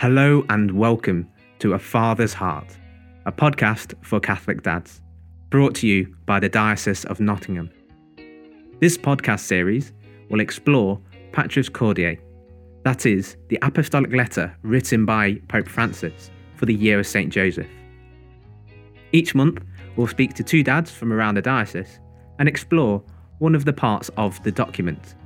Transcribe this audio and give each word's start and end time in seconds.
Hello 0.00 0.44
and 0.48 0.70
welcome 0.70 1.28
to 1.58 1.72
A 1.72 1.78
Father's 1.80 2.32
Heart, 2.32 2.78
a 3.26 3.32
podcast 3.32 3.94
for 4.04 4.20
Catholic 4.20 4.62
dads, 4.62 5.02
brought 5.50 5.74
to 5.74 5.88
you 5.88 6.14
by 6.24 6.38
the 6.38 6.48
Diocese 6.48 7.04
of 7.06 7.18
Nottingham. 7.18 7.68
This 8.78 8.96
podcast 8.96 9.40
series 9.40 9.92
will 10.30 10.38
explore 10.38 11.00
Patris 11.32 11.68
Corde, 11.68 12.16
that 12.84 13.06
is, 13.06 13.36
the 13.48 13.58
apostolic 13.60 14.12
letter 14.12 14.56
written 14.62 15.04
by 15.04 15.34
Pope 15.48 15.66
Francis 15.66 16.30
for 16.54 16.66
the 16.66 16.74
year 16.74 17.00
of 17.00 17.06
St. 17.08 17.32
Joseph. 17.32 17.66
Each 19.10 19.34
month, 19.34 19.64
we'll 19.96 20.06
speak 20.06 20.32
to 20.34 20.44
two 20.44 20.62
dads 20.62 20.92
from 20.92 21.12
around 21.12 21.34
the 21.34 21.42
diocese 21.42 21.98
and 22.38 22.48
explore 22.48 23.02
one 23.40 23.56
of 23.56 23.64
the 23.64 23.72
parts 23.72 24.10
of 24.16 24.40
the 24.44 24.52
document. 24.52 25.16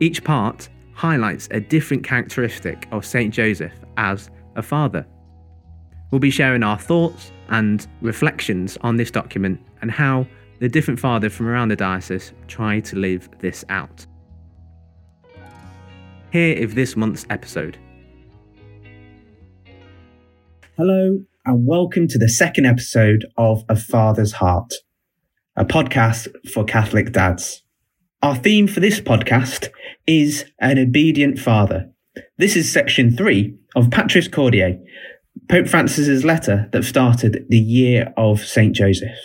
Each 0.00 0.24
part 0.24 0.70
highlights 0.94 1.48
a 1.50 1.60
different 1.60 2.04
characteristic 2.04 2.86
of 2.92 3.04
St. 3.04 3.32
Joseph 3.32 3.72
as 3.96 4.30
a 4.56 4.62
father. 4.62 5.06
We'll 6.10 6.18
be 6.18 6.30
sharing 6.30 6.62
our 6.62 6.78
thoughts 6.78 7.32
and 7.48 7.86
reflections 8.00 8.76
on 8.82 8.96
this 8.96 9.10
document 9.10 9.60
and 9.80 9.90
how 9.90 10.26
the 10.60 10.68
different 10.68 11.00
fathers 11.00 11.32
from 11.32 11.48
around 11.48 11.68
the 11.68 11.76
diocese 11.76 12.32
try 12.46 12.80
to 12.80 12.96
live 12.96 13.28
this 13.40 13.64
out. 13.68 14.06
Here 16.30 16.54
is 16.54 16.74
this 16.74 16.96
month's 16.96 17.26
episode. 17.30 17.78
Hello, 20.76 21.18
and 21.44 21.66
welcome 21.66 22.08
to 22.08 22.18
the 22.18 22.28
second 22.28 22.66
episode 22.66 23.26
of 23.36 23.64
A 23.68 23.76
Father's 23.76 24.32
Heart, 24.32 24.72
a 25.56 25.64
podcast 25.64 26.28
for 26.52 26.64
Catholic 26.64 27.12
dads. 27.12 27.62
Our 28.22 28.36
theme 28.36 28.68
for 28.68 28.78
this 28.78 29.00
podcast 29.00 29.70
is 30.06 30.44
An 30.60 30.78
Obedient 30.78 31.40
Father. 31.40 31.90
This 32.38 32.54
is 32.54 32.72
section 32.72 33.16
three 33.16 33.58
of 33.74 33.90
Patris 33.90 34.28
Corde, 34.28 34.80
Pope 35.48 35.66
Francis's 35.66 36.24
letter 36.24 36.68
that 36.72 36.84
started 36.84 37.44
the 37.48 37.58
year 37.58 38.14
of 38.16 38.44
St. 38.44 38.76
Joseph. 38.76 39.18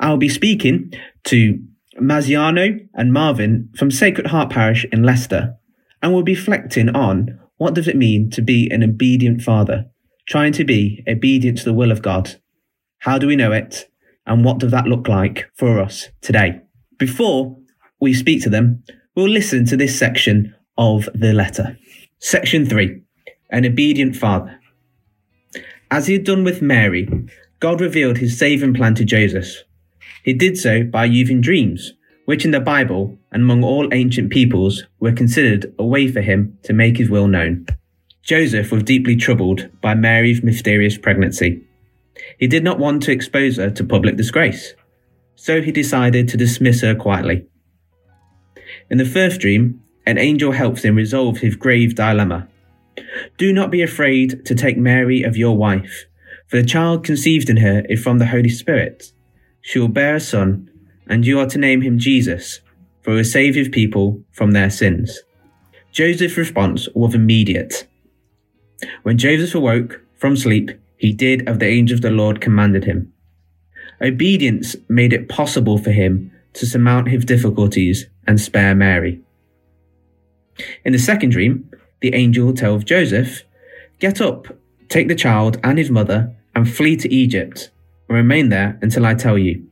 I'll 0.00 0.18
be 0.18 0.28
speaking 0.28 0.92
to 1.24 1.60
Maziano 1.98 2.86
and 2.92 3.10
Marvin 3.10 3.70
from 3.74 3.90
Sacred 3.90 4.26
Heart 4.26 4.50
Parish 4.50 4.84
in 4.92 5.02
Leicester, 5.02 5.54
and 6.02 6.12
we'll 6.12 6.22
be 6.22 6.34
reflecting 6.34 6.90
on 6.90 7.40
what 7.56 7.72
does 7.72 7.88
it 7.88 7.96
mean 7.96 8.28
to 8.32 8.42
be 8.42 8.68
an 8.70 8.82
obedient 8.82 9.40
father, 9.40 9.86
trying 10.28 10.52
to 10.52 10.64
be 10.64 11.02
obedient 11.08 11.56
to 11.56 11.64
the 11.64 11.72
will 11.72 11.90
of 11.90 12.02
God. 12.02 12.38
How 12.98 13.16
do 13.16 13.26
we 13.26 13.36
know 13.36 13.52
it? 13.52 13.90
And 14.26 14.44
what 14.44 14.58
does 14.58 14.72
that 14.72 14.84
look 14.84 15.08
like 15.08 15.50
for 15.54 15.80
us 15.80 16.10
today? 16.20 16.60
Before 16.98 17.56
we 18.00 18.14
speak 18.14 18.42
to 18.42 18.50
them, 18.50 18.82
we'll 19.14 19.28
listen 19.28 19.64
to 19.66 19.76
this 19.76 19.98
section 19.98 20.54
of 20.78 21.08
the 21.14 21.32
letter. 21.32 21.78
Section 22.18 22.66
3 22.66 23.02
An 23.50 23.66
Obedient 23.66 24.16
Father. 24.16 24.58
As 25.90 26.06
he 26.06 26.14
had 26.14 26.24
done 26.24 26.44
with 26.44 26.62
Mary, 26.62 27.08
God 27.58 27.80
revealed 27.80 28.18
his 28.18 28.38
saving 28.38 28.74
plan 28.74 28.94
to 28.94 29.04
Joseph. 29.04 29.64
He 30.24 30.32
did 30.32 30.56
so 30.56 30.84
by 30.84 31.04
using 31.04 31.40
dreams, 31.40 31.92
which 32.24 32.44
in 32.44 32.52
the 32.52 32.60
Bible 32.60 33.18
and 33.32 33.42
among 33.42 33.64
all 33.64 33.92
ancient 33.92 34.30
peoples 34.30 34.84
were 35.00 35.12
considered 35.12 35.74
a 35.78 35.84
way 35.84 36.08
for 36.08 36.20
him 36.20 36.58
to 36.62 36.72
make 36.72 36.96
his 36.96 37.10
will 37.10 37.26
known. 37.26 37.66
Joseph 38.22 38.70
was 38.70 38.82
deeply 38.82 39.16
troubled 39.16 39.68
by 39.80 39.94
Mary's 39.94 40.42
mysterious 40.42 40.96
pregnancy. 40.96 41.62
He 42.38 42.46
did 42.46 42.62
not 42.62 42.78
want 42.78 43.02
to 43.04 43.12
expose 43.12 43.56
her 43.56 43.70
to 43.70 43.84
public 43.84 44.16
disgrace, 44.16 44.74
so 45.34 45.60
he 45.60 45.72
decided 45.72 46.28
to 46.28 46.36
dismiss 46.36 46.82
her 46.82 46.94
quietly. 46.94 47.46
In 48.90 48.98
the 48.98 49.04
first 49.04 49.40
dream, 49.40 49.80
an 50.04 50.18
angel 50.18 50.50
helps 50.50 50.82
him 50.82 50.96
resolve 50.96 51.38
his 51.38 51.54
grave 51.54 51.94
dilemma. 51.94 52.48
Do 53.38 53.52
not 53.52 53.70
be 53.70 53.82
afraid 53.82 54.44
to 54.46 54.54
take 54.54 54.76
Mary 54.76 55.22
of 55.22 55.36
your 55.36 55.56
wife, 55.56 56.06
for 56.48 56.56
the 56.56 56.66
child 56.66 57.04
conceived 57.04 57.48
in 57.48 57.58
her 57.58 57.84
is 57.88 58.02
from 58.02 58.18
the 58.18 58.26
Holy 58.26 58.48
Spirit. 58.48 59.12
She 59.62 59.78
will 59.78 59.88
bear 59.88 60.16
a 60.16 60.20
son, 60.20 60.68
and 61.06 61.24
you 61.24 61.38
are 61.38 61.46
to 61.46 61.58
name 61.58 61.82
him 61.82 61.98
Jesus, 61.98 62.60
for 63.02 63.12
he 63.12 63.18
will 63.18 63.24
save 63.24 63.54
his 63.54 63.68
people 63.68 64.24
from 64.32 64.50
their 64.50 64.70
sins. 64.70 65.20
Joseph's 65.92 66.36
response 66.36 66.88
was 66.94 67.14
immediate. 67.14 67.86
When 69.02 69.18
Joseph 69.18 69.54
awoke 69.54 70.00
from 70.16 70.36
sleep, 70.36 70.70
he 70.96 71.12
did 71.12 71.48
as 71.48 71.58
the 71.58 71.66
angel 71.66 71.94
of 71.94 72.02
the 72.02 72.10
Lord 72.10 72.40
commanded 72.40 72.84
him. 72.84 73.12
Obedience 74.02 74.76
made 74.88 75.12
it 75.12 75.28
possible 75.28 75.78
for 75.78 75.90
him 75.92 76.32
to 76.54 76.66
surmount 76.66 77.08
his 77.08 77.24
difficulties 77.24 78.06
and 78.30 78.40
spare 78.40 78.76
Mary. 78.76 79.20
In 80.84 80.92
the 80.92 81.00
second 81.00 81.30
dream, 81.30 81.68
the 82.00 82.14
angel 82.14 82.54
tells 82.54 82.84
Joseph, 82.84 83.42
Get 83.98 84.20
up, 84.20 84.46
take 84.88 85.08
the 85.08 85.16
child 85.16 85.58
and 85.64 85.76
his 85.76 85.90
mother, 85.90 86.32
and 86.54 86.70
flee 86.70 86.96
to 86.98 87.12
Egypt, 87.12 87.70
and 88.08 88.16
remain 88.16 88.48
there 88.48 88.78
until 88.82 89.04
I 89.04 89.14
tell 89.14 89.36
you. 89.36 89.66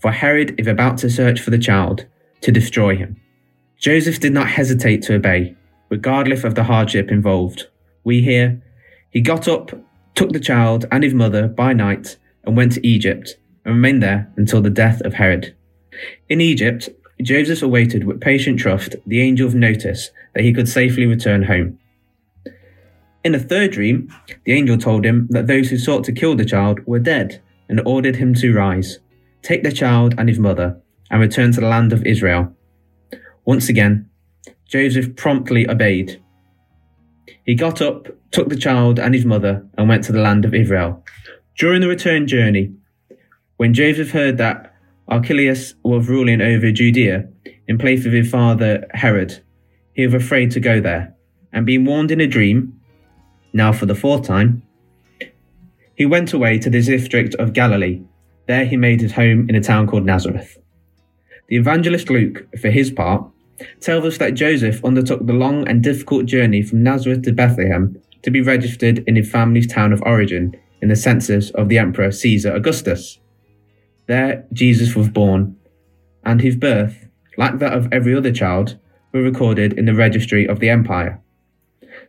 For 0.00 0.10
Herod 0.10 0.58
is 0.58 0.66
about 0.66 0.98
to 0.98 1.10
search 1.10 1.40
for 1.40 1.50
the 1.50 1.58
child 1.58 2.06
to 2.40 2.50
destroy 2.50 2.96
him. 2.96 3.20
Joseph 3.78 4.18
did 4.18 4.32
not 4.32 4.48
hesitate 4.48 5.02
to 5.02 5.14
obey, 5.14 5.54
regardless 5.88 6.42
of 6.42 6.56
the 6.56 6.64
hardship 6.64 7.08
involved. 7.08 7.68
We 8.02 8.22
hear, 8.22 8.60
He 9.10 9.20
got 9.20 9.46
up, 9.46 9.70
took 10.16 10.32
the 10.32 10.40
child 10.40 10.86
and 10.90 11.04
his 11.04 11.14
mother 11.14 11.46
by 11.46 11.72
night, 11.72 12.16
and 12.42 12.56
went 12.56 12.72
to 12.72 12.84
Egypt, 12.84 13.36
and 13.64 13.76
remained 13.76 14.02
there 14.02 14.28
until 14.36 14.60
the 14.60 14.70
death 14.70 15.00
of 15.02 15.14
Herod. 15.14 15.54
In 16.28 16.40
Egypt, 16.40 16.88
Joseph 17.24 17.62
awaited 17.62 18.04
with 18.04 18.20
patient 18.20 18.58
trust 18.58 18.96
the 19.06 19.22
angel's 19.22 19.54
notice 19.54 20.10
that 20.34 20.44
he 20.44 20.52
could 20.52 20.68
safely 20.68 21.06
return 21.06 21.44
home. 21.44 21.78
In 23.24 23.34
a 23.34 23.38
third 23.38 23.72
dream, 23.72 24.12
the 24.44 24.52
angel 24.52 24.76
told 24.76 25.04
him 25.04 25.28
that 25.30 25.46
those 25.46 25.70
who 25.70 25.78
sought 25.78 26.04
to 26.04 26.12
kill 26.12 26.34
the 26.34 26.44
child 26.44 26.80
were 26.86 26.98
dead 26.98 27.40
and 27.68 27.80
ordered 27.86 28.16
him 28.16 28.34
to 28.34 28.52
rise, 28.52 28.98
take 29.42 29.62
the 29.62 29.72
child 29.72 30.14
and 30.18 30.28
his 30.28 30.38
mother, 30.38 30.80
and 31.10 31.20
return 31.20 31.52
to 31.52 31.60
the 31.60 31.68
land 31.68 31.92
of 31.92 32.04
Israel. 32.04 32.52
Once 33.44 33.68
again, 33.68 34.08
Joseph 34.66 35.14
promptly 35.16 35.68
obeyed. 35.68 36.20
He 37.44 37.54
got 37.54 37.80
up, 37.80 38.08
took 38.30 38.48
the 38.48 38.56
child 38.56 38.98
and 38.98 39.14
his 39.14 39.24
mother, 39.24 39.66
and 39.76 39.88
went 39.88 40.04
to 40.04 40.12
the 40.12 40.20
land 40.20 40.44
of 40.44 40.54
Israel. 40.54 41.04
During 41.56 41.80
the 41.80 41.88
return 41.88 42.26
journey, 42.26 42.72
when 43.56 43.74
Joseph 43.74 44.10
heard 44.10 44.38
that 44.38 44.71
Archelaus 45.08 45.74
was 45.82 46.08
ruling 46.08 46.40
over 46.40 46.70
Judea 46.70 47.28
in 47.68 47.78
place 47.78 48.06
of 48.06 48.12
his 48.12 48.30
father 48.30 48.86
Herod. 48.92 49.42
He 49.94 50.06
was 50.06 50.14
afraid 50.14 50.50
to 50.52 50.60
go 50.60 50.80
there, 50.80 51.14
and 51.52 51.66
being 51.66 51.84
warned 51.84 52.10
in 52.10 52.20
a 52.20 52.26
dream, 52.26 52.80
now 53.52 53.72
for 53.72 53.86
the 53.86 53.94
fourth 53.94 54.26
time, 54.26 54.62
he 55.94 56.06
went 56.06 56.32
away 56.32 56.58
to 56.58 56.70
the 56.70 56.80
district 56.80 57.34
of 57.34 57.52
Galilee. 57.52 58.02
There 58.46 58.64
he 58.64 58.76
made 58.76 59.00
his 59.00 59.12
home 59.12 59.48
in 59.48 59.54
a 59.54 59.60
town 59.60 59.86
called 59.86 60.06
Nazareth. 60.06 60.56
The 61.48 61.56
evangelist 61.56 62.08
Luke, 62.08 62.46
for 62.60 62.70
his 62.70 62.90
part, 62.90 63.28
tells 63.80 64.04
us 64.04 64.18
that 64.18 64.34
Joseph 64.34 64.84
undertook 64.84 65.26
the 65.26 65.32
long 65.32 65.68
and 65.68 65.82
difficult 65.82 66.26
journey 66.26 66.62
from 66.62 66.82
Nazareth 66.82 67.22
to 67.22 67.32
Bethlehem 67.32 68.00
to 68.22 68.30
be 68.30 68.40
registered 68.40 69.04
in 69.06 69.16
his 69.16 69.30
family's 69.30 69.66
town 69.66 69.92
of 69.92 70.02
origin 70.02 70.56
in 70.80 70.88
the 70.88 70.96
census 70.96 71.50
of 71.50 71.68
the 71.68 71.78
Emperor 71.78 72.10
Caesar 72.10 72.52
Augustus. 72.52 73.18
There 74.06 74.46
Jesus 74.52 74.94
was 74.94 75.08
born, 75.08 75.56
and 76.24 76.40
his 76.40 76.56
birth, 76.56 77.08
like 77.36 77.58
that 77.58 77.72
of 77.72 77.88
every 77.92 78.14
other 78.14 78.32
child, 78.32 78.78
were 79.12 79.22
recorded 79.22 79.72
in 79.74 79.84
the 79.84 79.94
registry 79.94 80.46
of 80.46 80.60
the 80.60 80.68
empire. 80.68 81.20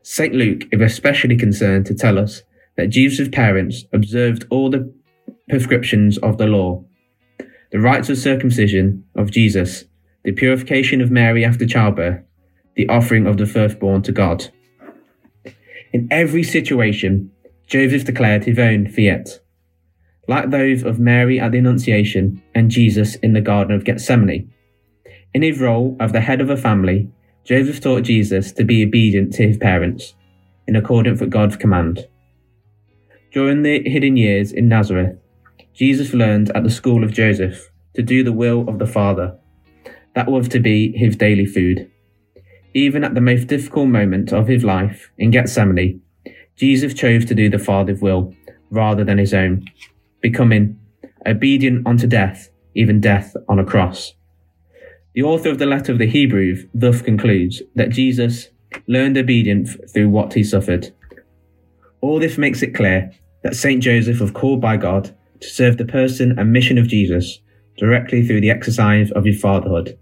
St. 0.02 0.34
Luke 0.34 0.64
is 0.72 0.82
especially 0.82 1.38
concerned 1.38 1.86
to 1.86 1.94
tell 1.94 2.18
us 2.18 2.44
that 2.78 2.90
Jesus' 2.90 3.30
parents 3.30 3.86
observed 3.94 4.46
all 4.50 4.70
the 4.70 4.94
prescriptions 5.50 6.18
of 6.20 6.38
the 6.38 6.48
law, 6.48 6.84
the 7.72 7.80
rites 7.80 8.10
of 8.10 8.18
circumcision 8.18 9.04
of 9.16 9.32
Jesus, 9.32 9.86
the 10.24 10.32
purification 10.32 11.02
of 11.02 11.12
Mary 11.12 11.44
after 11.46 11.66
childbirth, 11.66 12.24
the 12.76 12.88
offering 12.90 13.28
of 13.28 13.38
the 13.38 13.46
firstborn 13.46 14.02
to 14.04 14.12
God. 14.12 14.50
In 15.92 16.08
every 16.10 16.44
situation, 16.44 17.32
Joseph 17.68 18.06
declared 18.06 18.46
his 18.46 18.58
own 18.58 18.88
fiat, 18.88 19.40
like 20.28 20.50
those 20.50 20.84
of 20.84 21.00
Mary 21.00 21.40
at 21.40 21.52
the 21.52 21.58
Annunciation 21.58 22.42
and 22.56 22.72
Jesus 22.72 23.16
in 23.16 23.34
the 23.34 23.42
Garden 23.42 23.76
of 23.76 23.84
Gethsemane. 23.84 24.52
In 25.34 25.42
his 25.42 25.60
role 25.60 25.98
of 26.00 26.14
the 26.14 26.22
head 26.22 26.42
of 26.42 26.50
a 26.50 26.58
family, 26.58 27.12
Joseph 27.44 27.82
taught 27.82 28.04
Jesus 28.04 28.52
to 28.54 28.64
be 28.64 28.84
obedient 28.84 29.34
to 29.34 29.48
his 29.48 29.58
parents, 29.58 30.16
in 30.68 30.76
accordance 30.76 31.20
with 31.20 31.30
God's 31.30 31.58
command. 31.58 32.08
During 33.34 33.64
the 33.64 33.88
hidden 33.90 34.16
years 34.16 34.52
in 34.52 34.70
Nazareth, 34.70 35.18
Jesus 35.74 36.14
learned 36.14 36.52
at 36.56 36.64
the 36.64 36.70
school 36.70 37.04
of 37.04 37.12
Joseph 37.12 37.70
to 37.96 38.02
do 38.02 38.24
the 38.24 38.32
will 38.32 38.68
of 38.70 38.80
the 38.80 38.88
Father. 38.88 39.38
That 40.16 40.32
was 40.32 40.48
to 40.50 40.60
be 40.60 40.96
his 40.96 41.16
daily 41.16 41.46
food. 41.46 41.92
Even 42.74 43.04
at 43.04 43.16
the 43.16 43.22
most 43.22 43.48
difficult 43.48 43.90
moment 43.90 44.32
of 44.32 44.48
his 44.48 44.64
life 44.64 45.12
in 45.18 45.32
Gethsemane, 45.32 46.02
Jesus 46.56 46.94
chose 46.94 47.26
to 47.26 47.36
do 47.36 47.50
the 47.50 47.60
Father's 47.60 48.02
will 48.02 48.34
rather 48.70 49.04
than 49.04 49.18
his 49.18 49.34
own 49.34 49.66
becoming 50.24 50.80
obedient 51.28 51.86
unto 51.86 52.08
death, 52.08 52.50
even 52.74 53.00
death 53.00 53.36
on 53.48 53.60
a 53.60 53.66
cross. 53.66 54.14
The 55.14 55.22
author 55.22 55.50
of 55.50 55.60
the 55.60 55.68
letter 55.68 55.92
of 55.92 56.00
the 56.00 56.08
Hebrews 56.08 56.66
thus 56.74 57.04
concludes 57.04 57.62
that 57.76 57.92
Jesus 57.92 58.50
learned 58.88 59.18
obedience 59.18 59.78
through 59.94 60.10
what 60.10 60.34
he 60.34 60.44
suffered. 60.44 60.92
All 62.02 62.20
this 62.20 62.40
makes 62.40 62.64
it 62.64 62.74
clear 62.74 63.12
that 63.44 63.56
St. 63.56 63.84
Joseph 63.84 64.20
was 64.20 64.32
called 64.32 64.60
by 64.60 64.78
God 64.78 65.16
to 65.42 65.48
serve 65.48 65.78
the 65.78 65.86
person 65.86 66.40
and 66.40 66.52
mission 66.52 66.80
of 66.80 66.88
Jesus 66.88 67.40
directly 67.78 68.26
through 68.26 68.42
the 68.42 68.50
exercise 68.50 69.12
of 69.12 69.26
his 69.26 69.40
fatherhood, 69.40 69.98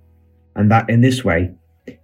and 0.55 0.69
that 0.71 0.89
in 0.89 1.01
this 1.01 1.25
way 1.25 1.51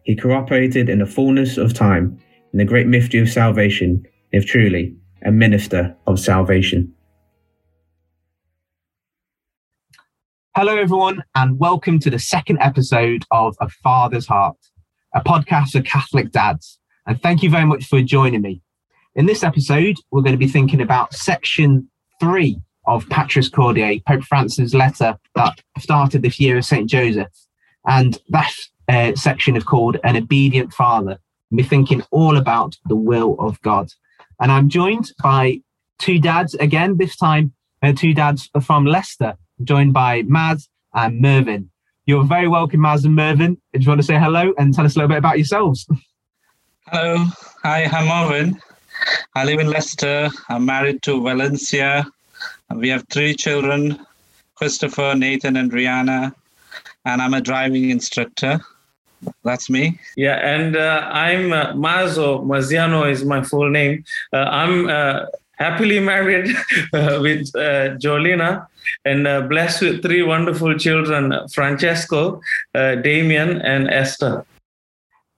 he 0.04 0.16
cooperated 0.16 0.90
in 0.90 1.00
the 1.00 1.06
fullness 1.06 1.58
of 1.58 1.74
time 1.74 2.20
in 2.52 2.60
the 2.60 2.66
great 2.66 2.88
mystery 2.88 3.20
of 3.20 3.30
salvation, 3.30 4.04
if 4.32 4.46
truly 4.46 4.96
a 5.24 5.32
minister 5.32 5.96
of 6.08 6.20
salvation. 6.20 6.94
Hello, 10.60 10.76
everyone, 10.76 11.24
and 11.36 11.60
welcome 11.60 12.00
to 12.00 12.10
the 12.10 12.18
second 12.18 12.58
episode 12.62 13.24
of 13.30 13.56
A 13.62 13.70
Father's 13.70 14.26
Heart, 14.26 14.58
a 15.14 15.22
podcast 15.22 15.74
for 15.74 15.82
Catholic 15.82 16.32
dads. 16.32 16.80
And 17.06 17.22
thank 17.22 17.44
you 17.44 17.52
very 17.52 17.66
much 17.66 17.86
for 17.86 18.02
joining 18.02 18.42
me. 18.42 18.64
In 19.14 19.28
this 19.28 19.44
episode, 19.44 19.98
we're 20.10 20.24
going 20.24 20.34
to 20.34 20.40
be 20.40 20.48
thinking 20.48 20.82
about 20.82 21.14
section 21.14 21.92
three 22.20 22.60
of 22.88 23.08
Patris 23.08 23.50
Corde, 23.50 24.02
Pope 24.08 24.24
Francis' 24.24 24.74
letter 24.74 25.20
that 25.36 25.62
started 25.78 26.24
this 26.24 26.40
year 26.40 26.58
of 26.58 26.66
St. 26.66 26.90
Joseph. 26.90 27.28
And 27.86 28.20
that 28.30 28.54
uh, 28.88 29.14
section 29.14 29.56
is 29.56 29.64
called 29.64 29.98
An 30.04 30.18
Obedient 30.18 30.74
Father. 30.74 31.20
We're 31.52 31.68
thinking 31.68 32.02
all 32.10 32.36
about 32.36 32.78
the 32.88 32.96
will 32.96 33.36
of 33.38 33.62
God. 33.62 33.90
And 34.42 34.52
I'm 34.52 34.70
joined 34.70 35.12
by 35.22 35.62
two 36.00 36.18
dads 36.18 36.56
again, 36.56 36.98
this 36.98 37.16
time, 37.16 37.54
uh, 37.84 37.94
two 37.94 38.16
dads 38.16 38.50
from 38.64 38.88
Leicester 38.88 39.38
joined 39.64 39.94
by 39.94 40.24
Maz 40.24 40.68
and 40.94 41.22
Merwyn. 41.24 41.70
You're 42.06 42.24
very 42.24 42.48
welcome, 42.48 42.82
Maz 42.82 43.06
and 43.06 43.18
Merwyn. 43.18 43.58
I 43.74 43.80
you 43.80 43.88
want 43.88 44.00
to 44.00 44.08
say 44.08 44.18
hello 44.18 44.54
and 44.58 44.74
tell 44.74 44.86
us 44.86 44.96
a 44.96 45.00
little 45.00 45.10
bit 45.10 45.18
about 45.18 45.38
yourselves. 45.38 45.88
Hello. 46.88 47.26
Hi, 47.64 47.84
I'm 47.86 48.08
Merwyn. 48.08 48.60
I 49.36 49.44
live 49.46 49.60
in 49.60 49.68
Leicester. 49.68 50.30
I'm 50.50 50.66
married 50.66 51.02
to 51.04 51.22
Valencia. 51.22 52.08
We 52.74 52.90
have 52.90 53.06
three 53.10 53.34
children 53.36 54.06
Christopher, 54.56 55.14
Nathan, 55.16 55.58
and 55.58 55.72
Rihanna. 55.72 56.34
And 57.06 57.22
I'm 57.22 57.34
a 57.34 57.42
driving 57.42 57.90
instructor. 57.90 58.60
That's 59.44 59.70
me. 59.70 60.00
Yeah, 60.16 60.36
and 60.36 60.76
uh, 60.76 61.10
I'm 61.12 61.52
uh, 61.52 61.74
Mazo. 61.74 62.46
Maziano 62.46 63.10
is 63.10 63.26
my 63.26 63.44
full 63.44 63.70
name. 63.70 64.04
Uh, 64.32 64.38
I'm 64.38 64.90
uh, 64.90 65.26
happily 65.58 66.00
married 66.14 66.56
uh, 66.94 67.20
with 67.22 67.56
uh, 67.56 67.98
Jolina 67.98 68.68
and 69.06 69.28
uh, 69.28 69.42
blessed 69.42 69.82
with 69.82 70.02
three 70.02 70.24
wonderful 70.24 70.78
children 70.78 71.34
Francesco, 71.54 72.42
uh, 72.76 72.96
Damien, 72.96 73.62
and 73.62 73.90
Esther. 73.90 74.46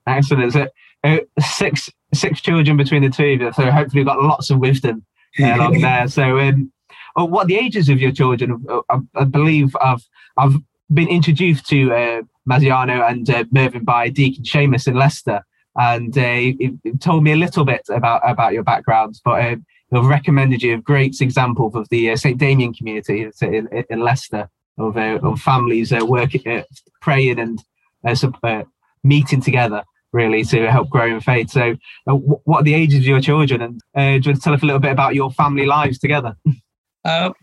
Excellent. 0.06 0.52
So, 0.52 0.68
uh, 1.04 1.18
six 1.38 1.90
six 2.12 2.40
children 2.40 2.76
between 2.76 3.02
the 3.02 3.10
two 3.10 3.24
of 3.24 3.40
you. 3.40 3.52
So 3.52 3.70
hopefully, 3.70 4.00
you've 4.00 4.06
got 4.06 4.20
lots 4.20 4.50
of 4.50 4.58
wisdom 4.58 5.04
uh, 5.40 5.44
along 5.54 5.80
there. 5.80 6.08
So, 6.08 6.38
um, 6.38 6.72
oh, 7.16 7.24
what 7.24 7.44
are 7.44 7.48
the 7.48 7.58
ages 7.58 7.88
of 7.88 8.00
your 8.00 8.12
children? 8.12 8.64
I, 8.68 8.80
uh, 8.90 9.00
I 9.14 9.24
believe 9.24 9.76
I've 9.80 10.06
I've 10.36 10.56
been 10.92 11.08
introduced 11.08 11.66
to 11.68 11.92
uh, 11.92 12.22
Maziano 12.48 13.08
and 13.08 13.28
uh, 13.30 13.44
Merwyn 13.44 13.84
by 13.84 14.08
Deacon 14.08 14.44
Seamus 14.44 14.88
in 14.88 14.94
Leicester, 14.94 15.44
and 15.76 16.16
uh, 16.16 16.34
he, 16.34 16.78
he, 16.82 16.92
told 16.98 17.22
me 17.22 17.32
a 17.32 17.36
little 17.36 17.64
bit 17.64 17.82
about 17.90 18.28
about 18.28 18.52
your 18.52 18.64
backgrounds. 18.64 19.20
But 19.24 19.44
uh, 19.44 19.56
have 19.92 20.06
recommended 20.06 20.62
you 20.62 20.74
a 20.74 20.78
great 20.78 21.20
example 21.20 21.70
of 21.74 21.88
the 21.88 22.10
uh, 22.10 22.16
St. 22.16 22.38
Damien 22.38 22.72
community 22.72 23.28
in, 23.42 23.84
in 23.90 24.00
Leicester 24.00 24.48
of, 24.78 24.96
uh, 24.96 25.18
of 25.22 25.40
families 25.40 25.92
uh, 25.92 26.04
working, 26.04 26.46
uh, 26.46 26.62
praying 27.00 27.38
and 27.38 27.62
uh, 28.04 28.14
uh, 28.42 28.62
meeting 29.04 29.40
together 29.40 29.82
really 30.12 30.42
to 30.42 30.70
help 30.70 30.90
grow 30.90 31.06
in 31.06 31.20
faith. 31.20 31.50
So, 31.50 31.76
uh, 32.06 32.14
what 32.14 32.60
are 32.60 32.64
the 32.64 32.74
ages 32.74 33.00
of 33.00 33.06
your 33.06 33.20
children? 33.20 33.62
And 33.62 33.80
do 33.94 34.00
you 34.02 34.32
want 34.32 34.36
to 34.36 34.40
tell 34.40 34.54
us 34.54 34.62
a 34.62 34.66
little 34.66 34.80
bit 34.80 34.92
about 34.92 35.14
your 35.14 35.30
family 35.30 35.66
lives 35.66 35.98
together? 35.98 36.36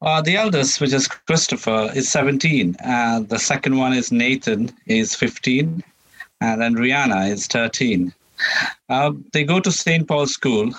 The 0.00 0.36
eldest, 0.36 0.80
which 0.80 0.92
is 0.92 1.08
Christopher, 1.08 1.90
is 1.92 2.08
17. 2.08 2.76
And 2.84 3.28
the 3.28 3.38
second 3.40 3.76
one 3.76 3.92
is 3.92 4.12
Nathan, 4.12 4.70
is 4.86 5.16
15. 5.16 5.82
And 6.40 6.62
then 6.62 6.76
Rihanna 6.76 7.28
is 7.28 7.48
13. 7.48 8.12
they 9.32 9.42
go 9.42 9.58
to 9.58 9.72
St. 9.72 10.06
Paul's 10.06 10.30
School, 10.30 10.72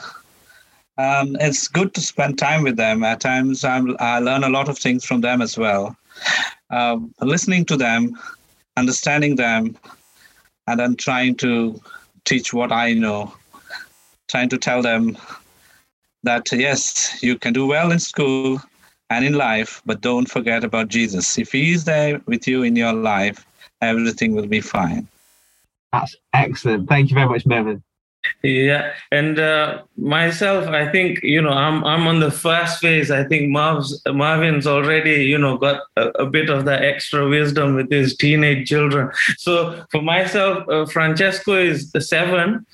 um, 1.00 1.38
it's 1.40 1.70
good 1.70 1.94
to 1.94 2.02
spend 2.02 2.38
time 2.38 2.62
with 2.62 2.76
them. 2.76 3.04
At 3.04 3.22
times, 3.22 3.64
I'm, 3.64 3.96
i 4.00 4.20
learn 4.20 4.44
a 4.44 4.50
lot 4.50 4.68
of 4.68 4.78
things 4.78 5.06
from 5.06 5.22
them 5.22 5.42
as 5.42 5.58
well. 5.58 5.96
Um, 6.72 7.14
listening 7.22 7.64
to 7.66 7.78
them, 7.78 8.20
understanding 8.76 9.38
them, 9.38 9.78
and 10.68 10.78
then 10.78 10.98
trying 10.98 11.36
to 11.36 11.82
teach 12.26 12.54
what 12.54 12.74
I 12.74 12.94
know, 12.94 13.34
trying 14.28 14.50
to 14.50 14.58
tell 14.58 14.82
them 14.82 15.18
that 16.24 16.52
yes, 16.52 17.24
you 17.24 17.38
can 17.38 17.54
do 17.54 17.66
well 17.66 17.94
in 17.94 18.00
school 18.00 18.62
and 19.10 19.24
in 19.24 19.36
life, 19.36 19.82
but 19.86 20.02
don't 20.02 20.30
forget 20.30 20.66
about 20.66 20.90
Jesus. 20.90 21.38
If 21.38 21.54
He 21.54 21.72
is 21.72 21.86
there 21.86 22.20
with 22.26 22.46
you 22.46 22.64
in 22.64 22.76
your 22.76 22.94
life, 22.94 23.46
everything 23.82 24.36
will 24.36 24.48
be 24.48 24.60
fine. 24.60 25.08
That's 25.94 26.18
excellent. 26.34 26.90
Thank 26.90 27.10
you 27.10 27.16
very 27.16 27.30
much, 27.30 27.46
Merwyn 27.46 27.82
yeah 28.44 28.94
and 29.12 29.40
uh, 29.40 29.82
myself 29.98 30.68
i 30.68 30.90
think 30.92 31.22
you 31.24 31.42
know 31.42 31.52
i'm 31.52 31.84
i'm 31.84 32.08
on 32.08 32.20
the 32.20 32.32
first 32.32 32.80
phase. 32.80 33.12
I 33.12 33.24
think 33.24 33.50
marv's 33.50 34.02
marvin's 34.08 34.66
already 34.68 35.24
you 35.26 35.38
know 35.38 35.58
got 35.58 35.82
a, 35.96 36.08
a 36.24 36.26
bit 36.26 36.50
of 36.50 36.66
that 36.66 36.84
extra 36.84 37.28
wisdom 37.28 37.76
with 37.76 37.90
his 37.92 38.16
teenage 38.16 38.68
children. 38.68 39.12
So 39.38 39.86
for 39.92 40.02
myself 40.02 40.68
uh, 40.70 40.86
francesco 40.86 41.54
is 41.58 41.92
seven 42.00 42.66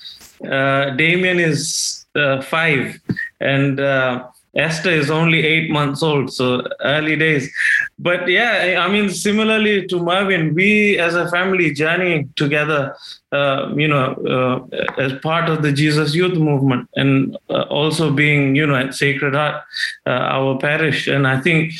uh, 0.44 0.90
damien 0.90 1.38
is 1.38 2.06
uh, 2.14 2.42
five. 2.42 3.00
And 3.40 3.80
uh, 3.80 4.24
Esther 4.56 4.90
is 4.90 5.10
only 5.10 5.44
eight 5.44 5.70
months 5.70 6.02
old, 6.02 6.32
so 6.32 6.62
early 6.80 7.16
days. 7.16 7.52
But 7.98 8.26
yeah, 8.28 8.84
I 8.84 8.90
mean, 8.90 9.10
similarly 9.10 9.86
to 9.88 10.00
Marvin, 10.00 10.54
we 10.54 10.98
as 10.98 11.14
a 11.14 11.30
family 11.30 11.72
journey 11.72 12.28
together, 12.36 12.96
uh, 13.32 13.72
you 13.76 13.88
know, 13.88 14.14
uh, 14.34 15.00
as 15.00 15.12
part 15.20 15.50
of 15.50 15.62
the 15.62 15.72
Jesus 15.72 16.14
Youth 16.14 16.38
Movement, 16.38 16.88
and 16.96 17.36
uh, 17.50 17.62
also 17.62 18.10
being, 18.10 18.56
you 18.56 18.66
know, 18.66 18.76
at 18.76 18.94
Sacred 18.94 19.34
Heart, 19.34 19.62
uh, 20.06 20.10
our 20.10 20.58
parish. 20.58 21.06
And 21.06 21.26
I 21.26 21.40
think 21.40 21.72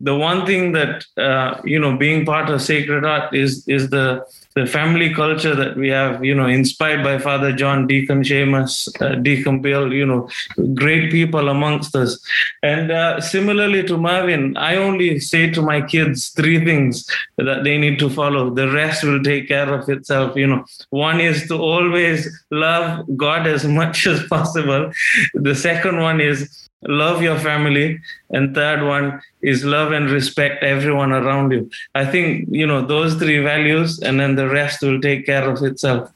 the 0.00 0.16
one 0.16 0.44
thing 0.46 0.72
that 0.72 1.04
uh, 1.16 1.60
you 1.64 1.78
know, 1.78 1.96
being 1.96 2.24
part 2.24 2.50
of 2.50 2.60
Sacred 2.62 3.04
Heart 3.04 3.34
is 3.34 3.66
is 3.68 3.90
the 3.90 4.24
the 4.54 4.66
family 4.66 5.12
culture 5.14 5.54
that 5.54 5.76
we 5.76 5.88
have, 5.88 6.24
you 6.24 6.34
know, 6.34 6.46
inspired 6.46 7.02
by 7.02 7.18
Father 7.18 7.52
John, 7.52 7.86
Deacon 7.86 8.22
Seamus, 8.22 8.88
uh, 9.00 9.14
Deacon 9.16 9.60
Bill, 9.60 9.92
you 9.92 10.04
know, 10.04 10.28
great 10.74 11.10
people 11.10 11.48
amongst 11.48 11.96
us. 11.96 12.20
And 12.62 12.90
uh, 12.90 13.20
similarly 13.20 13.82
to 13.84 13.96
Marvin, 13.96 14.56
I 14.56 14.76
only 14.76 15.18
say 15.20 15.50
to 15.50 15.62
my 15.62 15.80
kids 15.80 16.30
three 16.30 16.64
things 16.64 17.06
that 17.38 17.64
they 17.64 17.78
need 17.78 17.98
to 18.00 18.10
follow. 18.10 18.50
The 18.50 18.70
rest 18.70 19.04
will 19.04 19.22
take 19.22 19.48
care 19.48 19.72
of 19.72 19.88
itself. 19.88 20.36
You 20.36 20.46
know, 20.46 20.64
one 20.90 21.20
is 21.20 21.48
to 21.48 21.54
always 21.54 22.28
love 22.50 23.06
God 23.16 23.46
as 23.46 23.64
much 23.80 24.06
as 24.06 24.22
possible. 24.26 24.92
The 25.34 25.54
second 25.54 26.00
one 26.00 26.20
is 26.20 26.68
love 26.82 27.22
your 27.22 27.38
family. 27.38 28.00
And 28.30 28.54
third 28.54 28.84
one 28.84 29.20
is 29.40 29.64
love 29.64 29.92
and 29.92 30.10
respect 30.10 30.62
everyone 30.62 31.12
around 31.12 31.52
you. 31.52 31.70
I 31.94 32.04
think 32.04 32.48
you 32.50 32.66
know 32.66 32.84
those 32.84 33.14
three 33.14 33.42
values 33.42 34.00
and 34.00 34.18
then 34.18 34.36
the 34.36 34.48
rest 34.48 34.82
will 34.82 35.00
take 35.00 35.26
care 35.26 35.48
of 35.48 35.62
itself. 35.62 36.10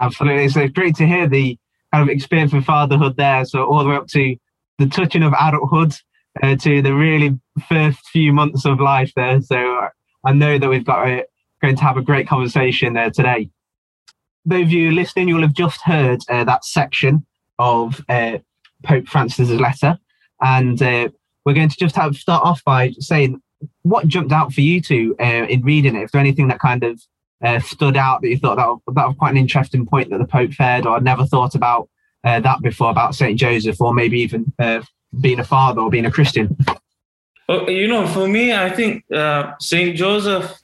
Absolutely. 0.00 0.48
So 0.48 0.60
it's 0.60 0.72
great 0.72 0.96
to 0.96 1.06
hear 1.06 1.28
the 1.28 1.58
kind 1.92 2.08
of 2.08 2.14
experience 2.14 2.52
of 2.52 2.64
fatherhood 2.64 3.16
there. 3.16 3.44
So 3.44 3.64
all 3.64 3.82
the 3.84 3.90
way 3.90 3.96
up 3.96 4.08
to 4.08 4.36
the 4.78 4.86
touching 4.86 5.22
of 5.22 5.32
adulthood 5.38 5.94
uh, 6.42 6.56
to 6.56 6.82
the 6.82 6.94
really 6.94 7.38
first 7.68 7.98
few 8.08 8.32
months 8.32 8.64
of 8.64 8.80
life 8.80 9.12
there. 9.14 9.40
So 9.42 9.88
i 10.24 10.32
know 10.32 10.58
that 10.58 10.68
we've 10.68 10.84
got 10.84 11.06
a, 11.06 11.24
going 11.60 11.76
to 11.76 11.82
have 11.82 11.96
a 11.96 12.02
great 12.02 12.26
conversation 12.28 12.94
there 12.94 13.10
today. 13.10 13.50
Those 14.44 14.62
of 14.62 14.72
you 14.72 14.90
listening 14.90 15.28
you'll 15.28 15.42
have 15.42 15.52
just 15.52 15.80
heard 15.82 16.20
uh, 16.28 16.44
that 16.44 16.64
section 16.64 17.26
of 17.58 18.04
uh, 18.08 18.38
Pope 18.82 19.06
Francis's 19.06 19.60
letter, 19.60 19.98
and 20.40 20.80
uh, 20.82 21.08
we're 21.44 21.54
going 21.54 21.68
to 21.68 21.76
just 21.76 21.96
have 21.96 22.16
start 22.16 22.44
off 22.44 22.62
by 22.64 22.92
saying 22.98 23.40
what 23.82 24.08
jumped 24.08 24.32
out 24.32 24.52
for 24.52 24.60
you 24.60 24.80
two 24.80 25.14
uh, 25.20 25.46
in 25.48 25.62
reading 25.62 25.96
it. 25.96 26.04
Is 26.04 26.10
there 26.10 26.20
anything 26.20 26.48
that 26.48 26.58
kind 26.58 26.82
of 26.84 27.00
uh, 27.42 27.60
stood 27.60 27.96
out 27.96 28.22
that 28.22 28.28
you 28.28 28.38
thought 28.38 28.56
that 28.56 28.68
was, 28.68 28.80
that 28.94 29.06
was 29.06 29.16
quite 29.18 29.30
an 29.30 29.36
interesting 29.36 29.86
point 29.86 30.10
that 30.10 30.18
the 30.18 30.26
Pope 30.26 30.52
fared, 30.52 30.86
or 30.86 30.96
I'd 30.96 31.04
never 31.04 31.26
thought 31.26 31.54
about 31.54 31.88
uh, 32.24 32.40
that 32.40 32.60
before 32.62 32.90
about 32.90 33.14
Saint 33.14 33.38
Joseph, 33.38 33.80
or 33.80 33.92
maybe 33.92 34.20
even 34.20 34.52
uh, 34.58 34.82
being 35.20 35.40
a 35.40 35.44
father 35.44 35.80
or 35.80 35.90
being 35.90 36.06
a 36.06 36.10
Christian? 36.10 36.56
Well, 37.48 37.68
you 37.68 37.88
know, 37.88 38.06
for 38.06 38.28
me, 38.28 38.52
I 38.52 38.70
think 38.70 39.04
uh, 39.12 39.52
Saint 39.58 39.96
Joseph 39.96 40.58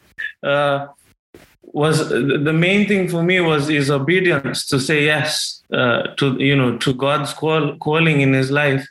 was 1.72 2.08
the 2.08 2.52
main 2.52 2.88
thing 2.88 3.08
for 3.08 3.22
me 3.22 3.40
was 3.40 3.68
his 3.68 3.90
obedience 3.90 4.66
to 4.66 4.80
say 4.80 5.04
yes 5.04 5.62
uh, 5.72 6.02
to 6.16 6.36
you 6.42 6.56
know 6.56 6.78
to 6.78 6.94
God's 6.94 7.32
call, 7.32 7.76
calling 7.76 8.20
in 8.20 8.32
his 8.32 8.50
life, 8.50 8.86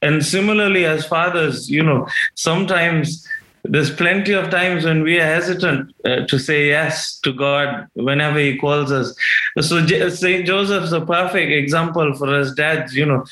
and 0.00 0.24
similarly 0.24 0.84
as 0.86 1.06
fathers, 1.06 1.70
you 1.70 1.82
know 1.82 2.06
sometimes 2.34 3.26
there's 3.64 3.94
plenty 3.94 4.32
of 4.32 4.50
times 4.50 4.84
when 4.84 5.02
we 5.02 5.20
are 5.20 5.24
hesitant 5.24 5.94
uh, 6.04 6.26
to 6.26 6.38
say 6.38 6.68
yes 6.68 7.18
to 7.20 7.32
God 7.32 7.86
whenever 7.94 8.38
He 8.38 8.56
calls 8.58 8.90
us. 8.90 9.14
So 9.60 9.86
Saint 10.08 10.46
Joseph's 10.46 10.92
a 10.92 11.00
perfect 11.00 11.52
example 11.52 12.12
for 12.14 12.34
us 12.34 12.52
dads. 12.54 12.96
You 12.96 13.06
know, 13.06 13.24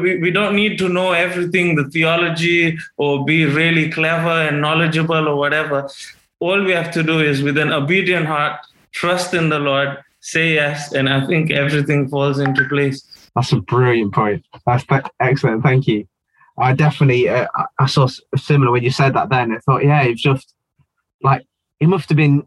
we, 0.00 0.16
we 0.18 0.30
don't 0.30 0.56
need 0.56 0.78
to 0.78 0.88
know 0.88 1.12
everything, 1.12 1.74
the 1.74 1.84
theology, 1.90 2.78
or 2.96 3.26
be 3.26 3.44
really 3.44 3.90
clever 3.90 4.30
and 4.30 4.62
knowledgeable 4.62 5.28
or 5.28 5.36
whatever. 5.36 5.90
All 6.44 6.62
we 6.62 6.72
have 6.72 6.90
to 6.90 7.02
do 7.02 7.20
is, 7.20 7.42
with 7.42 7.56
an 7.56 7.72
obedient 7.72 8.26
heart, 8.26 8.60
trust 8.92 9.32
in 9.32 9.48
the 9.48 9.58
Lord, 9.58 9.96
say 10.20 10.52
yes, 10.52 10.92
and 10.92 11.08
I 11.08 11.26
think 11.26 11.50
everything 11.50 12.06
falls 12.06 12.38
into 12.38 12.68
place. 12.68 13.02
That's 13.34 13.52
a 13.52 13.60
brilliant 13.62 14.12
point. 14.12 14.44
That's 14.66 14.84
excellent. 15.20 15.62
Thank 15.62 15.86
you. 15.86 16.06
I 16.58 16.74
definitely 16.74 17.30
uh, 17.30 17.46
I 17.78 17.86
saw 17.86 18.08
similar 18.36 18.72
when 18.72 18.82
you 18.82 18.90
said 18.90 19.14
that. 19.14 19.30
Then 19.30 19.52
I 19.52 19.58
thought, 19.60 19.84
yeah, 19.84 20.02
it's 20.02 20.20
just 20.20 20.52
like 21.22 21.46
it 21.80 21.86
must 21.86 22.10
have 22.10 22.16
been 22.16 22.42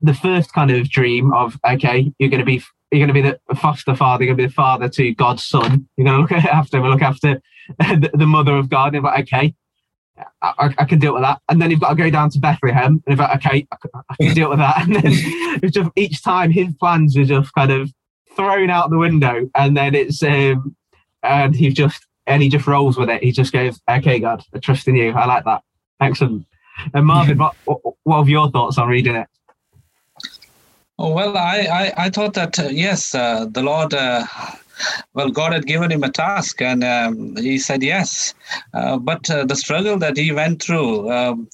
the 0.00 0.14
first 0.14 0.52
kind 0.52 0.72
of 0.72 0.90
dream 0.90 1.32
of 1.32 1.56
okay, 1.64 2.12
you're 2.18 2.30
going 2.30 2.40
to 2.40 2.44
be 2.44 2.64
you're 2.90 3.06
going 3.06 3.14
to 3.14 3.22
be 3.22 3.22
the 3.22 3.38
foster 3.54 3.94
father, 3.94 4.24
you're 4.24 4.34
going 4.34 4.38
to 4.38 4.48
be 4.48 4.48
the 4.48 4.54
father 4.54 4.88
to 4.88 5.14
God's 5.14 5.46
son. 5.46 5.88
You're 5.96 6.06
going 6.06 6.26
to 6.28 6.34
look 6.34 6.44
after 6.46 6.80
look 6.80 7.02
after 7.10 7.40
the, 7.78 8.10
the 8.12 8.26
mother 8.26 8.56
of 8.56 8.68
God. 8.68 8.96
And 8.96 9.04
like, 9.04 9.22
okay, 9.22 9.54
I, 10.42 10.74
I, 10.78 10.84
can 10.84 10.98
deal 10.98 11.14
with 11.14 11.22
that. 11.22 11.40
And 11.48 11.60
then 11.60 11.70
you've 11.70 11.80
got 11.80 11.90
to 11.90 11.96
go 11.96 12.10
down 12.10 12.30
to 12.30 12.38
Bethlehem, 12.38 13.02
and 13.06 13.18
like, 13.18 13.44
okay, 13.46 13.66
I, 13.72 14.00
I 14.10 14.16
can 14.16 14.34
deal 14.34 14.50
with 14.50 14.58
that. 14.58 14.76
And 14.86 14.94
then 14.94 15.02
it's 15.62 15.72
just 15.72 15.90
each 15.96 16.22
time 16.22 16.50
his 16.50 16.72
plans 16.74 17.16
are 17.16 17.24
just 17.24 17.52
kind 17.54 17.72
of 17.72 17.90
thrown 18.36 18.70
out 18.70 18.90
the 18.90 18.98
window, 18.98 19.48
and 19.54 19.76
then 19.76 19.94
it's 19.94 20.22
um, 20.22 20.76
and 21.22 21.54
he's 21.54 21.74
just 21.74 22.06
and 22.26 22.42
he 22.42 22.48
just 22.48 22.66
rolls 22.66 22.96
with 22.96 23.10
it. 23.10 23.22
He 23.22 23.32
just 23.32 23.52
goes, 23.52 23.80
"Okay, 23.88 24.18
God, 24.20 24.42
I 24.54 24.58
trust 24.58 24.88
in 24.88 24.96
you." 24.96 25.10
I 25.12 25.26
like 25.26 25.44
that. 25.44 25.62
Excellent. 26.00 26.46
And 26.92 27.06
Marvin, 27.06 27.38
what 27.38 27.54
what 27.64 28.18
have 28.18 28.28
your 28.28 28.50
thoughts 28.50 28.78
on 28.78 28.88
reading 28.88 29.16
it? 29.16 29.28
Oh, 30.98 31.12
well, 31.12 31.36
I 31.36 31.92
I, 31.98 32.04
I 32.04 32.10
thought 32.10 32.34
that 32.34 32.58
uh, 32.58 32.68
yes, 32.70 33.14
uh, 33.14 33.46
the 33.50 33.62
Lord. 33.62 33.94
Uh, 33.94 34.24
well, 35.14 35.30
God 35.30 35.52
had 35.52 35.66
given 35.66 35.90
him 35.90 36.02
a 36.02 36.10
task, 36.10 36.60
and 36.60 36.82
um, 36.84 37.36
he 37.36 37.58
said 37.58 37.82
yes. 37.82 38.34
Uh, 38.72 38.98
but 38.98 39.28
uh, 39.30 39.44
the 39.44 39.56
struggle 39.56 39.98
that 39.98 40.16
he 40.16 40.32
went 40.32 40.62
through, 40.62 41.10
um, 41.10 41.48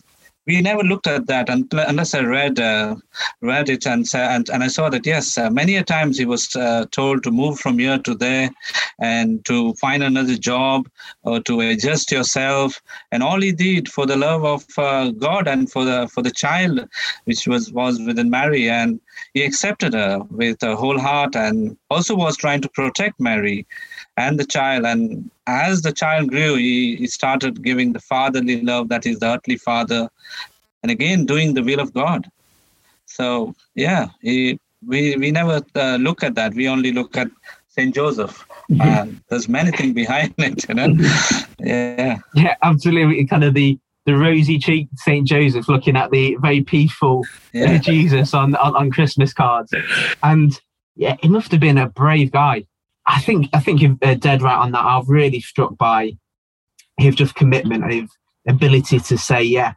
we 0.46 0.60
never 0.60 0.82
looked 0.82 1.06
at 1.06 1.26
that 1.26 1.48
unless 1.48 2.14
I 2.14 2.20
read 2.20 2.58
uh, 2.58 2.96
read 3.40 3.68
it 3.68 3.86
and, 3.86 4.06
and 4.14 4.48
and 4.48 4.64
I 4.64 4.68
saw 4.68 4.88
that 4.88 5.06
yes, 5.06 5.36
uh, 5.36 5.50
many 5.50 5.76
a 5.76 5.84
times 5.84 6.18
he 6.18 6.24
was 6.24 6.56
uh, 6.56 6.86
told 6.90 7.22
to 7.24 7.30
move 7.30 7.58
from 7.58 7.78
here 7.78 7.98
to 7.98 8.14
there, 8.14 8.50
and 8.98 9.44
to 9.44 9.74
find 9.74 10.02
another 10.02 10.36
job 10.36 10.88
or 11.22 11.40
to 11.40 11.60
adjust 11.60 12.10
yourself, 12.10 12.80
and 13.12 13.22
all 13.22 13.40
he 13.40 13.52
did 13.52 13.88
for 13.88 14.06
the 14.06 14.16
love 14.16 14.44
of 14.44 14.64
uh, 14.78 15.10
God 15.10 15.46
and 15.46 15.70
for 15.70 15.84
the 15.84 16.08
for 16.08 16.22
the 16.22 16.30
child, 16.30 16.88
which 17.24 17.46
was 17.46 17.72
was 17.72 18.00
within 18.00 18.30
Mary, 18.30 18.68
and 18.68 19.00
he 19.34 19.42
accepted 19.42 19.92
her 19.92 20.20
with 20.30 20.62
a 20.62 20.74
whole 20.74 20.98
heart, 20.98 21.36
and 21.36 21.76
also 21.90 22.14
was 22.14 22.36
trying 22.36 22.62
to 22.62 22.68
protect 22.70 23.20
Mary 23.20 23.66
and 24.16 24.38
the 24.38 24.44
child. 24.44 24.84
And 24.86 25.30
as 25.50 25.82
the 25.82 25.92
child 25.92 26.30
grew, 26.30 26.54
he, 26.54 26.96
he 26.96 27.06
started 27.06 27.62
giving 27.62 27.92
the 27.92 28.00
fatherly 28.00 28.62
love 28.62 28.88
that 28.88 29.06
is 29.06 29.18
the 29.18 29.26
earthly 29.26 29.56
father, 29.56 30.08
and 30.82 30.90
again 30.90 31.26
doing 31.26 31.54
the 31.54 31.62
will 31.62 31.80
of 31.80 31.92
God. 31.92 32.28
So 33.06 33.54
yeah, 33.74 34.08
he, 34.22 34.58
we 34.86 35.16
we 35.16 35.30
never 35.30 35.62
uh, 35.74 35.96
look 35.96 36.22
at 36.22 36.34
that. 36.36 36.54
We 36.54 36.68
only 36.68 36.92
look 36.92 37.16
at 37.16 37.28
Saint 37.68 37.94
Joseph. 37.94 38.46
Uh, 38.80 39.06
there's 39.28 39.48
many 39.48 39.72
things 39.72 39.94
behind 39.94 40.32
it, 40.38 40.68
you 40.68 40.74
know. 40.74 40.94
yeah. 41.58 42.18
Yeah, 42.34 42.54
absolutely. 42.62 43.26
Kind 43.26 43.44
of 43.44 43.54
the 43.54 43.78
the 44.06 44.16
rosy 44.16 44.58
cheeked 44.58 44.98
Saint 44.98 45.26
Joseph 45.26 45.68
looking 45.68 45.96
at 45.96 46.10
the 46.10 46.36
very 46.40 46.62
peaceful 46.62 47.24
yeah. 47.52 47.78
Jesus 47.78 48.32
on, 48.32 48.54
on 48.56 48.76
on 48.76 48.90
Christmas 48.90 49.32
cards, 49.32 49.74
and 50.22 50.58
yeah, 50.96 51.16
he 51.20 51.28
must 51.28 51.50
have 51.50 51.60
been 51.60 51.78
a 51.78 51.88
brave 51.88 52.30
guy 52.30 52.64
I 53.06 53.20
think 53.20 53.48
I 53.52 53.60
think 53.60 53.80
you're 53.80 53.96
uh, 54.02 54.14
dead 54.14 54.42
right 54.42 54.58
on 54.58 54.72
that. 54.72 54.84
I've 54.84 55.08
really 55.08 55.40
struck 55.40 55.76
by 55.76 56.16
his 56.98 57.14
just 57.14 57.34
commitment 57.34 57.84
and 57.84 57.92
his 57.92 58.10
ability 58.46 59.00
to 59.00 59.18
say 59.18 59.42
yes. 59.42 59.74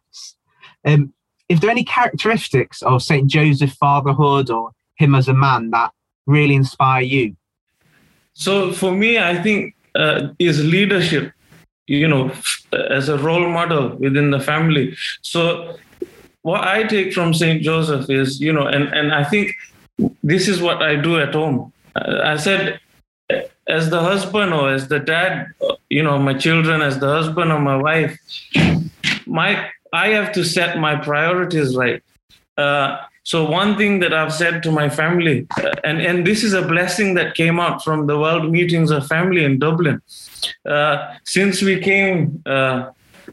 Um, 0.85 1.13
is 1.49 1.59
there 1.59 1.69
any 1.69 1.83
characteristics 1.83 2.81
of 2.81 3.01
Saint 3.01 3.29
Joseph 3.29 3.71
fatherhood 3.73 4.49
or 4.49 4.71
him 4.95 5.15
as 5.15 5.27
a 5.27 5.33
man 5.33 5.71
that 5.71 5.91
really 6.25 6.55
inspire 6.55 7.01
you? 7.01 7.35
So 8.33 8.71
for 8.71 8.91
me, 8.91 9.19
I 9.19 9.41
think 9.41 9.75
uh, 9.95 10.29
his 10.39 10.63
leadership, 10.63 11.31
you 11.87 12.07
know, 12.07 12.31
as 12.89 13.09
a 13.09 13.17
role 13.17 13.49
model 13.49 13.89
within 13.97 14.31
the 14.31 14.39
family. 14.39 14.95
So 15.21 15.77
what 16.41 16.63
I 16.63 16.83
take 16.83 17.13
from 17.13 17.33
Saint 17.33 17.61
Joseph 17.61 18.09
is, 18.09 18.41
you 18.41 18.51
know, 18.51 18.67
and 18.67 18.93
and 18.93 19.13
I 19.13 19.23
think 19.23 19.53
this 20.23 20.47
is 20.47 20.61
what 20.61 20.81
I 20.81 20.95
do 20.95 21.19
at 21.19 21.33
home. 21.33 21.71
Uh, 21.95 22.21
I 22.23 22.37
said 22.37 22.79
as 23.67 23.89
the 23.89 24.01
husband 24.01 24.53
or 24.53 24.71
as 24.71 24.87
the 24.87 24.99
dad, 24.99 25.47
you 25.89 26.03
know, 26.03 26.17
my 26.17 26.33
children, 26.33 26.81
as 26.81 26.99
the 26.99 27.07
husband 27.07 27.51
or 27.51 27.59
my 27.59 27.77
wife, 27.77 28.17
my 29.25 29.69
I 29.93 30.07
have 30.09 30.31
to 30.33 30.43
set 30.43 30.79
my 30.79 30.95
priorities 30.95 31.75
right. 31.75 32.01
Uh, 32.57 32.97
so 33.23 33.49
one 33.49 33.77
thing 33.77 33.99
that 33.99 34.13
I've 34.13 34.33
said 34.33 34.63
to 34.63 34.71
my 34.71 34.89
family, 34.89 35.47
uh, 35.57 35.71
and 35.83 36.01
and 36.01 36.27
this 36.27 36.43
is 36.43 36.53
a 36.53 36.61
blessing 36.61 37.13
that 37.13 37.35
came 37.35 37.59
out 37.59 37.83
from 37.83 38.07
the 38.07 38.17
World 38.19 38.51
Meetings 38.51 38.91
of 38.91 39.07
Family 39.07 39.45
in 39.45 39.59
Dublin. 39.59 40.01
Uh, 40.65 41.15
since 41.23 41.61
we 41.61 41.79
came, 41.79 42.43
uh, 42.45 42.89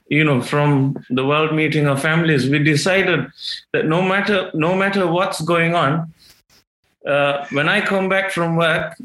you 0.08 0.22
know, 0.22 0.40
from 0.40 0.96
the 1.10 1.26
World 1.26 1.54
Meeting 1.54 1.88
of 1.88 2.00
Families, 2.00 2.48
we 2.48 2.60
decided 2.60 3.26
that 3.72 3.86
no 3.86 4.00
matter 4.00 4.50
no 4.54 4.76
matter 4.76 5.08
what's 5.08 5.40
going 5.40 5.74
on, 5.74 6.12
uh, 7.04 7.46
when 7.50 7.68
I 7.68 7.80
come 7.80 8.08
back 8.08 8.30
from 8.30 8.56
work, 8.56 8.96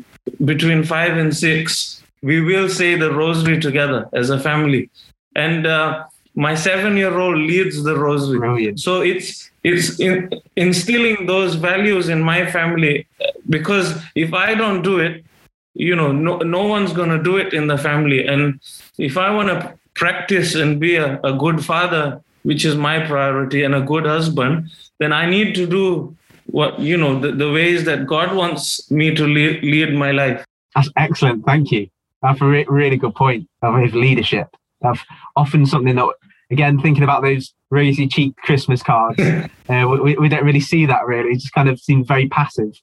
between 0.43 0.83
five 0.83 1.17
and 1.17 1.35
six, 1.35 2.03
we 2.21 2.41
will 2.41 2.69
say 2.69 2.95
the 2.95 3.11
rosary 3.11 3.59
together 3.59 4.09
as 4.13 4.29
a 4.29 4.39
family. 4.39 4.89
And 5.35 5.67
uh, 5.67 6.05
my 6.35 6.55
seven-year-old 6.55 7.37
leads 7.37 7.83
the 7.83 7.97
rosary. 7.97 8.39
Brilliant. 8.39 8.79
So 8.79 9.01
it's 9.01 9.49
it's 9.63 9.99
in, 9.99 10.29
instilling 10.55 11.25
those 11.25 11.55
values 11.55 12.09
in 12.09 12.21
my 12.21 12.45
family 12.51 13.07
because 13.49 13.99
if 14.13 14.33
I 14.33 14.53
don't 14.53 14.83
do 14.83 14.99
it, 14.99 15.25
you 15.73 15.95
know, 15.95 16.11
no, 16.11 16.37
no 16.37 16.67
one's 16.67 16.93
going 16.93 17.09
to 17.09 17.21
do 17.21 17.37
it 17.37 17.53
in 17.53 17.67
the 17.67 17.77
family. 17.77 18.25
And 18.25 18.59
if 18.97 19.17
I 19.17 19.33
want 19.33 19.49
to 19.49 19.77
practice 19.95 20.55
and 20.55 20.79
be 20.79 20.95
a, 20.95 21.19
a 21.23 21.33
good 21.33 21.65
father, 21.65 22.21
which 22.43 22.63
is 22.63 22.75
my 22.75 23.05
priority, 23.05 23.63
and 23.63 23.73
a 23.73 23.81
good 23.81 24.05
husband, 24.05 24.69
then 24.99 25.11
I 25.11 25.27
need 25.27 25.55
to 25.55 25.65
do 25.65 26.15
what 26.45 26.79
you 26.79 26.97
know 26.97 27.19
the, 27.19 27.31
the 27.31 27.51
ways 27.51 27.85
that 27.85 28.05
god 28.05 28.35
wants 28.35 28.89
me 28.91 29.13
to 29.13 29.25
lead, 29.25 29.63
lead 29.63 29.93
my 29.93 30.11
life. 30.11 30.45
That's 30.75 30.89
excellent. 30.97 31.45
Thank 31.45 31.71
you. 31.71 31.87
That's 32.21 32.41
a 32.41 32.45
re- 32.45 32.65
really 32.67 32.97
good 32.97 33.15
point 33.15 33.47
of 33.61 33.79
his 33.79 33.93
leadership. 33.93 34.47
That's 34.81 34.99
often 35.35 35.65
something 35.65 35.95
that 35.95 36.07
again 36.51 36.79
thinking 36.79 37.03
about 37.03 37.23
those 37.23 37.53
rosy 37.71 38.07
cheek 38.07 38.35
christmas 38.37 38.83
cards 38.83 39.19
uh, 39.69 39.97
we, 40.03 40.15
we 40.15 40.29
don't 40.29 40.45
really 40.45 40.59
see 40.59 40.85
that 40.85 41.05
really. 41.05 41.31
It 41.31 41.39
just 41.39 41.53
kind 41.53 41.69
of 41.69 41.79
seems 41.79 42.07
very 42.07 42.27
passive. 42.27 42.73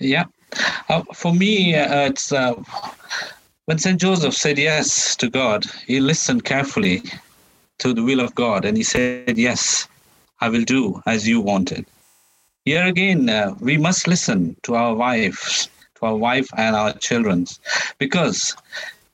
Yeah. 0.00 0.24
Uh, 0.88 1.02
for 1.12 1.34
me 1.34 1.74
uh, 1.74 2.06
it's 2.06 2.32
uh, 2.32 2.54
when 3.66 3.78
st 3.78 4.00
joseph 4.00 4.34
said 4.34 4.58
yes 4.58 5.14
to 5.14 5.28
god 5.28 5.66
he 5.86 6.00
listened 6.00 6.44
carefully 6.44 7.02
to 7.78 7.92
the 7.92 8.02
will 8.02 8.20
of 8.20 8.34
god 8.34 8.64
and 8.64 8.74
he 8.74 8.82
said 8.82 9.36
yes 9.36 9.86
i 10.40 10.48
will 10.48 10.64
do 10.64 11.02
as 11.06 11.28
you 11.28 11.38
wanted 11.38 11.84
here 12.68 12.84
again, 12.84 13.30
uh, 13.30 13.54
we 13.60 13.78
must 13.78 14.06
listen 14.06 14.54
to 14.62 14.74
our 14.74 14.94
wives, 14.94 15.70
to 15.94 16.04
our 16.04 16.16
wife 16.16 16.48
and 16.58 16.76
our 16.76 16.92
children, 16.98 17.46
because 17.96 18.54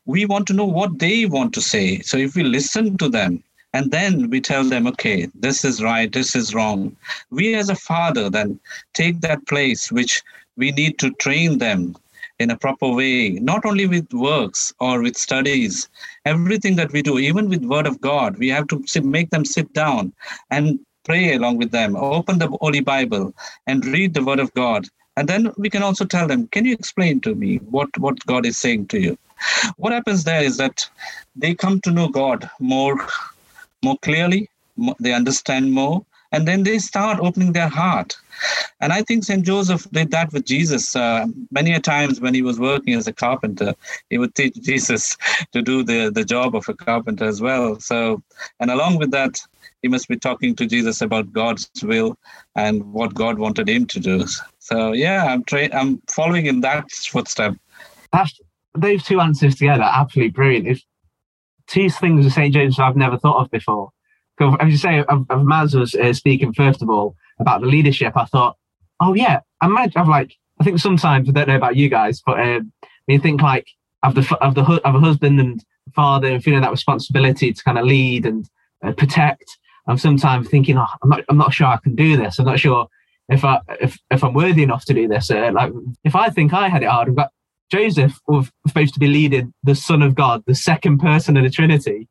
we 0.06 0.26
want 0.26 0.48
to 0.48 0.52
know 0.52 0.64
what 0.64 0.98
they 0.98 1.26
want 1.26 1.54
to 1.54 1.60
say. 1.60 2.00
So 2.00 2.16
if 2.16 2.34
we 2.34 2.42
listen 2.42 2.98
to 2.98 3.08
them, 3.08 3.44
and 3.72 3.92
then 3.92 4.28
we 4.28 4.40
tell 4.40 4.64
them, 4.64 4.88
okay, 4.88 5.28
this 5.36 5.64
is 5.64 5.80
right, 5.84 6.10
this 6.12 6.34
is 6.34 6.52
wrong. 6.52 6.96
We 7.30 7.54
as 7.54 7.68
a 7.68 7.76
father 7.76 8.28
then 8.28 8.58
take 8.92 9.20
that 9.20 9.46
place 9.46 9.92
which 9.92 10.22
we 10.56 10.72
need 10.72 10.98
to 10.98 11.12
train 11.12 11.58
them 11.58 11.94
in 12.40 12.50
a 12.50 12.58
proper 12.58 12.88
way, 12.88 13.30
not 13.30 13.64
only 13.64 13.86
with 13.86 14.12
works 14.12 14.72
or 14.80 15.00
with 15.00 15.16
studies, 15.16 15.88
everything 16.24 16.74
that 16.76 16.92
we 16.92 17.02
do, 17.02 17.18
even 17.18 17.48
with 17.48 17.64
word 17.64 17.86
of 17.86 18.00
God, 18.00 18.36
we 18.36 18.48
have 18.48 18.66
to 18.68 19.02
make 19.02 19.30
them 19.30 19.44
sit 19.44 19.72
down 19.72 20.12
and 20.50 20.80
pray 21.04 21.34
along 21.34 21.58
with 21.58 21.70
them, 21.70 21.96
open 21.96 22.38
the 22.38 22.48
Holy 22.48 22.80
Bible 22.80 23.34
and 23.66 23.84
read 23.84 24.14
the 24.14 24.24
Word 24.24 24.40
of 24.40 24.52
God. 24.54 24.88
And 25.16 25.28
then 25.28 25.52
we 25.56 25.70
can 25.70 25.82
also 25.82 26.04
tell 26.04 26.26
them, 26.26 26.48
can 26.48 26.64
you 26.64 26.72
explain 26.72 27.20
to 27.20 27.34
me 27.34 27.56
what, 27.58 27.96
what 27.98 28.24
God 28.26 28.46
is 28.46 28.58
saying 28.58 28.88
to 28.88 29.00
you? 29.00 29.16
What 29.76 29.92
happens 29.92 30.24
there 30.24 30.42
is 30.42 30.56
that 30.56 30.88
they 31.36 31.54
come 31.54 31.80
to 31.82 31.90
know 31.90 32.08
God 32.08 32.50
more, 32.58 33.06
more 33.82 33.98
clearly, 34.02 34.48
more, 34.76 34.96
they 34.98 35.12
understand 35.12 35.72
more, 35.72 36.04
and 36.32 36.48
then 36.48 36.64
they 36.64 36.78
start 36.80 37.20
opening 37.20 37.52
their 37.52 37.68
heart. 37.68 38.16
And 38.80 38.92
I 38.92 39.02
think 39.02 39.22
St. 39.22 39.44
Joseph 39.44 39.88
did 39.92 40.10
that 40.10 40.32
with 40.32 40.44
Jesus. 40.44 40.96
Uh, 40.96 41.26
many 41.52 41.72
a 41.72 41.80
times 41.80 42.20
when 42.20 42.34
he 42.34 42.42
was 42.42 42.58
working 42.58 42.94
as 42.94 43.06
a 43.06 43.12
carpenter, 43.12 43.74
he 44.10 44.18
would 44.18 44.34
teach 44.34 44.54
Jesus 44.60 45.16
to 45.52 45.62
do 45.62 45.84
the, 45.84 46.10
the 46.10 46.24
job 46.24 46.56
of 46.56 46.68
a 46.68 46.74
carpenter 46.74 47.24
as 47.24 47.40
well. 47.40 47.78
So, 47.78 48.22
and 48.58 48.70
along 48.70 48.98
with 48.98 49.12
that, 49.12 49.40
he 49.84 49.88
must 49.88 50.08
be 50.08 50.16
talking 50.16 50.56
to 50.56 50.64
Jesus 50.64 51.02
about 51.02 51.30
God's 51.30 51.68
will 51.82 52.16
and 52.56 52.82
what 52.94 53.12
God 53.12 53.38
wanted 53.38 53.68
him 53.68 53.84
to 53.88 54.00
do. 54.00 54.24
So 54.58 54.92
yeah, 54.92 55.26
I'm 55.26 55.44
tra- 55.44 55.68
I'm 55.74 56.00
following 56.08 56.46
in 56.46 56.62
that 56.62 56.90
footstep. 56.90 57.54
That's 58.10 58.40
those 58.74 59.04
two 59.04 59.20
answers 59.20 59.56
together, 59.56 59.82
absolutely 59.82 60.30
brilliant. 60.30 60.68
It's 60.68 60.86
two 61.66 61.90
things 61.90 62.24
of 62.24 62.32
St. 62.32 62.54
James 62.54 62.78
I've 62.78 62.96
never 62.96 63.18
thought 63.18 63.42
of 63.42 63.50
before. 63.50 63.90
As 64.40 64.70
you 64.70 64.78
say, 64.78 65.00
of, 65.00 65.26
Maz 65.28 65.78
was 65.78 65.94
uh, 65.94 66.14
speaking 66.14 66.54
first 66.54 66.80
of 66.80 66.88
all 66.88 67.14
about 67.38 67.60
the 67.60 67.66
leadership. 67.66 68.16
I 68.16 68.24
thought, 68.24 68.56
oh 69.00 69.12
yeah, 69.12 69.40
I 69.60 69.66
might 69.68 69.94
have 69.96 70.08
like. 70.08 70.34
I 70.60 70.64
think 70.64 70.78
sometimes 70.78 71.28
I 71.28 71.32
don't 71.32 71.48
know 71.48 71.56
about 71.56 71.76
you 71.76 71.90
guys, 71.90 72.22
but 72.24 72.40
um, 72.40 72.72
you 73.06 73.18
think 73.18 73.42
like 73.42 73.66
of 74.02 74.14
the 74.14 74.38
of 74.40 74.54
the 74.54 74.62
of 74.62 74.94
a 74.94 75.00
husband 75.00 75.38
and 75.40 75.62
father 75.94 76.28
and 76.28 76.42
feeling 76.42 76.62
that 76.62 76.70
responsibility 76.70 77.52
to 77.52 77.62
kind 77.64 77.78
of 77.78 77.84
lead 77.84 78.24
and 78.24 78.48
uh, 78.82 78.92
protect. 78.92 79.58
I'm 79.86 79.98
sometimes 79.98 80.48
thinking, 80.48 80.78
oh, 80.78 80.86
I'm 81.02 81.08
not 81.08 81.24
I'm 81.28 81.36
not 81.36 81.52
sure 81.52 81.66
I 81.66 81.78
can 81.78 81.94
do 81.94 82.16
this. 82.16 82.38
I'm 82.38 82.46
not 82.46 82.60
sure 82.60 82.88
if 83.28 83.44
I 83.44 83.60
if 83.80 83.98
if 84.10 84.24
I'm 84.24 84.34
worthy 84.34 84.62
enough 84.62 84.84
to 84.86 84.94
do 84.94 85.08
this. 85.08 85.30
Uh, 85.30 85.50
like 85.52 85.72
if 86.04 86.14
I 86.14 86.30
think 86.30 86.52
I 86.52 86.68
had 86.68 86.82
it 86.82 86.88
hard, 86.88 87.14
got 87.14 87.30
Joseph 87.70 88.18
was 88.26 88.50
supposed 88.66 88.94
to 88.94 89.00
be 89.00 89.08
leading 89.08 89.52
the 89.62 89.74
Son 89.74 90.02
of 90.02 90.14
God, 90.14 90.42
the 90.46 90.54
second 90.54 90.98
person 90.98 91.36
of 91.36 91.44
the 91.44 91.50
Trinity, 91.50 92.08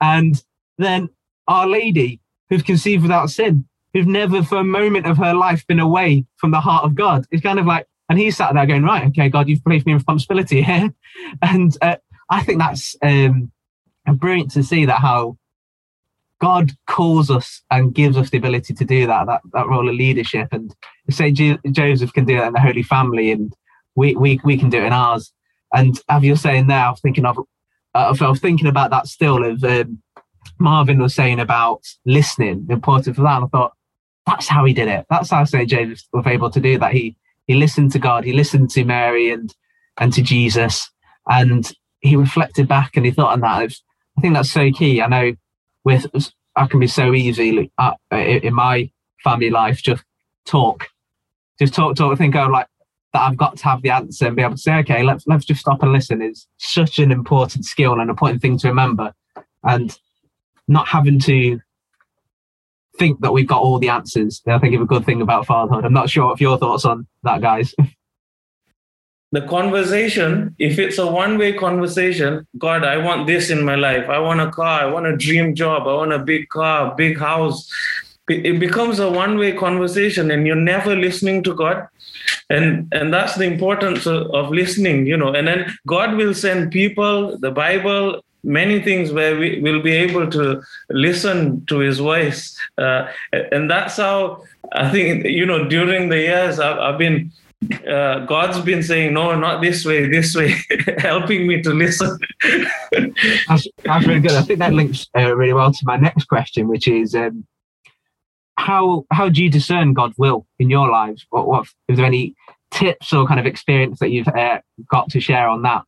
and 0.00 0.42
then 0.78 1.08
Our 1.48 1.66
Lady, 1.66 2.20
who's 2.50 2.62
conceived 2.62 3.02
without 3.02 3.30
sin, 3.30 3.66
who's 3.92 4.06
never 4.06 4.42
for 4.42 4.58
a 4.58 4.64
moment 4.64 5.06
of 5.06 5.18
her 5.18 5.34
life 5.34 5.66
been 5.66 5.80
away 5.80 6.24
from 6.36 6.50
the 6.50 6.60
heart 6.60 6.84
of 6.84 6.94
God. 6.94 7.26
It's 7.30 7.42
kind 7.42 7.58
of 7.58 7.66
like, 7.66 7.86
and 8.08 8.18
he 8.18 8.30
sat 8.30 8.54
there 8.54 8.66
going, 8.66 8.84
right, 8.84 9.06
okay, 9.08 9.28
God, 9.28 9.48
you've 9.48 9.64
placed 9.64 9.86
me 9.86 9.92
in 9.92 9.98
responsibility 9.98 10.62
here, 10.62 10.92
and 11.42 11.76
uh, 11.82 11.96
I 12.30 12.42
think 12.42 12.58
that's 12.58 12.96
um, 13.02 13.52
brilliant 14.14 14.52
to 14.52 14.62
see 14.62 14.86
that 14.86 15.00
how 15.00 15.36
God 16.42 16.72
calls 16.88 17.30
us 17.30 17.62
and 17.70 17.94
gives 17.94 18.16
us 18.16 18.30
the 18.30 18.38
ability 18.38 18.74
to 18.74 18.84
do 18.84 19.06
that, 19.06 19.28
that, 19.28 19.42
that 19.52 19.68
role 19.68 19.88
of 19.88 19.94
leadership. 19.94 20.48
And 20.50 20.74
say 21.08 21.30
Joseph 21.30 22.12
can 22.12 22.24
do 22.24 22.36
that 22.36 22.48
in 22.48 22.52
the 22.52 22.60
Holy 22.60 22.82
Family, 22.82 23.30
and 23.30 23.54
we, 23.94 24.16
we, 24.16 24.40
we 24.42 24.58
can 24.58 24.68
do 24.68 24.78
it 24.78 24.86
in 24.86 24.92
ours. 24.92 25.32
And 25.72 26.00
as 26.08 26.24
you're 26.24 26.34
saying 26.34 26.66
there, 26.66 26.84
I 26.84 26.90
was 26.90 27.00
thinking 27.00 27.24
of, 27.24 27.38
uh, 27.38 28.16
I 28.20 28.28
was 28.28 28.40
thinking 28.40 28.66
about 28.66 28.90
that 28.90 29.06
still 29.06 29.44
of 29.44 29.62
um, 29.62 30.02
Marvin 30.58 31.00
was 31.00 31.14
saying 31.14 31.38
about 31.38 31.82
listening, 32.04 32.66
the 32.66 32.74
importance 32.74 33.16
of 33.16 33.22
that. 33.22 33.36
And 33.36 33.44
I 33.44 33.48
thought, 33.48 33.72
that's 34.26 34.48
how 34.48 34.64
he 34.64 34.72
did 34.72 34.88
it. 34.88 35.06
That's 35.10 35.30
how 35.30 35.44
St. 35.44 35.68
James 35.68 36.08
was 36.12 36.26
able 36.26 36.50
to 36.50 36.60
do 36.60 36.76
that. 36.78 36.92
He 36.92 37.16
he 37.46 37.54
listened 37.54 37.92
to 37.92 37.98
God, 37.98 38.24
he 38.24 38.32
listened 38.32 38.70
to 38.70 38.84
Mary 38.84 39.30
and 39.30 39.54
and 39.98 40.12
to 40.12 40.22
Jesus, 40.22 40.90
and 41.28 41.70
he 42.00 42.16
reflected 42.16 42.66
back 42.66 42.96
and 42.96 43.04
he 43.04 43.12
thought 43.12 43.32
on 43.32 43.40
that. 43.40 43.72
I 44.18 44.20
think 44.20 44.34
that's 44.34 44.50
so 44.50 44.70
key. 44.70 45.00
I 45.00 45.06
know 45.06 45.32
with 45.84 46.06
I 46.54 46.66
can 46.66 46.80
be 46.80 46.86
so 46.86 47.14
easy 47.14 47.70
uh, 47.78 47.94
in 48.10 48.54
my 48.54 48.90
family 49.24 49.50
life, 49.50 49.82
just 49.82 50.04
talk, 50.44 50.88
just 51.58 51.74
talk, 51.74 51.96
talk, 51.96 52.18
think, 52.18 52.36
oh, 52.36 52.46
like 52.46 52.66
that 53.12 53.22
I've 53.22 53.36
got 53.36 53.56
to 53.56 53.64
have 53.64 53.82
the 53.82 53.90
answer 53.90 54.26
and 54.26 54.36
be 54.36 54.42
able 54.42 54.54
to 54.54 54.60
say, 54.60 54.74
okay, 54.78 55.02
let's 55.02 55.26
let's 55.26 55.44
just 55.44 55.60
stop 55.60 55.82
and 55.82 55.92
listen 55.92 56.22
is 56.22 56.46
such 56.58 56.98
an 56.98 57.12
important 57.12 57.64
skill 57.64 57.92
and 57.92 58.02
an 58.02 58.10
important 58.10 58.42
thing 58.42 58.58
to 58.58 58.68
remember. 58.68 59.12
And 59.64 59.96
not 60.68 60.88
having 60.88 61.20
to 61.20 61.60
think 62.98 63.20
that 63.20 63.32
we've 63.32 63.46
got 63.46 63.62
all 63.62 63.78
the 63.78 63.88
answers. 63.88 64.42
I 64.46 64.58
think 64.58 64.74
is 64.74 64.80
a 64.80 64.86
good 64.86 65.04
thing 65.04 65.22
about 65.22 65.46
fatherhood. 65.46 65.84
I'm 65.84 65.92
not 65.92 66.10
sure 66.10 66.32
of 66.32 66.40
your 66.40 66.58
thoughts 66.58 66.84
on 66.84 67.06
that, 67.22 67.40
guys. 67.40 67.74
the 69.32 69.40
conversation, 69.40 70.54
if 70.58 70.78
it's 70.78 70.98
a 70.98 71.06
one 71.06 71.38
way 71.38 71.54
conversation, 71.54 72.46
God, 72.58 72.84
I 72.84 72.98
want 72.98 73.26
this 73.26 73.48
in 73.48 73.64
my 73.64 73.74
life. 73.74 74.08
I 74.10 74.18
want 74.18 74.40
a 74.40 74.50
car. 74.50 74.82
I 74.82 74.86
want 74.86 75.06
a 75.06 75.16
dream 75.16 75.54
job. 75.54 75.88
I 75.88 75.94
want 75.94 76.12
a 76.12 76.18
big 76.18 76.50
car, 76.50 76.94
big 76.94 77.18
house. 77.18 77.70
It 78.28 78.60
becomes 78.60 78.98
a 78.98 79.10
one 79.10 79.38
way 79.38 79.52
conversation 79.52 80.30
and 80.30 80.46
you're 80.46 80.54
never 80.54 80.94
listening 80.94 81.42
to 81.44 81.54
God. 81.54 81.88
And, 82.50 82.92
and 82.92 83.12
that's 83.12 83.34
the 83.36 83.44
importance 83.44 84.06
of, 84.06 84.30
of 84.32 84.50
listening, 84.50 85.06
you 85.06 85.16
know. 85.16 85.34
And 85.34 85.48
then 85.48 85.74
God 85.86 86.14
will 86.14 86.34
send 86.34 86.70
people, 86.70 87.38
the 87.38 87.50
Bible, 87.50 88.22
many 88.44 88.82
things 88.82 89.12
where 89.12 89.38
we 89.38 89.60
will 89.60 89.80
be 89.80 89.92
able 89.92 90.28
to 90.30 90.62
listen 90.90 91.64
to 91.66 91.78
his 91.78 92.00
voice 92.00 92.58
uh, 92.76 93.06
and 93.52 93.70
that's 93.70 93.98
how 93.98 94.42
i 94.72 94.90
think 94.90 95.24
you 95.24 95.46
know 95.46 95.68
during 95.68 96.08
the 96.08 96.18
years 96.18 96.58
i've, 96.58 96.76
I've 96.76 96.98
been 96.98 97.30
uh, 97.88 98.20
God's 98.26 98.60
been 98.60 98.82
saying, 98.82 99.14
no, 99.14 99.38
not 99.38 99.60
this 99.62 99.84
way, 99.84 100.08
this 100.08 100.34
way, 100.34 100.54
helping 100.98 101.46
me 101.46 101.62
to 101.62 101.70
listen. 101.70 102.18
that's, 103.48 103.66
that's 103.84 104.06
really 104.06 104.20
good. 104.20 104.32
I 104.32 104.42
think 104.42 104.58
that 104.58 104.72
links 104.72 105.08
uh, 105.16 105.34
really 105.34 105.52
well 105.52 105.72
to 105.72 105.80
my 105.84 105.96
next 105.96 106.24
question, 106.24 106.68
which 106.68 106.88
is 106.88 107.14
um, 107.14 107.46
how 108.56 109.04
how 109.10 109.28
do 109.28 109.42
you 109.42 109.50
discern 109.50 109.92
God's 109.92 110.18
will 110.18 110.46
in 110.58 110.70
your 110.70 110.88
lives? 110.88 111.26
What, 111.30 111.46
what 111.46 111.66
is 111.88 111.96
there 111.96 112.06
any 112.06 112.34
tips 112.70 113.12
or 113.12 113.26
kind 113.26 113.40
of 113.40 113.46
experience 113.46 113.98
that 114.00 114.10
you've 114.10 114.28
uh, 114.28 114.60
got 114.90 115.10
to 115.10 115.20
share 115.20 115.48
on 115.48 115.62
that? 115.62 115.82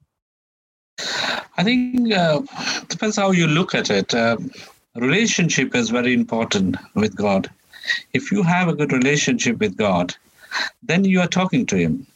I 1.56 1.64
think 1.64 2.12
uh, 2.12 2.40
depends 2.88 3.16
how 3.16 3.30
you 3.32 3.46
look 3.46 3.74
at 3.74 3.90
it. 3.90 4.14
Uh, 4.14 4.36
relationship 4.96 5.74
is 5.74 5.90
very 5.90 6.14
important 6.14 6.76
with 6.94 7.16
God. 7.16 7.50
If 8.12 8.32
you 8.32 8.42
have 8.42 8.68
a 8.68 8.74
good 8.74 8.92
relationship 8.92 9.58
with 9.58 9.76
God, 9.76 10.14
then 10.82 11.04
you 11.04 11.20
are 11.20 11.28
talking 11.28 11.66
to 11.66 11.76
Him. 11.76 12.06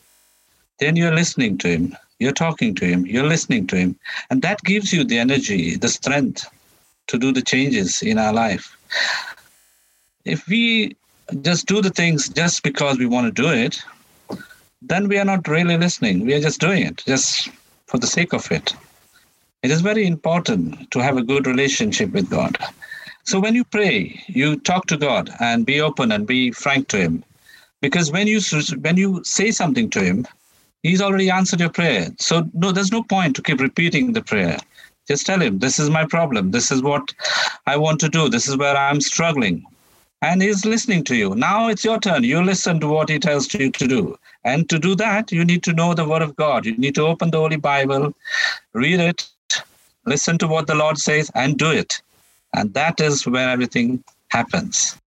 Then 0.78 0.96
you're 0.96 1.14
listening 1.14 1.58
to 1.58 1.68
Him. 1.68 1.96
You're 2.18 2.32
talking 2.32 2.74
to 2.76 2.84
Him. 2.84 3.06
You're 3.06 3.26
listening 3.26 3.66
to 3.68 3.76
Him. 3.76 3.96
And 4.30 4.42
that 4.42 4.62
gives 4.62 4.92
you 4.92 5.04
the 5.04 5.18
energy, 5.18 5.76
the 5.76 5.88
strength 5.88 6.48
to 7.08 7.18
do 7.18 7.32
the 7.32 7.42
changes 7.42 8.02
in 8.02 8.18
our 8.18 8.32
life. 8.32 8.76
If 10.24 10.46
we 10.46 10.96
just 11.42 11.66
do 11.66 11.80
the 11.80 11.90
things 11.90 12.28
just 12.28 12.62
because 12.62 12.98
we 12.98 13.06
want 13.06 13.34
to 13.34 13.42
do 13.42 13.48
it, 13.48 13.82
then 14.82 15.08
we 15.08 15.18
are 15.18 15.24
not 15.24 15.48
really 15.48 15.76
listening. 15.76 16.24
We 16.24 16.34
are 16.34 16.40
just 16.40 16.60
doing 16.60 16.86
it, 16.86 17.02
just 17.06 17.48
for 17.86 17.98
the 17.98 18.06
sake 18.06 18.32
of 18.32 18.50
it. 18.52 18.74
It 19.62 19.70
is 19.70 19.80
very 19.80 20.06
important 20.06 20.90
to 20.92 21.00
have 21.00 21.16
a 21.16 21.22
good 21.22 21.46
relationship 21.46 22.12
with 22.12 22.30
God. 22.30 22.56
So 23.24 23.40
when 23.40 23.54
you 23.54 23.64
pray, 23.64 24.22
you 24.28 24.56
talk 24.60 24.86
to 24.86 24.96
God 24.96 25.30
and 25.40 25.66
be 25.66 25.80
open 25.80 26.12
and 26.12 26.26
be 26.26 26.52
frank 26.52 26.88
to 26.88 26.98
Him. 26.98 27.24
Because 27.80 28.10
when 28.10 28.26
you 28.26 28.40
when 28.80 28.96
you 28.96 29.22
say 29.24 29.50
something 29.50 29.90
to 29.90 30.00
Him, 30.00 30.26
He's 30.82 31.00
already 31.00 31.30
answered 31.30 31.60
your 31.60 31.70
prayer. 31.70 32.08
So 32.18 32.48
no, 32.54 32.72
there's 32.72 32.92
no 32.92 33.02
point 33.02 33.36
to 33.36 33.42
keep 33.42 33.60
repeating 33.60 34.12
the 34.12 34.22
prayer. 34.22 34.58
Just 35.06 35.26
tell 35.26 35.40
Him, 35.40 35.58
this 35.58 35.78
is 35.78 35.90
my 35.90 36.04
problem. 36.04 36.50
This 36.50 36.70
is 36.70 36.82
what 36.82 37.14
I 37.66 37.76
want 37.76 38.00
to 38.00 38.08
do. 38.08 38.28
This 38.28 38.48
is 38.48 38.56
where 38.56 38.76
I'm 38.76 39.00
struggling. 39.00 39.64
And 40.22 40.42
He's 40.42 40.64
listening 40.64 41.04
to 41.04 41.16
you. 41.16 41.34
Now 41.34 41.68
it's 41.68 41.84
your 41.84 42.00
turn. 42.00 42.24
You 42.24 42.42
listen 42.42 42.80
to 42.80 42.88
what 42.88 43.08
He 43.08 43.18
tells 43.18 43.52
you 43.54 43.70
to 43.70 43.86
do. 43.86 44.18
And 44.44 44.68
to 44.70 44.78
do 44.78 44.94
that, 44.96 45.30
you 45.32 45.44
need 45.44 45.62
to 45.64 45.72
know 45.72 45.94
the 45.94 46.08
Word 46.08 46.22
of 46.22 46.36
God. 46.36 46.66
You 46.66 46.76
need 46.76 46.94
to 46.96 47.06
open 47.06 47.30
the 47.30 47.38
Holy 47.38 47.56
Bible, 47.56 48.14
read 48.72 49.00
it, 49.00 49.28
listen 50.04 50.38
to 50.38 50.48
what 50.48 50.66
the 50.66 50.74
Lord 50.74 50.98
says, 50.98 51.30
and 51.34 51.56
do 51.56 51.70
it. 51.70 52.02
And 52.54 52.74
that 52.74 53.00
is 53.00 53.26
where 53.26 53.48
everything 53.48 54.02
happens. 54.30 54.98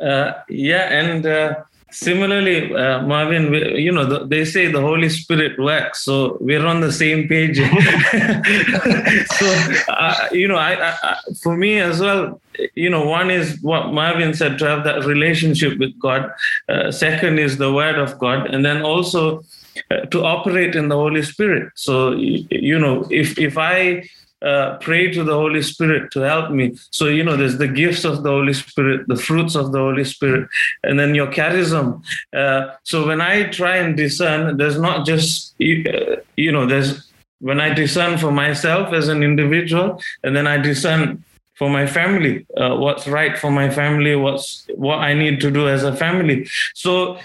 Uh, 0.00 0.32
yeah, 0.48 0.88
and 0.90 1.26
uh, 1.26 1.54
similarly, 1.90 2.74
uh, 2.74 3.02
Marvin, 3.02 3.50
we, 3.50 3.78
you 3.78 3.92
know, 3.92 4.04
the, 4.04 4.26
they 4.26 4.44
say 4.44 4.70
the 4.70 4.80
Holy 4.80 5.08
Spirit 5.08 5.58
works, 5.58 6.04
so 6.04 6.38
we're 6.40 6.64
on 6.64 6.80
the 6.80 6.92
same 6.92 7.28
page. 7.28 7.56
so, 9.38 9.82
uh, 9.92 10.28
you 10.32 10.48
know, 10.48 10.56
I, 10.56 10.92
I, 10.92 11.16
for 11.42 11.56
me 11.56 11.80
as 11.80 12.00
well, 12.00 12.40
you 12.74 12.90
know, 12.90 13.04
one 13.06 13.30
is 13.30 13.60
what 13.62 13.92
Marvin 13.92 14.34
said 14.34 14.58
to 14.58 14.66
have 14.66 14.84
that 14.84 15.04
relationship 15.04 15.78
with 15.78 15.98
God. 15.98 16.30
Uh, 16.68 16.90
second 16.90 17.38
is 17.38 17.58
the 17.58 17.72
Word 17.72 17.98
of 17.98 18.18
God, 18.18 18.46
and 18.46 18.64
then 18.64 18.82
also 18.82 19.42
uh, 19.90 20.00
to 20.06 20.24
operate 20.24 20.74
in 20.74 20.88
the 20.88 20.96
Holy 20.96 21.22
Spirit. 21.22 21.72
So, 21.74 22.12
you, 22.12 22.46
you 22.50 22.78
know, 22.78 23.06
if 23.10 23.38
if 23.38 23.56
I 23.56 24.08
uh, 24.42 24.78
pray 24.78 25.10
to 25.10 25.22
the 25.24 25.34
Holy 25.34 25.62
Spirit 25.62 26.10
to 26.12 26.20
help 26.20 26.50
me. 26.50 26.74
So, 26.90 27.06
you 27.06 27.22
know, 27.22 27.36
there's 27.36 27.58
the 27.58 27.68
gifts 27.68 28.04
of 28.04 28.22
the 28.22 28.30
Holy 28.30 28.52
Spirit, 28.52 29.06
the 29.08 29.16
fruits 29.16 29.54
of 29.54 29.72
the 29.72 29.78
Holy 29.78 30.04
Spirit, 30.04 30.48
and 30.82 30.98
then 30.98 31.14
your 31.14 31.28
charism. 31.28 32.02
Uh, 32.32 32.74
so, 32.84 33.06
when 33.06 33.20
I 33.20 33.44
try 33.44 33.76
and 33.76 33.96
discern, 33.96 34.56
there's 34.56 34.78
not 34.78 35.06
just, 35.06 35.54
uh, 35.60 36.16
you 36.36 36.52
know, 36.52 36.66
there's 36.66 37.10
when 37.40 37.60
I 37.60 37.72
discern 37.72 38.18
for 38.18 38.30
myself 38.30 38.92
as 38.92 39.08
an 39.08 39.22
individual, 39.22 40.02
and 40.22 40.36
then 40.36 40.46
I 40.46 40.58
discern 40.58 41.24
for 41.54 41.68
my 41.68 41.86
family, 41.86 42.46
uh, 42.56 42.74
what's 42.76 43.06
right 43.06 43.38
for 43.38 43.50
my 43.50 43.68
family, 43.68 44.16
what's 44.16 44.66
what 44.76 44.98
I 44.98 45.12
need 45.12 45.40
to 45.42 45.50
do 45.50 45.68
as 45.68 45.84
a 45.84 45.94
family. 45.94 46.48
So 46.74 47.18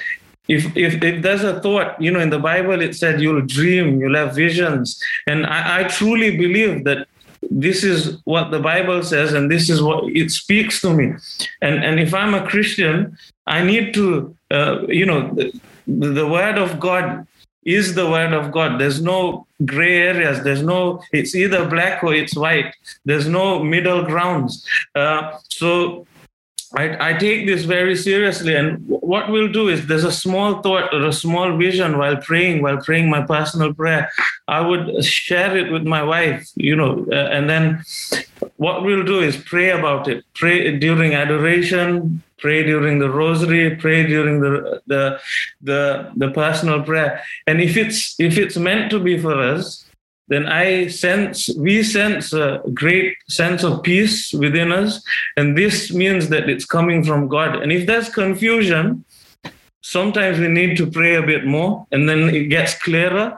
if, 0.48 0.76
if 0.78 1.02
if 1.02 1.22
there's 1.22 1.44
a 1.44 1.60
thought 1.62 2.00
you 2.02 2.12
know 2.12 2.20
in 2.20 2.30
the 2.30 2.40
bible 2.40 2.82
it 2.82 2.96
said 2.96 3.22
you'll 3.22 3.42
dream 3.42 4.00
you'll 4.00 4.16
have 4.16 4.36
visions 4.36 5.02
and 5.28 5.46
i, 5.46 5.82
I 5.82 5.84
truly 5.84 6.38
believe 6.38 6.84
that 6.84 7.08
this 7.50 7.84
is 7.84 8.18
what 8.26 8.52
the 8.52 8.60
bible 8.60 9.04
says 9.04 9.34
and 9.34 9.52
this 9.52 9.70
is 9.70 9.82
what 9.82 10.06
it 10.12 10.32
speaks 10.32 10.82
to 10.82 10.94
me 10.94 11.14
and 11.62 11.84
and 11.84 12.00
if 12.00 12.14
i'm 12.14 12.34
a 12.34 12.46
christian 12.48 13.18
i 13.48 13.64
need 13.64 13.94
to 13.94 14.36
uh, 14.52 14.86
you 14.88 15.06
know 15.06 15.34
the, 15.34 15.52
the 15.88 16.28
word 16.28 16.58
of 16.58 16.80
god 16.80 17.28
is 17.66 17.96
the 17.96 18.08
word 18.08 18.32
of 18.32 18.52
God. 18.52 18.80
There's 18.80 19.02
no 19.02 19.48
gray 19.66 19.98
areas. 19.98 20.44
There's 20.44 20.62
no, 20.62 21.02
it's 21.12 21.36
either 21.36 21.68
black 21.68 22.04
or 22.04 22.14
it's 22.14 22.36
white. 22.36 22.76
There's 23.06 23.28
no 23.28 23.64
middle 23.64 24.04
grounds. 24.04 24.66
Uh, 24.94 25.38
so 25.50 26.06
I, 26.76 27.12
I 27.12 27.14
take 27.14 27.48
this 27.48 27.64
very 27.64 27.96
seriously. 27.96 28.54
And 28.56 28.84
what 28.88 29.30
we'll 29.30 29.52
do 29.52 29.70
is 29.70 29.88
there's 29.88 30.04
a 30.04 30.12
small 30.12 30.62
thought 30.62 30.94
or 30.94 31.06
a 31.06 31.14
small 31.14 31.56
vision 31.58 31.98
while 31.98 32.18
praying, 32.18 32.62
while 32.62 32.78
praying 32.78 33.10
my 33.10 33.22
personal 33.26 33.74
prayer. 33.74 34.12
I 34.48 34.62
would 34.62 35.04
share 35.04 35.56
it 35.56 35.72
with 35.72 35.84
my 35.84 36.04
wife, 36.04 36.50
you 36.56 36.76
know, 36.76 37.06
uh, 37.12 37.16
and 37.16 37.50
then 37.50 37.84
what 38.58 38.84
we'll 38.84 39.06
do 39.06 39.22
is 39.22 39.38
pray 39.38 39.72
about 39.72 40.08
it. 40.08 40.26
Pray 40.34 40.78
during 40.78 41.14
adoration, 41.14 42.22
pray 42.38 42.64
during 42.64 43.00
the 43.00 43.10
rosary, 43.10 43.76
pray 43.76 44.06
during 44.06 44.42
the 44.42 44.82
the 44.88 45.20
the, 45.62 46.12
the 46.16 46.30
personal 46.32 46.84
prayer. 46.84 47.24
And 47.48 47.62
if 47.62 47.78
it's 47.78 48.20
if 48.20 48.38
it's 48.38 48.58
meant 48.58 48.92
to 48.92 49.00
be 49.00 49.18
for 49.18 49.40
us, 49.40 49.85
then 50.28 50.48
I 50.48 50.88
sense, 50.88 51.50
we 51.56 51.84
sense 51.84 52.34
a 52.34 52.62
great 52.74 53.16
sense 53.30 53.64
of 53.64 53.84
peace 53.84 54.34
within 54.34 54.72
us. 54.72 55.04
And 55.38 55.58
this 55.58 55.94
means 55.94 56.30
that 56.30 56.50
it's 56.50 56.66
coming 56.66 57.04
from 57.04 57.28
God. 57.28 57.62
And 57.62 57.72
if 57.72 57.86
there's 57.86 58.10
confusion, 58.10 59.06
sometimes 59.82 60.40
we 60.40 60.48
need 60.48 60.78
to 60.78 60.88
pray 60.88 61.16
a 61.16 61.22
bit 61.22 61.46
more 61.46 61.86
and 61.92 62.10
then 62.10 62.30
it 62.30 62.46
gets 62.46 62.74
clearer. 62.82 63.38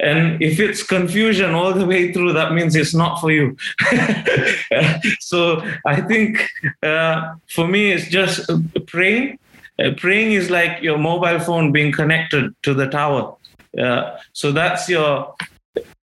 And 0.00 0.40
if 0.42 0.58
it's 0.58 0.82
confusion 0.82 1.52
all 1.52 1.72
the 1.72 1.86
way 1.86 2.12
through, 2.12 2.32
that 2.32 2.52
means 2.52 2.74
it's 2.74 2.94
not 2.94 3.20
for 3.20 3.30
you. 3.30 3.56
so 5.20 5.60
I 5.86 6.00
think 6.00 6.48
uh, 6.82 7.34
for 7.48 7.66
me, 7.66 7.92
it's 7.92 8.08
just 8.08 8.50
praying. 8.86 9.38
Uh, 9.78 9.90
praying 9.96 10.32
is 10.32 10.50
like 10.50 10.82
your 10.82 10.98
mobile 10.98 11.40
phone 11.40 11.72
being 11.72 11.92
connected 11.92 12.54
to 12.62 12.74
the 12.74 12.88
tower. 12.88 13.36
Uh, 13.80 14.16
so 14.32 14.52
that's 14.52 14.88
your 14.88 15.34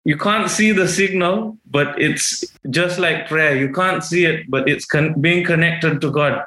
you 0.04 0.16
can't 0.16 0.50
see 0.50 0.72
the 0.72 0.88
signal, 0.88 1.58
but 1.70 2.00
it's 2.00 2.44
just 2.70 2.98
like 2.98 3.28
prayer. 3.28 3.56
You 3.56 3.72
can't 3.72 4.02
see 4.02 4.24
it, 4.24 4.50
but 4.50 4.68
it's 4.68 4.84
con- 4.84 5.20
being 5.20 5.44
connected 5.44 6.00
to 6.00 6.10
God. 6.10 6.44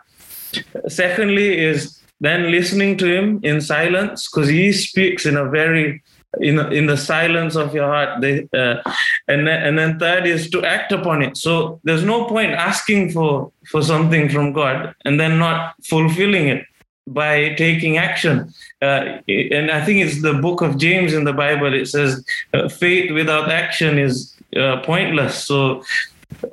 Secondly, 0.88 1.60
is 1.60 2.02
then 2.20 2.52
listening 2.52 2.98
to 2.98 3.06
Him 3.06 3.40
in 3.44 3.62
silence, 3.62 4.30
because 4.30 4.50
He 4.50 4.72
speaks 4.72 5.26
in 5.26 5.38
a 5.38 5.50
very 5.50 6.02
in 6.40 6.58
in 6.74 6.88
the 6.88 6.98
silence 6.98 7.56
of 7.56 7.76
your 7.76 7.88
heart. 7.88 8.22
They, 8.22 8.48
uh, 8.54 8.82
and 9.28 9.48
then, 9.48 9.62
and 9.64 9.78
then 9.78 10.00
third 10.00 10.26
is 10.26 10.50
to 10.50 10.64
act 10.64 10.92
upon 10.92 11.22
it. 11.22 11.38
So 11.38 11.80
there's 11.84 12.04
no 12.04 12.26
point 12.26 12.54
asking 12.54 13.12
for 13.12 13.52
for 13.70 13.84
something 13.84 14.30
from 14.30 14.52
God 14.54 14.96
and 15.06 15.20
then 15.20 15.38
not 15.38 15.76
fulfilling 15.84 16.48
it 16.48 16.66
by 17.08 17.54
taking 17.56 17.98
action. 17.98 18.54
Uh, 18.82 19.20
and 19.28 19.72
I 19.72 19.84
think 19.84 20.00
it's 20.00 20.22
the 20.22 20.34
book 20.34 20.62
of 20.62 20.78
James 20.78 21.14
in 21.14 21.24
the 21.24 21.34
Bible. 21.34 21.74
It 21.74 21.88
says 21.88 22.26
uh, 22.54 22.70
faith 22.70 23.12
without 23.12 23.50
action 23.50 23.98
is 23.98 24.36
uh, 24.56 24.82
pointless. 24.82 25.44
So 25.44 25.84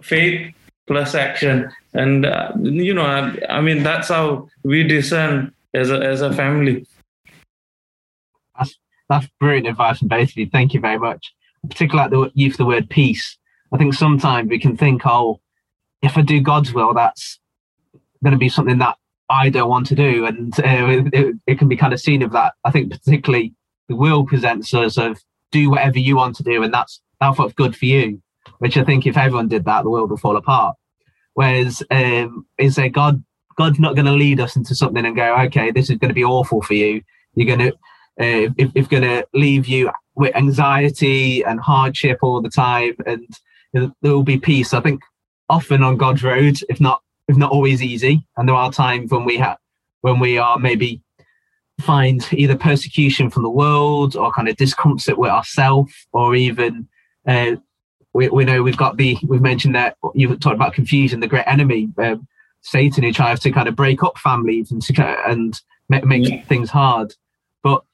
faith 0.02 0.54
plus 0.86 1.14
action, 1.14 1.70
and 1.94 2.26
uh, 2.26 2.52
you 2.60 2.92
know, 2.94 3.06
I, 3.06 3.36
I, 3.48 3.60
mean, 3.60 3.82
that's 3.82 4.08
how 4.08 4.48
we 4.64 4.82
discern 4.82 5.52
as 5.72 5.90
a 5.90 6.00
as 6.00 6.20
a 6.20 6.32
family. 6.32 6.86
That's 8.58 8.76
that's 9.08 9.28
brilliant 9.38 9.68
advice 9.68 10.00
you. 10.36 10.48
Thank 10.50 10.74
you 10.74 10.80
very 10.80 10.98
much. 10.98 11.32
Particularly 11.68 12.10
like 12.16 12.32
the 12.32 12.40
use 12.40 12.54
of 12.54 12.58
the 12.58 12.66
word 12.66 12.88
peace. 12.88 13.36
I 13.72 13.78
think 13.78 13.94
sometimes 13.94 14.48
we 14.48 14.58
can 14.58 14.76
think, 14.76 15.02
oh, 15.04 15.40
if 16.02 16.16
I 16.16 16.22
do 16.22 16.40
God's 16.40 16.72
will, 16.72 16.94
that's 16.94 17.38
going 18.24 18.32
to 18.32 18.38
be 18.38 18.48
something 18.48 18.78
that 18.78 18.96
I 19.30 19.48
don't 19.48 19.70
want 19.70 19.86
to 19.86 19.94
do, 19.94 20.26
and 20.26 20.52
uh, 20.60 21.08
it, 21.12 21.36
it, 21.46 21.58
can 21.58 21.68
be 21.68 21.76
kind 21.76 21.92
of 21.92 22.00
seen 22.00 22.22
of 22.22 22.32
that. 22.32 22.54
I 22.64 22.70
think 22.70 22.90
particularly 22.90 23.54
the 23.88 23.96
world 23.96 24.28
presents 24.28 24.74
us 24.74 24.98
of 24.98 25.18
do 25.52 25.70
whatever 25.70 25.98
you 25.98 26.16
want 26.16 26.36
to 26.36 26.42
do, 26.42 26.62
and 26.62 26.74
that's 26.74 27.00
that's 27.20 27.38
what's 27.38 27.54
good 27.54 27.76
for 27.76 27.86
you. 27.86 28.20
Which 28.58 28.76
I 28.76 28.84
think 28.84 29.06
if 29.06 29.16
everyone 29.16 29.48
did 29.48 29.64
that, 29.66 29.84
the 29.84 29.90
world 29.90 30.10
would 30.10 30.20
fall 30.20 30.36
apart. 30.36 30.76
Whereas 31.34 31.82
um, 31.90 32.46
is 32.58 32.78
a 32.78 32.88
God 32.88 33.22
God's 33.56 33.78
not 33.78 33.94
going 33.94 34.06
to 34.06 34.12
lead 34.12 34.40
us 34.40 34.56
into 34.56 34.74
something 34.74 35.04
and 35.04 35.14
go, 35.14 35.36
okay, 35.42 35.70
this 35.70 35.90
is 35.90 35.98
going 35.98 36.08
to 36.08 36.14
be 36.14 36.24
awful 36.24 36.62
for 36.62 36.74
you. 36.74 37.02
You're 37.34 37.56
going 37.56 37.70
to 37.70 37.74
uh, 38.20 38.52
if, 38.58 38.70
if 38.74 38.88
going 38.88 39.02
to 39.02 39.26
leave 39.32 39.66
you 39.66 39.90
with 40.16 40.34
anxiety 40.34 41.42
and 41.44 41.60
hardship 41.60 42.18
all 42.22 42.42
the 42.42 42.50
time, 42.50 42.94
and 43.06 43.26
there 43.72 43.92
will 44.02 44.22
be 44.22 44.38
peace. 44.38 44.74
I 44.74 44.80
think 44.80 45.00
often 45.48 45.82
on 45.82 45.96
God's 45.96 46.22
road, 46.22 46.60
if 46.68 46.80
not 46.80 47.02
it's 47.30 47.38
not 47.38 47.52
always 47.52 47.82
easy, 47.82 48.26
and 48.36 48.48
there 48.48 48.56
are 48.56 48.72
times 48.72 49.10
when 49.10 49.24
we 49.24 49.36
have 49.38 49.56
when 50.02 50.18
we 50.18 50.38
are 50.38 50.58
maybe 50.58 51.02
find 51.80 52.26
either 52.32 52.56
persecution 52.56 53.30
from 53.30 53.42
the 53.42 53.50
world 53.50 54.16
or 54.16 54.32
kind 54.32 54.48
of 54.48 54.56
discomfort 54.56 55.16
with 55.16 55.30
ourselves, 55.30 55.94
or 56.12 56.34
even 56.34 56.88
uh, 57.26 57.56
we, 58.12 58.28
we 58.28 58.44
know 58.44 58.62
we've 58.62 58.76
got 58.76 58.96
the 58.96 59.16
we've 59.22 59.40
mentioned 59.40 59.74
that 59.74 59.96
you've 60.14 60.38
talked 60.40 60.56
about 60.56 60.74
confusion, 60.74 61.20
the 61.20 61.28
great 61.28 61.46
enemy, 61.46 61.88
um, 61.98 62.26
Satan, 62.62 63.04
who 63.04 63.12
tries 63.12 63.40
to 63.40 63.52
kind 63.52 63.68
of 63.68 63.76
break 63.76 64.02
up 64.02 64.18
families 64.18 64.72
and 64.72 64.82
to, 64.82 65.02
and 65.28 65.60
make, 65.88 66.04
make 66.04 66.28
yeah. 66.28 66.44
things 66.44 66.68
hard. 66.68 67.14
But 67.62 67.84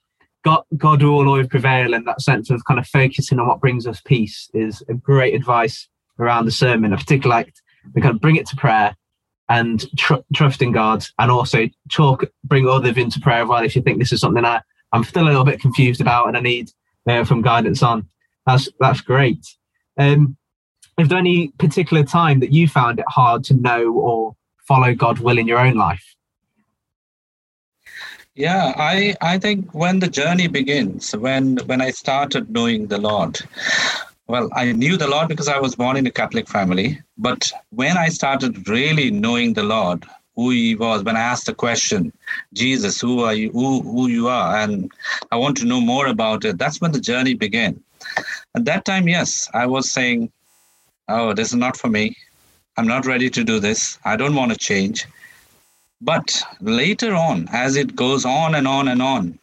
God, 0.44 0.64
God 0.76 1.02
will 1.02 1.28
always 1.28 1.48
prevail, 1.48 1.92
and 1.92 2.06
that 2.06 2.22
sense 2.22 2.50
of 2.50 2.64
kind 2.64 2.80
of 2.80 2.86
focusing 2.86 3.38
on 3.38 3.48
what 3.48 3.60
brings 3.60 3.86
us 3.86 4.00
peace 4.00 4.48
is 4.54 4.82
a 4.88 4.94
great 4.94 5.34
advice 5.34 5.88
around 6.18 6.46
the 6.46 6.52
sermon. 6.52 6.94
I 6.94 6.96
particularly 6.96 7.42
liked 7.42 7.62
we 7.94 8.02
kind 8.02 8.14
of 8.14 8.20
bring 8.20 8.36
it 8.36 8.46
to 8.48 8.56
prayer 8.56 8.96
and 9.48 9.84
tr- 9.96 10.14
trust 10.34 10.62
in 10.62 10.72
God 10.72 11.04
and 11.18 11.30
also 11.30 11.68
talk, 11.90 12.24
bring 12.44 12.68
others 12.68 12.96
into 12.96 13.20
prayer 13.20 13.42
as 13.42 13.48
well. 13.48 13.64
If 13.64 13.76
you 13.76 13.82
think 13.82 13.98
this 13.98 14.12
is 14.12 14.20
something 14.20 14.44
I, 14.44 14.60
I'm 14.92 15.04
still 15.04 15.24
a 15.24 15.28
little 15.28 15.44
bit 15.44 15.60
confused 15.60 16.00
about 16.00 16.28
and 16.28 16.36
I 16.36 16.40
need 16.40 16.70
uh, 17.08 17.24
from 17.24 17.42
guidance 17.42 17.82
on, 17.82 18.08
that's 18.46 18.68
that's 18.80 19.00
great. 19.00 19.44
Um, 19.98 20.36
is 20.98 21.08
there 21.08 21.18
any 21.18 21.48
particular 21.58 22.04
time 22.04 22.40
that 22.40 22.52
you 22.52 22.68
found 22.68 22.98
it 22.98 23.04
hard 23.08 23.44
to 23.44 23.54
know 23.54 23.92
or 23.92 24.36
follow 24.66 24.94
God's 24.94 25.20
will 25.20 25.38
in 25.38 25.46
your 25.46 25.58
own 25.58 25.74
life? 25.74 26.04
Yeah, 28.34 28.74
I 28.76 29.14
I 29.22 29.38
think 29.38 29.74
when 29.74 29.98
the 29.98 30.08
journey 30.08 30.46
begins, 30.46 31.16
when 31.16 31.56
when 31.66 31.80
I 31.80 31.90
started 31.90 32.50
knowing 32.50 32.86
the 32.86 32.98
Lord, 32.98 33.40
well, 34.28 34.48
I 34.54 34.72
knew 34.72 34.96
the 34.96 35.06
Lord 35.08 35.28
because 35.28 35.48
I 35.48 35.60
was 35.60 35.76
born 35.76 35.96
in 35.96 36.06
a 36.06 36.10
Catholic 36.10 36.48
family. 36.48 37.00
But 37.16 37.50
when 37.70 37.96
I 37.96 38.08
started 38.08 38.68
really 38.68 39.10
knowing 39.10 39.52
the 39.52 39.62
Lord, 39.62 40.04
who 40.34 40.50
He 40.50 40.74
was, 40.74 41.04
when 41.04 41.16
I 41.16 41.20
asked 41.20 41.46
the 41.46 41.54
question, 41.54 42.12
Jesus, 42.52 43.00
who 43.00 43.20
are 43.20 43.34
you? 43.34 43.50
Who 43.52 43.82
who 43.82 44.08
you 44.08 44.28
are? 44.28 44.56
And 44.56 44.90
I 45.30 45.36
want 45.36 45.56
to 45.58 45.64
know 45.64 45.80
more 45.80 46.08
about 46.08 46.44
it. 46.44 46.58
That's 46.58 46.80
when 46.80 46.92
the 46.92 47.00
journey 47.00 47.34
began. 47.34 47.82
At 48.54 48.64
that 48.64 48.84
time, 48.84 49.08
yes, 49.08 49.48
I 49.54 49.66
was 49.66 49.90
saying, 49.90 50.30
"Oh, 51.08 51.32
this 51.32 51.48
is 51.48 51.54
not 51.54 51.76
for 51.76 51.88
me. 51.88 52.16
I'm 52.76 52.86
not 52.86 53.06
ready 53.06 53.30
to 53.30 53.44
do 53.44 53.60
this. 53.60 53.98
I 54.04 54.16
don't 54.16 54.34
want 54.34 54.52
to 54.52 54.58
change." 54.58 55.06
But 56.00 56.42
later 56.60 57.14
on, 57.14 57.48
as 57.52 57.76
it 57.76 57.96
goes 57.96 58.24
on 58.26 58.54
and 58.54 58.68
on 58.68 58.88
and 58.88 59.00
on, 59.00 59.38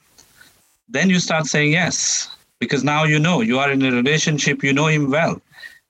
then 0.90 1.10
you 1.10 1.20
start 1.20 1.48
saying, 1.48 1.72
"Yes, 1.72 2.30
because 2.64 2.84
now 2.84 3.04
you 3.04 3.20
know 3.20 3.42
you 3.42 3.60
are 3.60 3.72
in 3.72 3.84
a 3.84 3.92
relationship 3.92 4.64
you 4.64 4.74
know 4.74 4.88
him 4.88 5.10
well. 5.12 5.42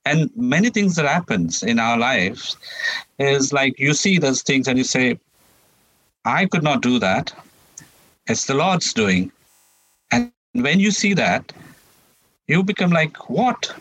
And 0.06 0.30
many 0.36 0.70
things 0.70 0.96
that 0.96 1.06
happens 1.06 1.64
in 1.64 1.80
our 1.80 1.98
lives 1.98 2.58
is 3.20 3.54
like 3.54 3.80
you 3.80 3.94
see 3.94 4.18
those 4.18 4.42
things 4.42 4.68
and 4.68 4.78
you 4.78 4.84
say 4.84 5.20
i 6.26 6.46
could 6.46 6.64
not 6.64 6.82
do 6.82 7.00
that. 7.00 7.34
It's 8.28 8.46
the 8.46 8.56
lord's 8.56 8.94
doing. 8.94 9.32
And 10.12 10.32
when 10.54 10.80
you 10.80 10.92
see 10.92 11.14
that 11.14 11.54
you 12.48 12.64
become 12.64 12.92
like 12.92 13.30
what? 13.30 13.74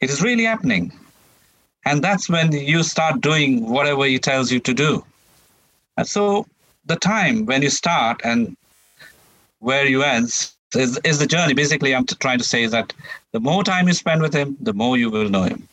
It 0.00 0.10
is 0.10 0.22
really 0.22 0.44
happening. 0.44 0.92
And 1.84 2.02
that's 2.02 2.28
when 2.28 2.52
you 2.52 2.82
start 2.82 3.20
doing 3.20 3.68
whatever 3.70 4.04
he 4.04 4.18
tells 4.18 4.52
you 4.52 4.60
to 4.60 4.74
do. 4.74 5.04
And 5.96 6.06
so 6.06 6.46
the 6.86 6.96
time 6.96 7.46
when 7.46 7.62
you 7.62 7.70
start 7.70 8.20
and 8.24 8.56
where 9.60 9.86
you 9.86 10.02
end 10.02 10.30
is, 10.74 10.98
is 11.04 11.18
the 11.18 11.26
journey. 11.26 11.54
Basically, 11.54 11.94
I'm 11.94 12.06
trying 12.06 12.38
to 12.38 12.44
say 12.44 12.66
that 12.66 12.92
the 13.32 13.40
more 13.40 13.64
time 13.64 13.88
you 13.88 13.94
spend 13.94 14.22
with 14.22 14.34
him, 14.34 14.56
the 14.60 14.72
more 14.72 14.96
you 14.96 15.10
will 15.10 15.28
know 15.28 15.42
him. 15.42 15.66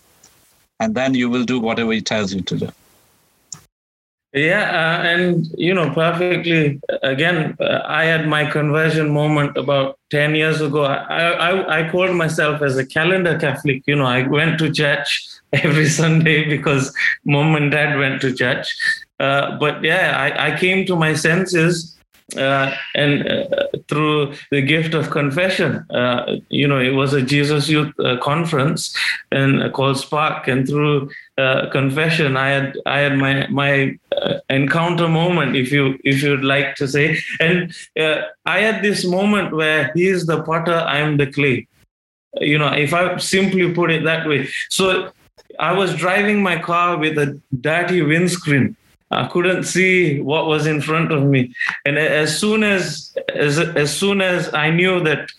And 0.80 0.96
then 0.96 1.14
you 1.16 1.30
will 1.30 1.44
do 1.44 1.60
whatever 1.60 1.92
he 1.92 2.02
tells 2.02 2.34
you 2.34 2.42
to 2.42 2.58
do. 2.58 2.70
Yeah, 4.34 4.70
uh, 4.70 5.04
and 5.04 5.48
you 5.58 5.74
know, 5.74 5.90
perfectly. 5.92 6.80
Again, 7.02 7.56
uh, 7.60 7.82
I 7.86 8.04
had 8.04 8.28
my 8.28 8.46
conversion 8.46 9.10
moment 9.10 9.58
about 9.58 9.98
10 10.12 10.36
years 10.36 10.62
ago. 10.62 10.84
I, 10.84 11.32
I, 11.32 11.80
I 11.80 11.90
called 11.90 12.16
myself 12.16 12.62
as 12.62 12.78
a 12.78 12.86
calendar 12.86 13.40
Catholic. 13.40 13.84
You 13.88 13.96
know, 13.96 14.06
I 14.06 14.28
went 14.28 14.60
to 14.60 14.72
church 14.72 15.28
every 15.54 15.88
Sunday 15.88 16.48
because 16.48 16.94
mom 17.26 17.56
and 17.56 17.72
dad 17.72 17.98
went 17.98 18.22
to 18.22 18.36
church. 18.36 18.78
Uh, 19.20 19.58
but 19.58 19.84
yeah, 19.84 20.16
I, 20.16 20.54
I 20.54 20.60
came 20.60 20.86
to 20.86 20.96
my 20.96 21.16
senses 21.16 21.97
and 22.36 23.28
uh, 23.28 23.46
through 23.88 24.34
the 24.52 24.62
gift 24.62 24.94
of 24.94 25.10
confession. 25.12 25.86
Uh, 25.90 26.38
you 26.50 26.68
know, 26.68 26.80
it 26.80 26.92
was 26.92 27.14
a 27.14 27.22
Jesus 27.22 27.70
Youth 27.70 27.98
uh, 28.00 28.18
conference 28.18 28.96
and 29.32 29.72
called 29.74 29.98
Spark, 29.98 30.48
and 30.48 30.68
through 30.68 31.10
uh, 31.38 31.70
confession, 31.70 32.36
I 32.36 32.50
had 32.50 32.78
I 32.86 33.00
had 33.00 33.18
my 33.18 33.48
my 33.48 33.98
uh, 34.12 34.40
encounter 34.50 35.08
moment, 35.08 35.56
if 35.56 35.72
you 35.72 35.98
if 36.04 36.22
you'd 36.22 36.44
like 36.44 36.76
to 36.76 36.88
say, 36.88 37.18
and 37.40 37.74
I 38.46 38.60
had 38.60 38.84
this 38.84 39.06
moment 39.06 39.56
where 39.56 39.92
He 39.94 40.08
is 40.08 40.26
the 40.26 40.44
potter, 40.44 40.76
I 40.76 40.98
am 40.98 41.18
the 41.18 41.28
clay. 41.28 41.68
You 42.42 42.58
know, 42.58 42.74
if 42.74 42.94
I 42.94 43.18
simply 43.18 43.74
put 43.74 43.90
it 43.90 44.04
that 44.04 44.28
way. 44.28 44.50
So 44.70 45.12
I 45.60 45.72
was 45.72 45.96
driving 45.96 46.44
my 46.44 46.60
car 46.60 46.98
with 46.98 47.18
a 47.18 47.40
dirty 47.62 48.02
windscreen 48.02 48.76
I 49.12 49.28
couldn't 49.28 49.64
see 49.64 50.20
what 50.20 50.48
was 50.48 50.68
in 50.68 50.82
front 50.82 51.12
of 51.12 51.24
me. 51.24 51.54
And 51.86 51.98
as 51.98 52.38
soon 52.38 52.64
as 52.64 53.16
as, 53.34 53.58
as 53.60 53.96
soon 53.96 54.22
as 54.22 54.54
I 54.54 54.70
knew 54.70 55.00
that 55.04 55.32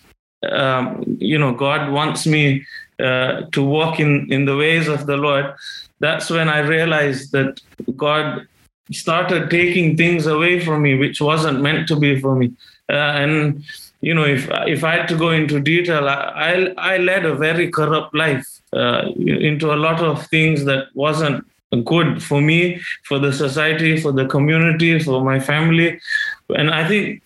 um, 0.50 1.04
you 1.20 1.38
know 1.38 1.52
God 1.52 1.90
wants 1.92 2.26
me 2.26 2.64
uh, 2.98 3.42
to 3.52 3.62
walk 3.62 4.00
in 4.00 4.32
in 4.32 4.44
the 4.46 4.56
ways 4.56 4.88
of 4.88 5.06
the 5.06 5.16
Lord, 5.16 5.54
that's 6.00 6.30
when 6.30 6.48
I 6.48 6.60
realized 6.60 7.32
that 7.32 7.60
God 7.96 8.46
started 8.90 9.50
taking 9.50 9.96
things 9.96 10.26
away 10.26 10.60
from 10.60 10.82
me 10.82 10.94
which 10.94 11.20
wasn't 11.20 11.60
meant 11.60 11.86
to 11.88 11.96
be 11.96 12.18
for 12.18 12.34
me. 12.34 12.52
Uh, 12.90 12.94
and 12.94 13.62
you 14.00 14.14
know, 14.14 14.24
if 14.24 14.48
if 14.66 14.84
I 14.84 14.96
had 14.96 15.08
to 15.08 15.16
go 15.16 15.30
into 15.30 15.60
detail, 15.60 16.08
I 16.08 16.74
I, 16.78 16.94
I 16.94 16.96
led 16.98 17.26
a 17.26 17.34
very 17.34 17.70
corrupt 17.70 18.14
life 18.14 18.46
uh, 18.72 19.08
into 19.16 19.72
a 19.72 19.76
lot 19.76 20.00
of 20.00 20.26
things 20.28 20.64
that 20.64 20.88
wasn't 20.94 21.44
good 21.84 22.22
for 22.22 22.40
me, 22.40 22.80
for 23.04 23.18
the 23.18 23.32
society, 23.32 24.00
for 24.00 24.12
the 24.12 24.26
community, 24.26 24.98
for 24.98 25.24
my 25.24 25.38
family. 25.40 26.00
And 26.56 26.70
I 26.70 26.88
think 26.88 27.22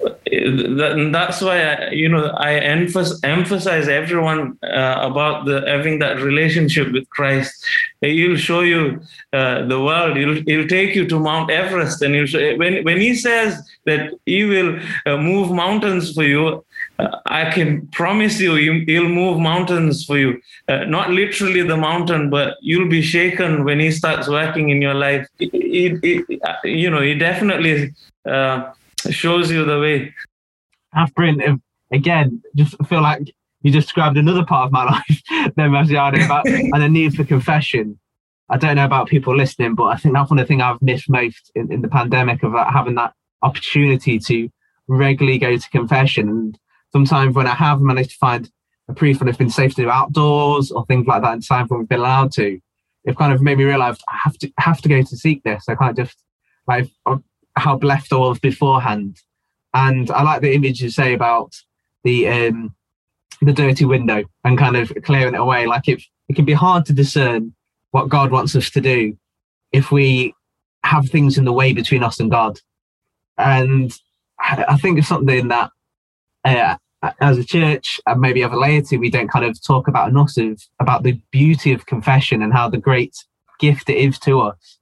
that, 0.00 1.10
that's 1.12 1.40
why 1.40 1.62
I, 1.62 1.90
you 1.90 2.08
know 2.08 2.26
I 2.26 2.54
emphasize, 2.54 3.20
emphasize 3.22 3.88
everyone 3.88 4.58
uh, 4.62 4.98
about 5.00 5.46
the 5.46 5.64
having 5.66 5.98
that 6.00 6.20
relationship 6.20 6.92
with 6.92 7.08
Christ. 7.10 7.54
He'll 8.00 8.36
show 8.36 8.60
you 8.60 9.00
uh, 9.32 9.66
the 9.66 9.80
world. 9.80 10.16
He'll, 10.16 10.42
he'll 10.42 10.68
take 10.68 10.94
you 10.94 11.06
to 11.08 11.18
Mount 11.18 11.50
Everest, 11.50 12.02
and 12.02 12.28
show, 12.28 12.56
when 12.56 12.84
when 12.84 13.00
he 13.00 13.14
says 13.14 13.60
that 13.86 14.12
he 14.26 14.44
will 14.44 14.78
uh, 15.06 15.16
move 15.16 15.50
mountains 15.50 16.12
for 16.12 16.24
you, 16.24 16.64
I 16.98 17.50
can 17.50 17.86
promise 17.88 18.40
you, 18.40 18.54
he'll 18.54 19.08
move 19.08 19.38
mountains 19.38 20.04
for 20.04 20.18
you. 20.18 20.40
Uh, 20.68 20.84
not 20.84 21.10
literally 21.10 21.62
the 21.62 21.76
mountain, 21.76 22.30
but 22.30 22.56
you'll 22.60 22.88
be 22.88 23.02
shaken 23.02 23.64
when 23.64 23.80
he 23.80 23.90
starts 23.90 24.28
working 24.28 24.70
in 24.70 24.80
your 24.80 24.94
life. 24.94 25.28
It, 25.38 25.50
it, 25.52 26.26
it, 26.30 26.64
you 26.64 26.90
know, 26.90 27.02
he 27.02 27.14
definitely 27.14 27.92
uh, 28.24 28.72
shows 29.10 29.50
you 29.50 29.64
the 29.64 29.78
way. 29.78 30.14
Afrin, 30.94 31.60
again, 31.92 32.42
just 32.54 32.74
feel 32.86 33.02
like 33.02 33.30
you 33.62 33.70
described 33.70 34.16
another 34.16 34.44
part 34.44 34.66
of 34.66 34.72
my 34.72 34.84
life, 34.96 35.52
then 35.56 35.74
about 35.74 36.46
and 36.46 36.82
the 36.82 36.88
need 36.88 37.14
for 37.14 37.24
confession. 37.24 37.98
I 38.48 38.56
don't 38.56 38.76
know 38.76 38.84
about 38.84 39.08
people 39.08 39.36
listening, 39.36 39.74
but 39.74 39.84
I 39.84 39.96
think 39.96 40.14
that's 40.14 40.30
one 40.30 40.38
of 40.38 40.44
the 40.44 40.48
things 40.48 40.62
I've 40.62 40.80
missed 40.80 41.10
most 41.10 41.50
in, 41.54 41.72
in 41.72 41.82
the 41.82 41.88
pandemic 41.88 42.44
of 42.44 42.52
having 42.52 42.94
that 42.94 43.12
opportunity 43.42 44.20
to 44.20 44.48
regularly 44.86 45.38
go 45.38 45.56
to 45.56 45.70
confession. 45.70 46.28
And 46.28 46.58
sometimes 46.96 47.36
when 47.36 47.46
I 47.46 47.54
have 47.54 47.82
managed 47.82 48.12
to 48.12 48.16
find 48.16 48.50
a 48.88 48.94
priest 48.94 49.20
when 49.20 49.28
it's 49.28 49.36
been 49.36 49.50
safe 49.50 49.74
to 49.74 49.82
do 49.82 49.90
outdoors 49.90 50.70
or 50.70 50.86
things 50.86 51.06
like 51.06 51.20
that, 51.20 51.34
and 51.34 51.46
times 51.46 51.68
when 51.68 51.80
we've 51.80 51.88
been 51.88 51.98
allowed 51.98 52.32
to, 52.32 52.58
it 53.04 53.18
kind 53.18 53.34
of 53.34 53.42
made 53.42 53.58
me 53.58 53.64
realize 53.64 53.98
I 54.08 54.16
have 54.24 54.38
to 54.38 54.50
have 54.58 54.80
to 54.80 54.88
go 54.88 55.02
to 55.02 55.16
seek 55.16 55.42
this. 55.42 55.64
I 55.68 55.74
can't 55.74 55.96
just 55.96 56.16
like 56.66 56.88
how 57.56 57.76
blessed 57.76 58.14
I 58.14 58.16
was 58.16 58.38
beforehand. 58.38 59.18
And 59.74 60.10
I 60.10 60.22
like 60.22 60.40
the 60.40 60.54
image 60.54 60.80
you 60.80 60.88
say 60.88 61.12
about 61.12 61.54
the 62.02 62.28
um, 62.28 62.74
the 63.42 63.52
dirty 63.52 63.84
window 63.84 64.24
and 64.44 64.56
kind 64.56 64.76
of 64.76 64.90
clearing 65.04 65.34
it 65.34 65.40
away. 65.40 65.66
Like 65.66 65.88
it, 65.88 66.02
it 66.30 66.34
can 66.34 66.46
be 66.46 66.54
hard 66.54 66.86
to 66.86 66.94
discern 66.94 67.54
what 67.90 68.08
God 68.08 68.30
wants 68.30 68.56
us 68.56 68.70
to 68.70 68.80
do 68.80 69.18
if 69.72 69.92
we 69.92 70.34
have 70.82 71.10
things 71.10 71.36
in 71.36 71.44
the 71.44 71.52
way 71.52 71.74
between 71.74 72.02
us 72.02 72.20
and 72.20 72.30
God. 72.30 72.58
And 73.36 73.92
I 74.38 74.78
think 74.78 74.98
it's 74.98 75.08
something 75.08 75.48
that 75.48 75.70
uh, 76.46 76.76
as 77.20 77.38
a 77.38 77.44
church 77.44 78.00
and 78.06 78.20
maybe 78.20 78.42
as 78.42 78.52
a 78.52 78.56
laity, 78.56 78.96
we 78.96 79.10
don't 79.10 79.30
kind 79.30 79.44
of 79.44 79.62
talk 79.62 79.88
about 79.88 80.08
enough 80.08 80.36
of 80.36 80.62
about 80.80 81.02
the 81.02 81.20
beauty 81.30 81.72
of 81.72 81.86
confession 81.86 82.42
and 82.42 82.52
how 82.52 82.68
the 82.68 82.78
great 82.78 83.16
gift 83.58 83.88
it 83.88 83.96
is 83.96 84.18
to 84.20 84.40
us. 84.40 84.78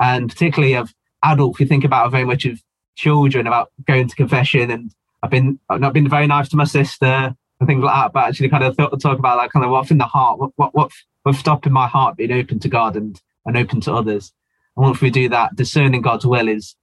And 0.00 0.30
particularly 0.30 0.74
of 0.74 0.92
adults, 1.22 1.58
we 1.58 1.66
think 1.66 1.84
about 1.84 2.10
very 2.10 2.24
much 2.24 2.44
of 2.44 2.60
children 2.96 3.46
about 3.46 3.70
going 3.86 4.08
to 4.08 4.16
confession. 4.16 4.70
And 4.70 4.92
I've 5.22 5.30
been 5.30 5.58
I've 5.68 5.80
not 5.80 5.92
been 5.92 6.08
very 6.08 6.26
nice 6.26 6.48
to 6.50 6.56
my 6.56 6.64
sister 6.64 7.34
and 7.60 7.66
things 7.66 7.82
like 7.82 7.94
that, 7.94 8.12
but 8.12 8.28
actually 8.28 8.48
kind 8.48 8.64
of 8.64 8.76
talk 8.76 9.18
about 9.18 9.38
like 9.38 9.52
kind 9.52 9.64
of 9.64 9.70
what's 9.70 9.90
in 9.90 9.98
the 9.98 10.04
heart, 10.04 10.38
what 10.38 10.52
what 10.56 10.74
what 10.74 10.90
what's 11.22 11.38
stopping 11.38 11.72
my 11.72 11.86
heart 11.86 12.16
being 12.16 12.32
open 12.32 12.58
to 12.60 12.68
God 12.68 12.96
and 12.96 13.20
and 13.44 13.56
open 13.56 13.80
to 13.82 13.92
others. 13.92 14.32
And 14.76 14.84
once 14.84 15.00
we 15.00 15.10
do 15.10 15.28
that, 15.30 15.56
discerning 15.56 16.02
God's 16.02 16.26
will 16.26 16.48
is 16.48 16.74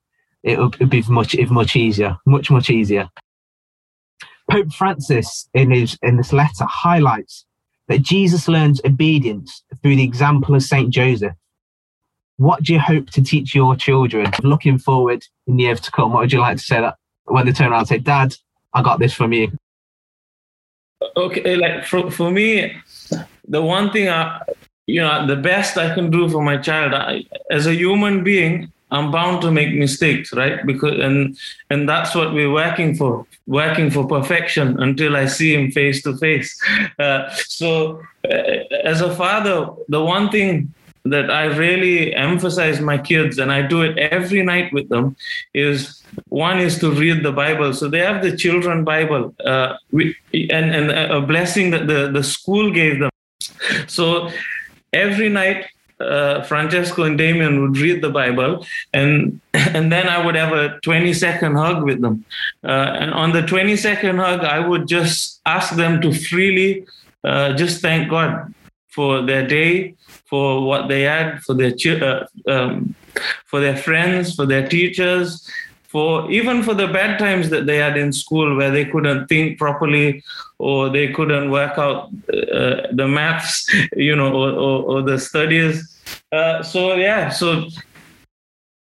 it 0.42 0.60
would 0.60 0.90
be 0.90 1.04
much 1.08 1.36
much 1.50 1.76
easier, 1.76 2.18
much 2.26 2.50
much 2.50 2.70
easier. 2.70 3.10
Pope 4.50 4.74
Francis, 4.74 5.50
in 5.54 5.72
his 5.72 5.98
in 6.02 6.18
this 6.18 6.34
letter, 6.34 6.66
highlights 6.66 7.46
that 7.88 8.02
Jesus 8.02 8.48
learns 8.48 8.82
obedience 8.86 9.64
through 9.82 9.96
the 9.96 10.04
example 10.04 10.56
of 10.56 10.64
Saint 10.64 10.90
Joseph. 10.90 11.34
What 12.38 12.64
do 12.64 12.74
you 12.74 12.80
hope 12.80 13.10
to 13.12 13.24
teach 13.24 13.54
your 13.54 13.76
children? 13.76 14.32
Looking 14.42 14.78
forward 14.78 15.24
in 15.48 15.58
the 15.58 15.64
years 15.64 15.82
to 15.82 15.92
come, 15.92 16.12
what 16.12 16.22
would 16.22 16.34
you 16.34 16.40
like 16.40 16.58
to 16.58 16.64
say 16.64 16.82
that 16.82 16.98
when 17.26 17.46
they 17.46 17.52
turn 17.52 17.72
around 17.72 17.82
and 17.82 17.88
say, 17.88 18.00
"Dad, 18.00 18.36
I 18.74 18.82
got 18.82 19.00
this 19.00 19.14
from 19.14 19.34
you"? 19.34 19.52
Okay, 21.16 21.56
like 21.56 21.86
for 21.86 22.10
for 22.12 22.32
me, 22.32 22.76
the 23.48 23.62
one 23.62 23.92
thing 23.92 24.10
I, 24.10 24.42
you 24.88 25.02
know, 25.02 25.28
the 25.28 25.36
best 25.36 25.78
I 25.78 25.94
can 25.94 26.10
do 26.10 26.30
for 26.30 26.44
my 26.44 26.58
child, 26.58 26.94
I, 26.94 27.26
as 27.52 27.68
a 27.68 27.74
human 27.74 28.24
being, 28.24 28.72
I'm 28.94 29.12
bound 29.12 29.42
to 29.42 29.52
make 29.52 29.74
mistakes, 29.74 30.32
right? 30.34 30.66
Because 30.66 31.00
and 31.00 31.38
and 31.70 31.90
that's 31.90 32.14
what 32.16 32.34
we're 32.34 32.52
working 32.52 32.96
for, 32.96 33.26
working 33.48 33.90
for 33.90 34.08
perfection 34.08 34.80
until 34.80 35.16
I 35.16 35.26
see 35.26 35.54
him 35.56 35.72
face 35.72 36.02
to 36.04 36.16
face. 36.18 36.50
Uh, 37.00 37.30
so, 37.48 38.02
uh, 38.30 38.84
as 38.84 39.02
a 39.02 39.14
father, 39.16 39.68
the 39.90 40.04
one 40.04 40.30
thing 40.30 40.74
that 41.06 41.32
I 41.32 41.46
really 41.46 42.14
emphasize 42.14 42.80
my 42.80 42.98
kids, 42.98 43.40
and 43.40 43.52
I 43.52 43.62
do 43.62 43.82
it 43.82 43.98
every 43.98 44.44
night 44.44 44.72
with 44.72 44.90
them, 44.90 45.16
is 45.54 46.04
one 46.30 46.60
is 46.60 46.78
to 46.80 46.92
read 46.92 47.24
the 47.24 47.32
Bible. 47.32 47.74
So 47.74 47.90
they 47.90 48.00
have 48.00 48.22
the 48.22 48.38
children 48.38 48.84
Bible, 48.84 49.34
uh, 49.44 49.76
we, 49.92 50.16
and 50.34 50.68
and 50.78 50.92
a 50.92 51.22
blessing 51.22 51.72
that 51.72 51.88
the 51.88 52.12
the 52.12 52.24
school 52.24 52.72
gave 52.72 53.00
them. 53.00 53.12
So 53.88 54.30
every 54.94 55.30
night 55.30 55.66
uh, 56.04 56.44
Francesco 56.44 57.04
and 57.04 57.18
Damien 57.18 57.62
would 57.62 57.78
read 57.78 58.02
the 58.02 58.10
Bible, 58.10 58.66
and 58.94 59.39
and 59.54 59.92
then 59.92 60.08
I 60.08 60.24
would 60.24 60.36
have 60.36 60.54
a 60.54 60.80
20 60.82 61.13
second 61.13 61.56
hug 61.56 61.84
with 61.84 62.02
them. 62.02 62.26
Uh, 62.63 62.98
and 63.00 63.13
on 63.13 63.32
the 63.32 63.42
20 63.42 63.76
second 63.78 64.20
hug, 64.20 64.42
I 64.42 64.60
would 64.60 64.88
just 64.88 65.42
ask 65.46 65.76
them 65.76 66.02
to 66.02 66.13
freely 66.13 66.86
uh, 67.24 67.54
just 67.54 67.82
thank 67.82 68.10
God 68.10 68.54
for 68.89 69.22
their 69.22 69.48
day, 69.48 69.96
for 70.26 70.66
what 70.66 70.88
they 70.88 71.04
had, 71.04 71.42
for 71.42 71.54
their 71.54 71.74
uh, 72.04 72.26
um, 72.48 72.96
for 73.46 73.60
their 73.60 73.78
friends, 73.78 74.36
for 74.36 74.46
their 74.46 74.68
teachers, 74.68 75.50
for 75.94 76.30
even 76.32 76.63
for 76.63 76.74
the 76.74 76.88
bad 76.88 77.20
times 77.20 77.50
that 77.52 77.68
they 77.68 77.78
had 77.78 77.96
in 77.96 78.12
school 78.12 78.58
where 78.58 78.72
they 78.72 78.84
couldn't 78.84 79.28
think 79.28 79.60
properly 79.60 80.24
or 80.58 80.89
they 80.89 81.08
couldn't 81.10 81.52
work 81.52 81.78
out 81.78 82.10
uh, 82.34 82.88
the 82.92 83.08
maths 83.08 83.72
you 83.96 84.16
know 84.16 84.34
or, 84.34 84.50
or, 84.52 84.84
or 84.92 85.02
the 85.04 85.20
studies 85.20 85.93
uh, 86.32 86.62
so 86.63 86.96
yeah 86.96 87.30
so 87.30 87.68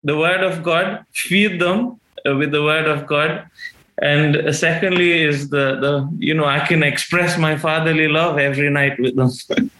the 0.03 0.17
word 0.17 0.43
of 0.43 0.63
god 0.63 1.05
feed 1.13 1.61
them 1.61 2.01
uh, 2.27 2.35
with 2.37 2.51
the 2.53 2.63
word 2.63 2.87
of 2.87 3.07
god 3.07 3.49
and 4.01 4.55
secondly 4.55 5.23
is 5.23 5.51
the 5.51 5.77
the 5.81 6.09
you 6.19 6.35
know 6.35 6.47
i 6.47 6.61
can 6.67 6.83
express 6.83 7.39
my 7.39 7.57
fatherly 7.57 8.09
love 8.09 8.39
every 8.39 8.71
night 8.71 8.99
with 8.99 9.15
them 9.17 9.71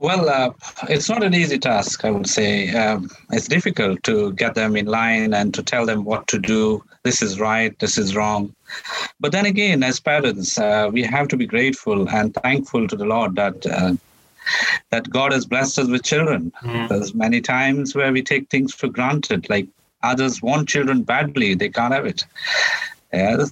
Well, 0.00 0.28
uh, 0.28 0.50
it's 0.88 1.08
not 1.08 1.22
an 1.22 1.34
easy 1.34 1.58
task, 1.58 2.04
I 2.04 2.10
would 2.10 2.28
say. 2.28 2.68
Um, 2.74 3.08
it's 3.30 3.48
difficult 3.48 4.02
to 4.02 4.32
get 4.34 4.54
them 4.54 4.76
in 4.76 4.84
line 4.86 5.32
and 5.32 5.54
to 5.54 5.62
tell 5.62 5.86
them 5.86 6.04
what 6.04 6.26
to 6.28 6.38
do. 6.38 6.84
This 7.04 7.22
is 7.22 7.40
right, 7.40 7.78
this 7.78 7.96
is 7.96 8.14
wrong. 8.14 8.54
But 9.20 9.32
then 9.32 9.46
again, 9.46 9.82
as 9.82 10.00
parents, 10.00 10.58
uh, 10.58 10.90
we 10.92 11.04
have 11.04 11.28
to 11.28 11.36
be 11.36 11.46
grateful 11.46 12.08
and 12.10 12.34
thankful 12.34 12.86
to 12.88 12.96
the 12.96 13.06
Lord 13.06 13.36
that 13.36 13.64
uh, 13.64 13.94
that 14.90 15.10
God 15.10 15.32
has 15.32 15.46
blessed 15.46 15.78
us 15.78 15.88
with 15.88 16.02
children. 16.02 16.52
Mm. 16.62 16.88
There's 16.88 17.14
many 17.14 17.40
times 17.40 17.94
where 17.94 18.12
we 18.12 18.22
take 18.22 18.50
things 18.50 18.74
for 18.74 18.88
granted, 18.88 19.48
like 19.48 19.68
others 20.02 20.42
want 20.42 20.68
children 20.68 21.02
badly, 21.02 21.54
they 21.54 21.68
can't 21.68 21.94
have 21.94 22.06
it. 22.06 22.24
Yeah, 23.12 23.44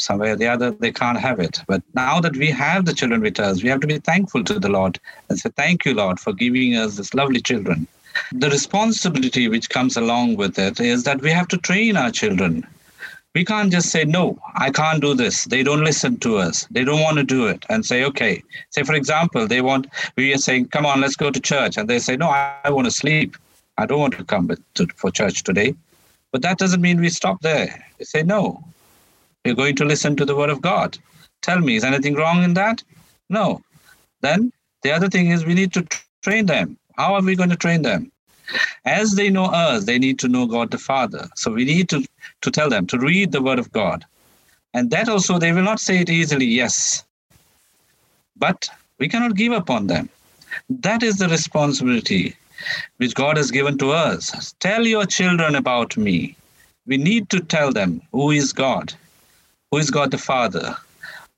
somewhere 0.00 0.32
or 0.32 0.36
the 0.36 0.48
other 0.48 0.70
they 0.72 0.92
can't 0.92 1.18
have 1.18 1.38
it. 1.38 1.60
But 1.66 1.82
now 1.94 2.20
that 2.20 2.36
we 2.36 2.50
have 2.50 2.86
the 2.86 2.94
children 2.94 3.20
with 3.20 3.38
us, 3.38 3.62
we 3.62 3.68
have 3.68 3.80
to 3.80 3.86
be 3.86 3.98
thankful 3.98 4.42
to 4.44 4.58
the 4.58 4.68
Lord 4.68 4.98
and 5.28 5.38
say, 5.38 5.50
Thank 5.50 5.84
you, 5.84 5.94
Lord, 5.94 6.18
for 6.18 6.32
giving 6.32 6.74
us 6.76 6.96
this 6.96 7.14
lovely 7.14 7.40
children. 7.40 7.86
The 8.32 8.50
responsibility 8.50 9.48
which 9.48 9.70
comes 9.70 9.96
along 9.96 10.36
with 10.36 10.58
it 10.58 10.80
is 10.80 11.04
that 11.04 11.20
we 11.20 11.30
have 11.30 11.48
to 11.48 11.58
train 11.58 11.96
our 11.96 12.10
children. 12.10 12.66
We 13.34 13.44
can't 13.44 13.70
just 13.70 13.90
say, 13.90 14.04
no, 14.04 14.38
I 14.56 14.70
can't 14.70 15.00
do 15.00 15.14
this. 15.14 15.44
They 15.44 15.62
don't 15.62 15.84
listen 15.84 16.18
to 16.18 16.38
us. 16.38 16.66
They 16.70 16.84
don't 16.84 17.00
want 17.00 17.18
to 17.18 17.22
do 17.22 17.46
it. 17.46 17.64
And 17.68 17.86
say, 17.86 18.04
okay. 18.04 18.42
Say, 18.70 18.82
for 18.82 18.94
example, 18.94 19.46
they 19.46 19.60
want, 19.60 19.86
we 20.16 20.34
are 20.34 20.38
saying, 20.38 20.68
come 20.68 20.84
on, 20.84 21.00
let's 21.00 21.14
go 21.14 21.30
to 21.30 21.40
church. 21.40 21.76
And 21.76 21.88
they 21.88 22.00
say, 22.00 22.16
no, 22.16 22.28
I, 22.28 22.56
I 22.64 22.70
want 22.70 22.86
to 22.86 22.90
sleep. 22.90 23.36
I 23.78 23.86
don't 23.86 24.00
want 24.00 24.16
to 24.18 24.24
come 24.24 24.50
to, 24.74 24.86
for 24.96 25.10
church 25.12 25.44
today. 25.44 25.74
But 26.32 26.42
that 26.42 26.58
doesn't 26.58 26.80
mean 26.80 27.00
we 27.00 27.08
stop 27.08 27.40
there. 27.40 27.84
We 27.98 28.04
say, 28.04 28.22
no, 28.22 28.62
we're 29.44 29.54
going 29.54 29.76
to 29.76 29.84
listen 29.84 30.16
to 30.16 30.24
the 30.24 30.36
word 30.36 30.50
of 30.50 30.60
God. 30.60 30.98
Tell 31.42 31.60
me, 31.60 31.76
is 31.76 31.84
anything 31.84 32.14
wrong 32.14 32.42
in 32.42 32.54
that? 32.54 32.82
No. 33.28 33.62
Then 34.22 34.52
the 34.82 34.90
other 34.90 35.08
thing 35.08 35.30
is 35.30 35.46
we 35.46 35.54
need 35.54 35.72
to 35.74 35.86
train 36.22 36.46
them. 36.46 36.76
How 36.96 37.14
are 37.14 37.22
we 37.22 37.36
going 37.36 37.50
to 37.50 37.56
train 37.56 37.82
them? 37.82 38.10
As 38.84 39.14
they 39.14 39.30
know 39.30 39.46
us, 39.46 39.84
they 39.84 39.98
need 39.98 40.18
to 40.20 40.28
know 40.28 40.46
God 40.46 40.70
the 40.70 40.78
Father. 40.78 41.28
So 41.36 41.52
we 41.52 41.64
need 41.64 41.88
to, 41.90 42.06
to 42.42 42.50
tell 42.50 42.68
them 42.68 42.86
to 42.88 42.98
read 42.98 43.32
the 43.32 43.42
word 43.42 43.58
of 43.58 43.72
God. 43.72 44.04
And 44.74 44.90
that 44.90 45.08
also, 45.08 45.38
they 45.38 45.52
will 45.52 45.62
not 45.62 45.80
say 45.80 45.98
it 45.98 46.10
easily, 46.10 46.46
yes. 46.46 47.04
But 48.36 48.68
we 48.98 49.08
cannot 49.08 49.34
give 49.36 49.52
up 49.52 49.70
on 49.70 49.86
them. 49.86 50.08
That 50.68 51.02
is 51.02 51.16
the 51.16 51.28
responsibility 51.28 52.36
which 52.98 53.14
God 53.14 53.36
has 53.36 53.50
given 53.50 53.78
to 53.78 53.92
us. 53.92 54.54
Tell 54.60 54.86
your 54.86 55.06
children 55.06 55.54
about 55.54 55.96
me. 55.96 56.36
We 56.86 56.96
need 56.96 57.30
to 57.30 57.40
tell 57.40 57.72
them 57.72 58.02
who 58.12 58.30
is 58.30 58.52
God, 58.52 58.92
who 59.70 59.78
is 59.78 59.90
God 59.90 60.10
the 60.10 60.18
Father, 60.18 60.76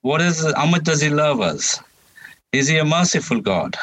what 0.02 0.20
is 0.20 0.44
how 0.56 0.66
much 0.66 0.82
does 0.82 1.00
He 1.00 1.10
love 1.10 1.40
us? 1.40 1.78
Is 2.52 2.66
He 2.66 2.78
a 2.78 2.84
merciful 2.84 3.40
God? 3.40 3.76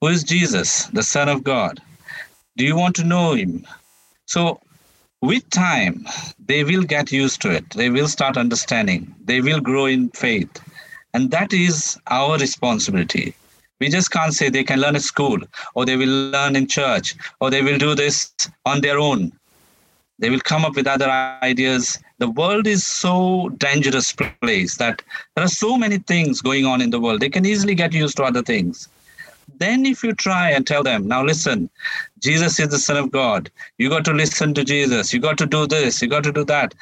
Who 0.00 0.06
is 0.06 0.22
Jesus, 0.22 0.84
the 0.86 1.02
Son 1.02 1.28
of 1.28 1.42
God? 1.42 1.80
Do 2.56 2.64
you 2.64 2.76
want 2.76 2.96
to 2.96 3.04
know 3.04 3.34
Him? 3.34 3.66
So, 4.26 4.60
with 5.20 5.48
time, 5.50 6.06
they 6.46 6.64
will 6.64 6.82
get 6.82 7.12
used 7.12 7.40
to 7.42 7.50
it. 7.50 7.68
They 7.70 7.90
will 7.90 8.08
start 8.08 8.36
understanding. 8.36 9.14
They 9.24 9.40
will 9.40 9.60
grow 9.60 9.86
in 9.86 10.08
faith. 10.10 10.50
And 11.14 11.30
that 11.30 11.52
is 11.52 11.98
our 12.08 12.38
responsibility. 12.38 13.34
We 13.78 13.88
just 13.88 14.10
can't 14.10 14.32
say 14.32 14.48
they 14.48 14.64
can 14.64 14.80
learn 14.80 14.96
at 14.96 15.02
school 15.02 15.38
or 15.74 15.84
they 15.84 15.96
will 15.96 16.30
learn 16.30 16.56
in 16.56 16.66
church 16.66 17.14
or 17.40 17.50
they 17.50 17.62
will 17.62 17.78
do 17.78 17.94
this 17.94 18.32
on 18.64 18.80
their 18.80 18.98
own. 18.98 19.32
They 20.18 20.30
will 20.30 20.40
come 20.40 20.64
up 20.64 20.76
with 20.76 20.86
other 20.86 21.10
ideas. 21.42 21.98
The 22.18 22.30
world 22.30 22.66
is 22.66 22.86
so 22.86 23.50
dangerous 23.58 24.12
place 24.12 24.78
that 24.78 25.02
there 25.34 25.44
are 25.44 25.48
so 25.48 25.76
many 25.76 25.98
things 25.98 26.40
going 26.40 26.64
on 26.64 26.80
in 26.80 26.88
the 26.88 27.00
world. 27.00 27.20
They 27.20 27.28
can 27.28 27.44
easily 27.44 27.74
get 27.74 27.92
used 27.92 28.16
to 28.16 28.24
other 28.24 28.42
things. 28.42 28.88
Then 29.58 29.86
if 29.86 30.02
you 30.02 30.12
try 30.12 30.50
and 30.50 30.66
tell 30.66 30.82
them, 30.82 31.06
now 31.08 31.24
listen, 31.24 31.70
Jesus 32.20 32.58
is 32.58 32.68
the 32.68 32.78
Son 32.78 32.96
of 32.96 33.10
God. 33.10 33.50
You 33.78 33.88
got 33.88 34.04
to 34.06 34.12
listen 34.12 34.54
to 34.54 34.64
Jesus. 34.64 35.12
You 35.12 35.20
got 35.20 35.38
to 35.38 35.46
do 35.46 35.66
this. 35.66 36.02
You 36.02 36.08
got 36.08 36.24
to 36.24 36.32
do 36.32 36.44
that. 36.44 36.74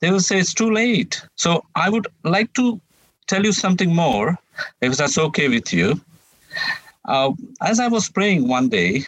They 0.00 0.10
will 0.10 0.20
say 0.20 0.38
it's 0.38 0.54
too 0.54 0.70
late. 0.70 1.22
So 1.36 1.64
I 1.74 1.88
would 1.88 2.06
like 2.24 2.52
to 2.54 2.80
tell 3.26 3.44
you 3.44 3.52
something 3.52 3.94
more, 3.94 4.38
if 4.80 4.96
that's 4.96 5.18
okay 5.18 5.48
with 5.48 5.72
you. 5.72 6.00
Uh, 7.04 7.32
as 7.62 7.80
I 7.80 7.88
was 7.88 8.08
praying 8.08 8.48
one 8.48 8.68
day, 8.68 9.04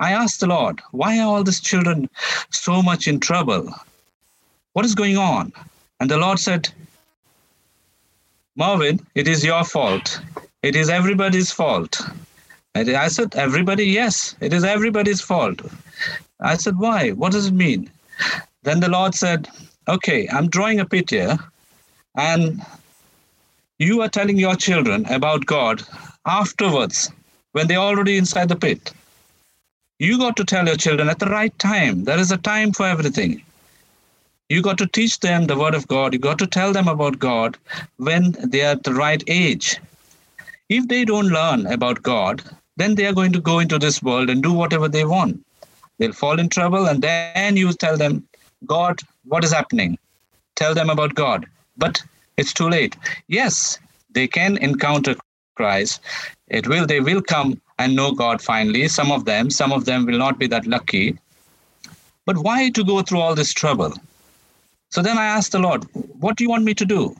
I 0.00 0.12
asked 0.12 0.40
the 0.40 0.48
Lord, 0.48 0.80
why 0.90 1.18
are 1.18 1.26
all 1.26 1.44
these 1.44 1.60
children 1.60 2.10
so 2.50 2.82
much 2.82 3.06
in 3.06 3.20
trouble? 3.20 3.72
What 4.72 4.84
is 4.84 4.94
going 4.94 5.16
on? 5.16 5.52
And 6.00 6.10
the 6.10 6.16
Lord 6.16 6.38
said, 6.38 6.68
Merwyn, 8.58 9.04
it 9.14 9.28
is 9.28 9.44
your 9.44 9.64
fault. 9.64 10.20
It 10.64 10.76
is 10.76 10.88
everybody's 10.88 11.50
fault. 11.50 12.00
And 12.74 12.88
I 12.88 13.08
said, 13.08 13.34
Everybody? 13.34 13.84
Yes, 13.84 14.34
it 14.40 14.54
is 14.54 14.64
everybody's 14.64 15.20
fault. 15.20 15.60
I 16.40 16.56
said, 16.56 16.78
Why? 16.78 17.10
What 17.10 17.32
does 17.32 17.48
it 17.48 17.52
mean? 17.54 17.90
Then 18.62 18.80
the 18.80 18.88
Lord 18.88 19.14
said, 19.14 19.46
Okay, 19.86 20.26
I'm 20.32 20.48
drawing 20.48 20.80
a 20.80 20.86
pit 20.86 21.10
here, 21.10 21.36
and 22.16 22.62
you 23.78 24.00
are 24.00 24.08
telling 24.08 24.38
your 24.38 24.56
children 24.56 25.04
about 25.12 25.44
God 25.44 25.82
afterwards 26.24 27.12
when 27.52 27.66
they're 27.66 27.86
already 27.90 28.16
inside 28.16 28.48
the 28.48 28.56
pit. 28.56 28.90
You 29.98 30.16
got 30.16 30.34
to 30.36 30.46
tell 30.46 30.66
your 30.66 30.76
children 30.76 31.10
at 31.10 31.18
the 31.18 31.26
right 31.38 31.56
time. 31.58 32.04
There 32.04 32.18
is 32.18 32.32
a 32.32 32.38
time 32.38 32.72
for 32.72 32.86
everything. 32.86 33.42
You 34.48 34.62
got 34.62 34.78
to 34.78 34.86
teach 34.86 35.20
them 35.20 35.44
the 35.44 35.58
word 35.58 35.74
of 35.74 35.86
God. 35.88 36.14
You 36.14 36.20
got 36.20 36.38
to 36.38 36.46
tell 36.46 36.72
them 36.72 36.88
about 36.88 37.18
God 37.18 37.58
when 37.98 38.34
they 38.42 38.62
are 38.62 38.72
at 38.72 38.84
the 38.84 38.94
right 38.94 39.22
age. 39.26 39.78
If 40.68 40.88
they 40.88 41.04
don't 41.04 41.28
learn 41.28 41.66
about 41.66 42.02
God, 42.02 42.42
then 42.76 42.94
they 42.94 43.06
are 43.06 43.12
going 43.12 43.32
to 43.32 43.40
go 43.40 43.58
into 43.58 43.78
this 43.78 44.02
world 44.02 44.30
and 44.30 44.42
do 44.42 44.52
whatever 44.52 44.88
they 44.88 45.04
want. 45.04 45.44
They'll 45.98 46.12
fall 46.12 46.40
in 46.40 46.48
trouble, 46.48 46.86
and 46.86 47.02
then 47.02 47.56
you 47.56 47.72
tell 47.72 47.96
them, 47.96 48.26
God, 48.66 49.00
what 49.24 49.44
is 49.44 49.52
happening? 49.52 49.98
Tell 50.56 50.74
them 50.74 50.90
about 50.90 51.14
God. 51.14 51.46
But 51.76 52.02
it's 52.36 52.52
too 52.52 52.68
late. 52.68 52.96
Yes, 53.28 53.78
they 54.10 54.26
can 54.26 54.56
encounter 54.58 55.14
Christ. 55.54 56.00
It 56.48 56.66
will, 56.66 56.86
they 56.86 57.00
will 57.00 57.22
come 57.22 57.60
and 57.78 57.94
know 57.94 58.12
God 58.12 58.40
finally. 58.40 58.88
Some 58.88 59.12
of 59.12 59.24
them, 59.24 59.50
some 59.50 59.72
of 59.72 59.84
them 59.84 60.06
will 60.06 60.18
not 60.18 60.38
be 60.38 60.46
that 60.48 60.66
lucky. 60.66 61.18
But 62.26 62.38
why 62.38 62.70
to 62.70 62.84
go 62.84 63.02
through 63.02 63.20
all 63.20 63.34
this 63.34 63.52
trouble? 63.52 63.92
So 64.90 65.02
then 65.02 65.18
I 65.18 65.26
asked 65.26 65.52
the 65.52 65.58
Lord, 65.58 65.84
What 65.92 66.36
do 66.36 66.44
you 66.44 66.50
want 66.50 66.64
me 66.64 66.74
to 66.74 66.84
do? 66.84 67.14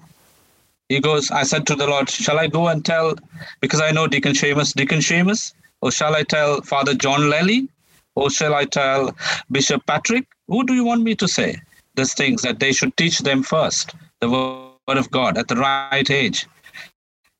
He 0.95 1.01
goes, 1.01 1.29
I 1.33 1.43
said 1.43 1.67
to 1.67 1.75
the 1.75 1.89
Lord, 1.89 2.09
Shall 2.09 2.39
I 2.39 2.47
go 2.47 2.69
and 2.69 2.85
tell, 2.85 3.17
because 3.61 3.81
I 3.81 3.91
know 3.91 4.07
Deacon 4.07 4.33
Seamus, 4.33 4.73
Deacon 4.73 5.01
Seamus, 5.01 5.53
or 5.81 5.91
shall 5.91 6.15
I 6.15 6.23
tell 6.23 6.63
Father 6.63 6.95
John 6.95 7.29
Lely, 7.29 7.67
or 8.15 8.31
shall 8.31 8.55
I 8.55 8.65
tell 8.65 9.13
Bishop 9.51 9.85
Patrick? 9.87 10.25
Who 10.47 10.63
do 10.65 10.73
you 10.73 10.85
want 10.85 11.03
me 11.03 11.17
to 11.17 11.27
say 11.27 11.57
these 11.97 12.15
things 12.15 12.43
that 12.43 12.61
they 12.61 12.71
should 12.71 12.97
teach 12.97 13.19
them 13.19 13.43
first, 13.43 13.93
the 14.21 14.31
word 14.31 14.99
of 15.03 15.11
God 15.11 15.37
at 15.37 15.49
the 15.49 15.57
right 15.57 16.09
age? 16.09 16.47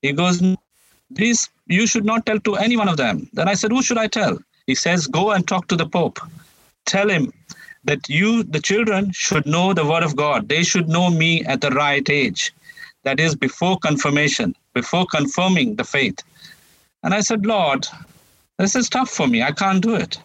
He 0.03 0.11
goes, 0.13 0.43
These 1.11 1.49
you 1.69 1.87
should 1.87 2.05
not 2.05 2.27
tell 2.27 2.41
to 2.41 2.57
any 2.57 2.77
one 2.77 2.89
of 2.89 2.97
them. 2.97 3.31
Then 3.35 3.49
I 3.49 3.55
said, 3.55 3.71
Who 3.71 3.85
should 3.85 3.99
I 3.99 4.09
tell? 4.09 4.37
He 4.67 4.75
says, 4.75 5.07
Go 5.07 5.31
and 5.31 5.47
talk 5.47 5.69
to 5.69 5.77
the 5.77 5.87
Pope. 5.87 6.19
Tell 6.87 7.09
him 7.09 7.33
that 7.85 8.09
you, 8.09 8.43
the 8.43 8.61
children, 8.61 9.13
should 9.13 9.47
know 9.47 9.73
the 9.73 9.87
Word 9.87 10.03
of 10.03 10.17
God. 10.17 10.49
They 10.49 10.65
should 10.65 10.89
know 10.89 11.09
me 11.09 11.45
at 11.45 11.61
the 11.61 11.71
right 11.71 12.11
age. 12.11 12.53
That 13.05 13.21
is 13.21 13.35
before 13.35 13.79
confirmation, 13.79 14.57
before 14.75 15.07
confirming 15.07 15.77
the 15.77 15.85
faith. 15.85 16.19
And 17.03 17.15
I 17.15 17.21
said, 17.21 17.47
Lord, 17.47 17.87
this 18.59 18.75
is 18.75 18.89
tough 18.89 19.11
for 19.11 19.27
me. 19.27 19.43
I 19.43 19.53
can't 19.53 19.83
do 19.83 19.95
it. 19.95 20.19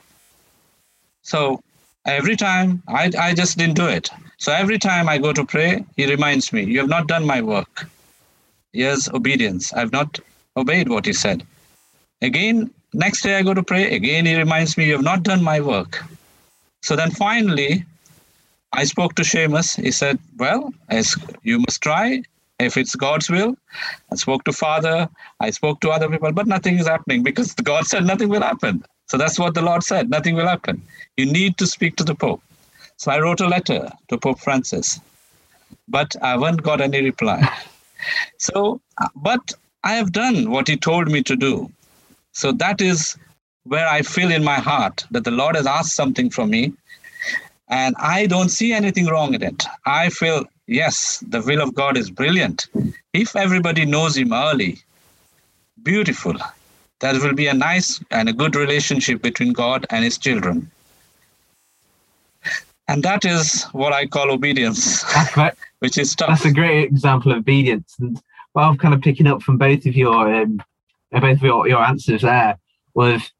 So 1.21 1.61
every 2.05 2.35
time 2.35 2.81
I, 2.87 3.11
I 3.19 3.33
just 3.33 3.57
didn't 3.57 3.75
do 3.75 3.87
it. 3.87 4.09
So 4.37 4.53
every 4.53 4.79
time 4.79 5.09
I 5.09 5.17
go 5.17 5.33
to 5.33 5.45
pray, 5.45 5.83
he 5.97 6.05
reminds 6.05 6.53
me, 6.53 6.63
You 6.63 6.79
have 6.79 6.89
not 6.89 7.07
done 7.07 7.25
my 7.25 7.41
work. 7.41 7.87
Yes, 8.71 9.09
obedience. 9.13 9.73
I've 9.73 9.91
not 9.91 10.19
obeyed 10.55 10.87
what 10.87 11.05
he 11.05 11.13
said. 11.13 11.45
Again, 12.21 12.71
next 12.93 13.21
day 13.23 13.35
I 13.35 13.41
go 13.41 13.53
to 13.53 13.63
pray. 13.63 13.93
Again, 13.93 14.25
he 14.25 14.35
reminds 14.37 14.77
me, 14.77 14.85
You 14.85 14.93
have 14.93 15.03
not 15.03 15.23
done 15.23 15.43
my 15.43 15.59
work. 15.59 16.03
So 16.81 16.95
then 16.95 17.11
finally, 17.11 17.83
I 18.71 18.85
spoke 18.85 19.15
to 19.15 19.23
Seamus. 19.23 19.81
He 19.81 19.91
said, 19.91 20.17
Well, 20.37 20.73
you 21.43 21.59
must 21.59 21.81
try 21.81 22.23
if 22.59 22.77
it's 22.77 22.95
God's 22.95 23.29
will. 23.29 23.55
I 24.11 24.15
spoke 24.15 24.43
to 24.45 24.53
Father. 24.53 25.09
I 25.39 25.49
spoke 25.51 25.79
to 25.81 25.89
other 25.89 26.09
people, 26.09 26.31
but 26.31 26.47
nothing 26.47 26.77
is 26.77 26.87
happening 26.87 27.23
because 27.23 27.53
God 27.71 27.85
said 27.85 28.05
nothing 28.05 28.29
will 28.29 28.41
happen. 28.41 28.83
So 29.07 29.17
that's 29.17 29.39
what 29.39 29.53
the 29.55 29.61
Lord 29.61 29.83
said 29.83 30.09
nothing 30.09 30.35
will 30.35 30.47
happen. 30.47 30.81
You 31.17 31.25
need 31.25 31.57
to 31.57 31.67
speak 31.67 31.95
to 31.97 32.03
the 32.03 32.15
Pope. 32.15 32.43
So 32.97 33.11
I 33.11 33.19
wrote 33.19 33.39
a 33.39 33.47
letter 33.47 33.89
to 34.09 34.17
Pope 34.17 34.39
Francis, 34.39 34.99
but 35.87 36.15
I 36.21 36.31
haven't 36.31 36.63
got 36.63 36.81
any 36.81 37.01
reply. 37.01 37.41
So, 38.37 38.79
uh, 38.97 39.09
but 39.13 39.53
I 39.83 39.95
have 39.95 40.13
done 40.13 40.51
what 40.51 40.69
he 40.69 40.77
told 40.77 41.09
me 41.11 41.21
to 41.23 41.35
do. 41.35 41.69
So 42.31 42.53
that 42.53 42.79
is 42.79 43.17
where 43.63 43.87
I 43.87 44.01
feel 44.01 44.31
in 44.31 44.43
my 44.43 44.55
heart 44.55 45.05
that 45.11 45.23
the 45.25 45.31
Lord 45.31 45.55
has 45.55 45.67
asked 45.67 45.95
something 45.95 46.29
from 46.29 46.49
me. 46.49 46.73
And 47.67 47.95
I 47.99 48.25
don't 48.25 48.49
see 48.49 48.73
anything 48.73 49.05
wrong 49.05 49.33
in 49.33 49.43
it. 49.43 49.65
I 49.85 50.09
feel, 50.09 50.45
yes, 50.69 51.23
the 51.27 51.41
will 51.41 51.61
of 51.61 51.73
God 51.73 51.97
is 51.97 52.09
brilliant. 52.09 52.67
If 53.13 53.35
everybody 53.35 53.85
knows 53.85 54.15
Him 54.15 54.31
early, 54.33 54.79
beautiful. 55.83 56.35
There 56.99 57.13
will 57.13 57.33
be 57.33 57.47
a 57.47 57.53
nice 57.53 58.01
and 58.11 58.27
a 58.29 58.33
good 58.33 58.55
relationship 58.55 59.21
between 59.21 59.53
God 59.53 59.85
and 59.89 60.03
His 60.03 60.17
children. 60.17 60.69
And 62.87 63.03
that 63.03 63.23
is 63.23 63.63
what 63.71 63.93
I 63.93 64.05
call 64.05 64.31
obedience, 64.31 65.05
which 65.79 65.97
is 65.97 66.15
tough. 66.15 66.29
That's 66.29 66.45
a 66.45 66.51
great 66.51 66.85
example 66.85 67.31
of 67.31 67.39
obedience. 67.39 67.95
And 67.99 68.21
what 68.53 68.63
I'm 68.63 68.77
kind 68.77 68.93
of 68.93 69.01
picking 69.01 69.27
up 69.27 69.41
from 69.41 69.57
both 69.57 69.85
of 69.85 69.95
your 69.95 70.33
um, 70.33 70.61
both 71.11 71.37
of 71.37 71.43
your, 71.43 71.67
your 71.67 71.83
answers 71.83 72.23
there 72.23 72.57
was 72.95 73.31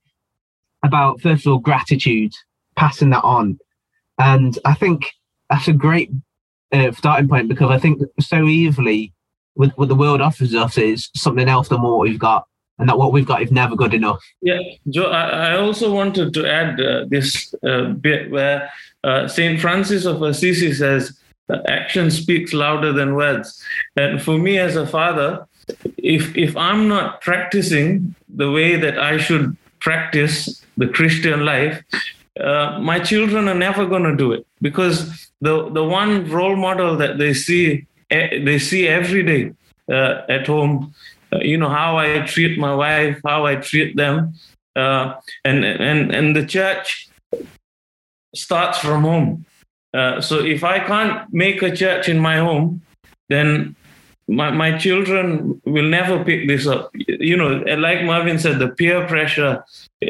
about 0.86 1.20
first 1.22 1.46
of 1.46 1.52
all 1.52 1.60
gratitude, 1.60 2.34
passing 2.76 3.10
that 3.10 3.24
on, 3.24 3.60
and 4.20 4.58
I 4.66 4.76
think 4.76 5.12
that's 5.50 5.68
a 5.68 5.74
great 5.74 6.12
uh, 6.72 6.92
starting 6.92 7.28
point 7.28 7.48
because 7.48 7.72
I 7.72 7.80
think 7.80 8.02
so 8.20 8.48
easily 8.48 9.14
with 9.56 9.72
what 9.76 9.90
the 9.90 9.96
world 9.96 10.22
offers 10.22 10.56
us 10.56 10.78
is 10.78 11.10
something 11.16 11.50
else 11.50 11.70
than 11.70 11.82
what 11.82 12.00
we've 12.00 12.20
got. 12.20 12.46
and 12.80 12.88
that 12.88 12.98
what 12.98 13.12
we've 13.12 13.26
got 13.26 13.42
is 13.42 13.52
never 13.52 13.76
good 13.76 13.94
enough. 13.94 14.24
Yeah, 14.42 14.60
Joe, 14.90 15.12
I, 15.12 15.52
I 15.52 15.58
also 15.58 15.94
wanted 15.94 16.34
to 16.34 16.50
add 16.50 16.80
uh, 16.80 17.06
this 17.10 17.54
uh, 17.68 17.90
bit 17.90 18.32
where 18.32 18.72
uh, 19.04 19.28
St. 19.28 19.60
Francis 19.60 20.06
of 20.06 20.22
Assisi 20.22 20.74
says, 20.74 21.20
action 21.68 22.12
speaks 22.12 22.54
louder 22.54 22.94
than 22.94 23.16
words. 23.16 23.62
And 23.96 24.22
for 24.22 24.38
me 24.38 24.60
as 24.60 24.76
a 24.76 24.88
father, 24.88 25.46
if 25.98 26.36
if 26.38 26.56
I'm 26.58 26.88
not 26.88 27.22
practicing 27.22 28.16
the 28.28 28.52
way 28.52 28.76
that 28.76 28.98
I 28.98 29.18
should 29.18 29.56
practice 29.80 30.64
the 30.78 30.88
Christian 30.88 31.46
life, 31.46 31.84
uh, 32.40 32.80
my 32.80 33.00
children 33.00 33.48
are 33.48 33.56
never 33.56 33.86
going 33.86 34.04
to 34.04 34.16
do 34.16 34.32
it 34.32 34.46
because 34.62 35.30
the 35.42 35.70
the 35.70 35.84
one 35.84 36.30
role 36.30 36.56
model 36.56 36.96
that 36.98 37.18
they 37.18 37.34
see 37.34 37.86
eh, 38.12 38.44
they 38.44 38.60
see 38.60 38.88
every 38.88 39.24
day 39.24 39.54
uh, 39.92 40.22
at 40.30 40.48
home, 40.48 40.94
uh, 41.34 41.40
you 41.40 41.58
know 41.58 41.70
how 41.70 41.98
I 41.98 42.20
treat 42.20 42.58
my 42.58 42.74
wife, 42.76 43.20
how 43.26 43.46
I 43.46 43.56
treat 43.56 43.96
them, 43.96 44.34
uh, 44.76 45.16
and 45.44 45.66
and 45.66 46.14
and 46.14 46.36
the 46.36 46.46
church 46.46 47.10
starts 48.36 48.80
from 48.80 49.04
home. 49.04 49.46
Uh, 49.94 50.22
so 50.22 50.40
if 50.40 50.64
I 50.64 50.80
can't 50.80 51.34
make 51.34 51.62
a 51.64 51.76
church 51.76 52.08
in 52.10 52.20
my 52.20 52.38
home, 52.38 52.82
then 53.28 53.76
my, 54.30 54.52
my 54.52 54.78
children 54.78 55.60
will 55.66 55.90
never 55.90 56.24
pick 56.24 56.48
this 56.48 56.68
up. 56.68 56.92
You 56.94 57.36
know, 57.36 57.48
like 57.48 58.00
Merwyn 58.00 58.40
said, 58.40 58.60
the 58.60 58.70
peer 58.70 59.08
pressure 59.08 59.64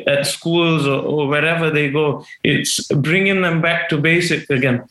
at 0.06 0.28
schools 0.28 0.86
or, 0.86 1.02
or 1.02 1.28
wherever 1.28 1.72
they 1.72 1.90
go, 1.90 2.26
it's 2.44 2.86
bringing 2.88 3.42
them 3.42 3.62
back 3.62 3.88
to 3.90 3.98
basic 3.98 4.50
again. 4.50 4.86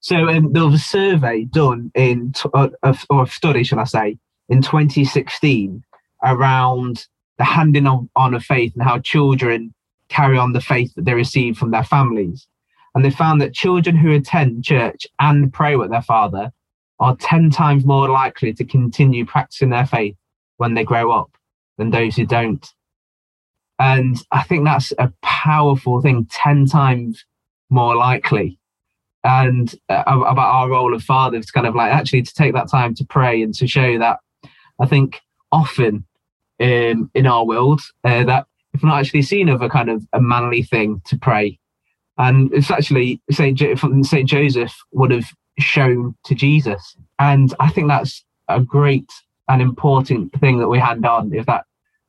So 0.00 0.28
um, 0.28 0.52
there 0.52 0.64
was 0.64 0.74
a 0.74 0.78
survey 0.84 1.44
done 1.44 1.92
in, 1.94 2.34
uh, 2.52 2.68
or 3.08 3.22
a 3.22 3.28
study, 3.28 3.62
shall 3.62 3.78
I 3.78 3.84
say, 3.84 4.18
in 4.48 4.62
2016 4.62 5.84
around 6.24 7.06
the 7.38 7.44
handing 7.44 7.86
on, 7.86 8.10
on 8.16 8.34
of 8.34 8.42
faith 8.42 8.72
and 8.74 8.82
how 8.82 8.98
children 8.98 9.72
carry 10.08 10.36
on 10.36 10.52
the 10.52 10.60
faith 10.60 10.92
that 10.96 11.04
they 11.04 11.14
receive 11.14 11.56
from 11.56 11.70
their 11.70 11.84
families. 11.84 12.48
And 12.94 13.04
they 13.04 13.10
found 13.10 13.40
that 13.40 13.54
children 13.54 13.94
who 13.94 14.10
attend 14.10 14.64
church 14.64 15.06
and 15.20 15.52
pray 15.52 15.76
with 15.76 15.90
their 15.90 16.02
father 16.02 16.52
are 17.00 17.16
10 17.16 17.50
times 17.50 17.84
more 17.84 18.08
likely 18.08 18.52
to 18.52 18.64
continue 18.64 19.24
practicing 19.24 19.70
their 19.70 19.86
faith 19.86 20.16
when 20.58 20.74
they 20.74 20.84
grow 20.84 21.10
up 21.10 21.30
than 21.78 21.90
those 21.90 22.14
who 22.14 22.26
don't. 22.26 22.72
And 23.78 24.22
I 24.30 24.42
think 24.42 24.64
that's 24.64 24.92
a 24.98 25.10
powerful 25.22 26.02
thing, 26.02 26.26
10 26.30 26.66
times 26.66 27.24
more 27.70 27.96
likely. 27.96 28.58
And 29.24 29.74
uh, 29.88 30.02
about 30.06 30.54
our 30.54 30.68
role 30.68 30.94
of 30.94 31.02
fathers, 31.02 31.50
kind 31.50 31.66
of 31.66 31.74
like 31.74 31.90
actually 31.90 32.22
to 32.22 32.34
take 32.34 32.52
that 32.52 32.70
time 32.70 32.94
to 32.96 33.04
pray 33.04 33.42
and 33.42 33.54
to 33.54 33.66
show 33.66 33.98
that 33.98 34.20
I 34.78 34.86
think 34.86 35.20
often 35.50 36.04
um, 36.60 37.10
in 37.14 37.26
our 37.26 37.44
world 37.44 37.80
uh, 38.04 38.24
that 38.24 38.46
if 38.72 38.82
not 38.82 39.00
actually 39.00 39.22
seen 39.22 39.48
of 39.48 39.62
a 39.62 39.68
kind 39.68 39.90
of 39.90 40.06
a 40.12 40.20
manly 40.20 40.62
thing 40.62 41.02
to 41.06 41.18
pray. 41.18 41.58
And 42.18 42.52
it's 42.52 42.70
actually 42.70 43.22
Saint 43.30 43.58
jo- 43.58 43.74
Saint 44.02 44.28
Joseph 44.28 44.74
would 44.92 45.10
have 45.10 45.26
shown 45.62 46.14
to 46.24 46.34
Jesus. 46.34 46.96
And 47.18 47.54
I 47.60 47.70
think 47.70 47.88
that's 47.88 48.24
a 48.48 48.60
great 48.60 49.10
and 49.48 49.60
important 49.60 50.32
thing 50.40 50.58
that 50.58 50.68
we 50.68 50.78
hand 50.78 51.04
on 51.06 51.34
is 51.34 51.46
that 51.46 51.64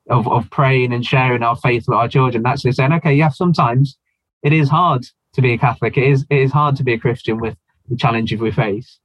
of, 0.09 0.27
of 0.27 0.49
praying 0.49 0.93
and 0.93 1.05
sharing 1.05 1.43
our 1.43 1.55
faith 1.55 1.85
with 1.87 1.97
our 1.97 2.07
children, 2.07 2.45
actually 2.45 2.71
saying, 2.71 2.93
okay, 2.93 3.13
yeah, 3.13 3.29
sometimes 3.29 3.97
it 4.43 4.53
is 4.53 4.69
hard 4.69 5.05
to 5.33 5.41
be 5.41 5.53
a 5.53 5.57
Catholic. 5.57 5.97
It 5.97 6.03
is 6.03 6.25
it 6.29 6.39
is 6.39 6.51
hard 6.51 6.75
to 6.77 6.83
be 6.83 6.93
a 6.93 6.99
Christian 6.99 7.39
with 7.39 7.55
the 7.89 7.95
challenges 7.95 8.39
we 8.39 8.51
face. 8.51 8.99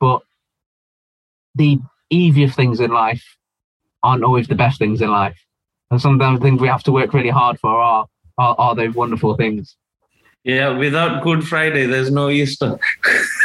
But 0.00 0.22
the 1.54 1.78
easier 2.10 2.48
things 2.48 2.80
in 2.80 2.90
life 2.90 3.24
aren't 4.02 4.24
always 4.24 4.48
the 4.48 4.54
best 4.54 4.78
things 4.78 5.00
in 5.00 5.10
life. 5.10 5.38
And 5.90 6.00
sometimes 6.00 6.38
the 6.38 6.44
things 6.44 6.60
we 6.60 6.68
have 6.68 6.82
to 6.84 6.92
work 6.92 7.12
really 7.12 7.30
hard 7.30 7.58
for 7.58 7.70
are 7.70 8.06
are, 8.38 8.54
are 8.58 8.74
those 8.74 8.94
wonderful 8.94 9.36
things. 9.36 9.76
Yeah, 10.46 10.78
without 10.78 11.24
Good 11.24 11.44
Friday, 11.44 11.86
there's 11.86 12.12
no 12.12 12.30
Easter. 12.30 12.78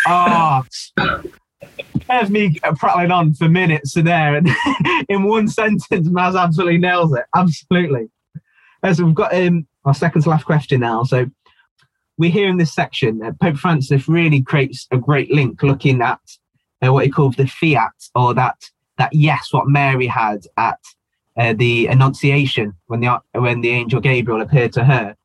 oh, 0.07 0.61
there's 2.07 2.29
me 2.29 2.59
prattling 2.77 3.09
on 3.09 3.33
for 3.33 3.49
minutes 3.49 3.95
there, 3.95 4.35
and 4.35 4.47
in 5.09 5.23
one 5.23 5.47
sentence, 5.47 6.07
Maz 6.09 6.39
absolutely 6.39 6.77
nails 6.77 7.11
it. 7.15 7.25
Absolutely. 7.35 8.07
So 8.93 9.03
we've 9.03 9.15
got 9.15 9.33
um, 9.33 9.65
our 9.83 9.95
second 9.95 10.21
to 10.21 10.29
last 10.29 10.45
question 10.45 10.81
now. 10.81 11.01
So 11.01 11.25
we 12.19 12.29
hear 12.29 12.47
in 12.47 12.57
this 12.57 12.71
section 12.71 13.17
that 13.17 13.39
Pope 13.39 13.57
Francis 13.57 14.07
really 14.07 14.43
creates 14.43 14.85
a 14.91 14.97
great 14.99 15.31
link 15.31 15.63
looking 15.63 16.03
at 16.03 16.19
uh, 16.85 16.93
what 16.93 17.03
he 17.03 17.09
calls 17.09 17.35
the 17.35 17.47
fiat, 17.47 17.93
or 18.13 18.35
that 18.35 18.57
that 18.99 19.11
yes, 19.11 19.47
what 19.49 19.67
Mary 19.67 20.05
had 20.05 20.45
at 20.55 20.77
uh, 21.35 21.53
the 21.53 21.87
Annunciation 21.87 22.75
when 22.85 22.99
the 22.99 23.19
when 23.33 23.61
the 23.61 23.71
angel 23.71 23.99
Gabriel 23.99 24.41
appeared 24.41 24.73
to 24.73 24.83
her, 24.83 25.15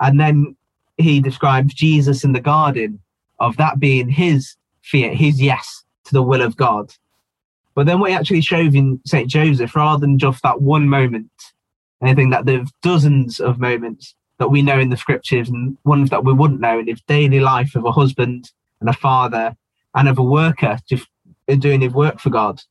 and 0.00 0.18
then 0.18 0.56
he 0.98 1.20
describes 1.20 1.74
Jesus 1.74 2.24
in 2.24 2.32
the 2.32 2.40
garden 2.40 3.00
of 3.38 3.56
that 3.56 3.78
being 3.78 4.08
his 4.08 4.56
fiat, 4.82 5.14
his 5.14 5.40
yes 5.40 5.84
to 6.04 6.12
the 6.12 6.22
will 6.22 6.42
of 6.42 6.56
God. 6.56 6.92
But 7.74 7.86
then 7.86 8.00
what 8.00 8.10
he 8.10 8.16
actually 8.16 8.40
shows 8.40 8.74
in 8.74 9.00
St. 9.04 9.28
Joseph, 9.28 9.76
rather 9.76 10.00
than 10.00 10.18
just 10.18 10.42
that 10.42 10.62
one 10.62 10.88
moment, 10.88 11.30
I 12.00 12.14
think 12.14 12.32
that 12.32 12.46
there's 12.46 12.70
dozens 12.82 13.40
of 13.40 13.58
moments 13.58 14.14
that 14.38 14.48
we 14.48 14.62
know 14.62 14.78
in 14.78 14.90
the 14.90 14.96
scriptures 14.96 15.48
and 15.48 15.76
ones 15.84 16.10
that 16.10 16.24
we 16.24 16.32
wouldn't 16.32 16.60
know 16.60 16.78
in 16.78 16.86
his 16.86 17.00
daily 17.02 17.40
life 17.40 17.74
of 17.74 17.84
a 17.84 17.92
husband 17.92 18.50
and 18.80 18.88
a 18.88 18.94
father 18.94 19.56
and 19.94 20.08
of 20.08 20.18
a 20.18 20.22
worker 20.22 20.78
just 20.88 21.06
doing 21.58 21.80
his 21.80 21.92
work 21.92 22.20
for 22.20 22.30
God. 22.30 22.62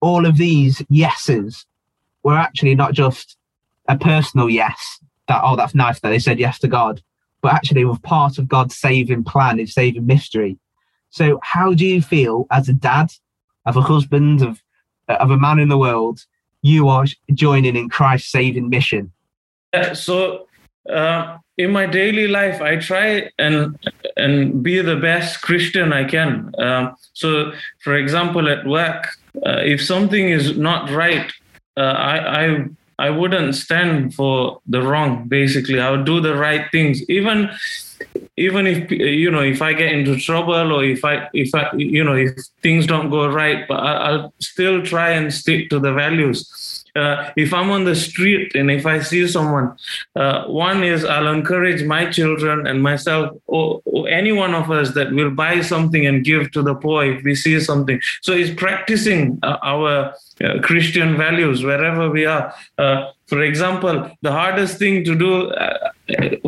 All 0.00 0.26
of 0.26 0.36
these 0.36 0.82
yeses 0.88 1.66
were 2.22 2.36
actually 2.36 2.74
not 2.74 2.92
just 2.92 3.36
a 3.88 3.96
personal 3.96 4.50
yes, 4.50 5.00
that, 5.28 5.40
oh, 5.44 5.56
that's 5.56 5.74
nice 5.74 6.00
that 6.00 6.10
they 6.10 6.18
said 6.18 6.38
yes 6.38 6.58
to 6.60 6.68
God, 6.68 7.02
but 7.44 7.52
actually 7.52 7.84
were 7.84 7.98
part 7.98 8.38
of 8.38 8.48
God's 8.48 8.74
saving 8.74 9.22
plan, 9.22 9.58
His 9.58 9.74
saving 9.74 10.06
mystery. 10.06 10.56
So, 11.10 11.38
how 11.42 11.74
do 11.74 11.84
you 11.84 12.00
feel 12.00 12.46
as 12.50 12.70
a 12.70 12.72
dad, 12.72 13.12
of 13.66 13.76
a 13.76 13.82
husband, 13.82 14.40
of 14.40 14.62
of 15.08 15.30
a 15.30 15.36
man 15.36 15.58
in 15.58 15.68
the 15.68 15.76
world, 15.76 16.20
you 16.62 16.88
are 16.88 17.04
joining 17.34 17.76
in 17.76 17.90
Christ's 17.90 18.32
saving 18.32 18.70
mission? 18.70 19.12
Yeah, 19.74 19.92
so, 19.92 20.48
uh, 20.88 21.36
in 21.58 21.70
my 21.70 21.84
daily 21.84 22.28
life, 22.28 22.62
I 22.62 22.76
try 22.76 23.30
and 23.38 23.78
and 24.16 24.62
be 24.62 24.80
the 24.80 24.96
best 24.96 25.42
Christian 25.42 25.92
I 25.92 26.04
can. 26.04 26.50
Um, 26.58 26.96
so, 27.12 27.52
for 27.80 27.94
example, 27.94 28.48
at 28.48 28.66
work, 28.66 29.08
uh, 29.46 29.60
if 29.74 29.84
something 29.84 30.30
is 30.30 30.56
not 30.56 30.88
right, 30.88 31.30
uh, 31.76 31.96
I, 32.14 32.44
I 32.44 32.66
I 32.98 33.10
wouldn't 33.10 33.54
stand 33.54 34.14
for 34.14 34.60
the 34.66 34.82
wrong. 34.82 35.28
Basically, 35.28 35.80
I 35.80 35.90
would 35.90 36.04
do 36.04 36.20
the 36.20 36.36
right 36.36 36.70
things, 36.70 37.02
even 37.08 37.50
even 38.36 38.66
if 38.66 38.90
you 38.90 39.30
know 39.30 39.42
if 39.42 39.62
I 39.62 39.72
get 39.72 39.92
into 39.92 40.18
trouble 40.18 40.72
or 40.72 40.84
if 40.84 41.04
I 41.04 41.28
if 41.32 41.54
I 41.54 41.70
you 41.76 42.04
know 42.04 42.14
if 42.14 42.32
things 42.62 42.86
don't 42.86 43.10
go 43.10 43.28
right, 43.28 43.66
but 43.66 43.80
I, 43.80 44.12
will 44.12 44.34
still 44.40 44.82
try 44.82 45.10
and 45.10 45.32
stick 45.32 45.70
to 45.70 45.78
the 45.78 45.92
values. 45.92 46.50
Uh, 46.94 47.30
if 47.36 47.52
I'm 47.52 47.70
on 47.70 47.84
the 47.84 47.96
street 47.96 48.54
and 48.54 48.70
if 48.70 48.86
I 48.86 49.00
see 49.00 49.26
someone, 49.26 49.76
uh, 50.14 50.44
one 50.44 50.84
is 50.84 51.04
I'll 51.04 51.26
encourage 51.28 51.82
my 51.82 52.08
children 52.08 52.66
and 52.66 52.82
myself 52.82 53.36
or, 53.46 53.82
or, 53.84 54.08
any 54.08 54.32
one 54.32 54.54
of 54.54 54.70
us 54.70 54.94
that 54.94 55.12
will 55.12 55.30
buy 55.30 55.60
something 55.60 56.06
and 56.06 56.24
give 56.24 56.52
to 56.52 56.62
the 56.62 56.74
poor 56.74 57.04
if 57.04 57.24
we 57.24 57.34
see 57.34 57.58
something. 57.58 58.00
So 58.22 58.32
it's 58.32 58.54
practicing 58.54 59.40
uh, 59.42 59.56
our 59.62 60.14
uh, 60.42 60.60
Christian 60.62 61.16
values 61.16 61.64
wherever 61.64 62.10
we 62.10 62.26
are. 62.26 62.54
Uh, 62.78 63.10
for 63.26 63.40
example, 63.42 64.10
the 64.22 64.30
hardest 64.30 64.78
thing 64.78 65.02
to 65.04 65.14
do 65.14 65.50
uh, 65.50 65.90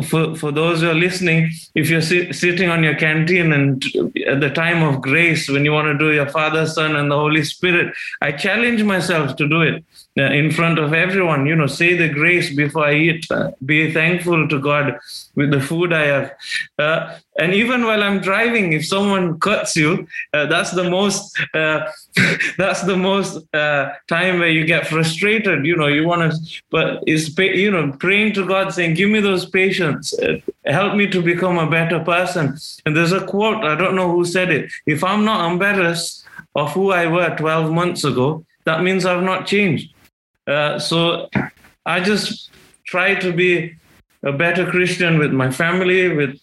for, 0.03 0.35
for 0.35 0.51
those 0.51 0.81
who 0.81 0.89
are 0.89 0.93
listening, 0.93 1.49
if 1.73 1.89
you're 1.89 2.01
sit, 2.01 2.35
sitting 2.35 2.69
on 2.69 2.83
your 2.83 2.95
canteen 2.95 3.51
and 3.51 3.83
at 4.27 4.39
the 4.39 4.51
time 4.51 4.83
of 4.83 5.01
grace, 5.01 5.49
when 5.49 5.65
you 5.65 5.71
want 5.71 5.87
to 5.87 5.97
do 5.97 6.13
your 6.13 6.29
Father, 6.29 6.67
Son, 6.67 6.95
and 6.95 7.09
the 7.09 7.15
Holy 7.17 7.43
Spirit, 7.43 7.93
I 8.21 8.31
challenge 8.31 8.83
myself 8.83 9.35
to 9.37 9.47
do 9.47 9.61
it 9.61 9.83
in 10.23 10.51
front 10.51 10.79
of 10.79 10.93
everyone. 10.93 11.45
You 11.45 11.55
know, 11.55 11.67
say 11.67 11.95
the 11.95 12.09
grace 12.09 12.53
before 12.53 12.85
I 12.85 12.95
eat. 12.95 13.31
Uh, 13.31 13.51
be 13.65 13.91
thankful 13.91 14.47
to 14.47 14.59
God 14.59 14.97
with 15.35 15.51
the 15.51 15.61
food 15.61 15.93
I 15.93 16.05
have. 16.05 16.31
Uh, 16.79 17.17
and 17.39 17.53
even 17.53 17.85
while 17.85 18.01
I'm 18.01 18.19
driving, 18.19 18.73
if 18.73 18.85
someone 18.85 19.39
cuts 19.39 19.75
you, 19.75 20.07
uh, 20.33 20.47
that's 20.47 20.71
the 20.71 20.89
most 20.89 21.39
uh, 21.53 21.91
that's 22.57 22.81
the 22.83 22.97
most 22.97 23.43
uh, 23.53 23.93
time 24.07 24.39
where 24.39 24.49
you 24.49 24.65
get 24.65 24.87
frustrated. 24.87 25.65
You 25.65 25.75
know, 25.75 25.87
you 25.87 26.07
want 26.07 26.31
to, 26.31 26.61
but 26.71 27.03
it's 27.05 27.37
you 27.37 27.71
know 27.71 27.91
praying 27.93 28.33
to 28.33 28.45
God, 28.45 28.73
saying, 28.73 28.95
"Give 28.95 29.09
me 29.09 29.19
those 29.19 29.45
patience, 29.45 30.17
uh, 30.19 30.39
help 30.65 30.95
me 30.95 31.07
to 31.07 31.21
become 31.21 31.57
a 31.57 31.69
better 31.69 31.99
person." 32.03 32.57
And 32.85 32.95
there's 32.95 33.11
a 33.13 33.25
quote 33.25 33.63
I 33.63 33.75
don't 33.75 33.95
know 33.95 34.11
who 34.11 34.25
said 34.25 34.51
it. 34.51 34.71
If 34.85 35.03
I'm 35.03 35.23
not 35.23 35.51
embarrassed 35.51 36.25
of 36.55 36.73
who 36.73 36.91
I 36.91 37.05
were 37.05 37.35
12 37.37 37.71
months 37.71 38.03
ago, 38.03 38.43
that 38.65 38.81
means 38.81 39.05
I've 39.05 39.23
not 39.23 39.45
changed. 39.45 39.93
Uh, 40.47 40.79
so 40.79 41.29
I 41.85 41.99
just 41.99 42.51
try 42.85 43.15
to 43.15 43.33
be 43.33 43.75
a 44.23 44.31
better 44.31 44.65
Christian 44.65 45.19
with 45.19 45.31
my 45.31 45.51
family, 45.51 46.15
with 46.15 46.39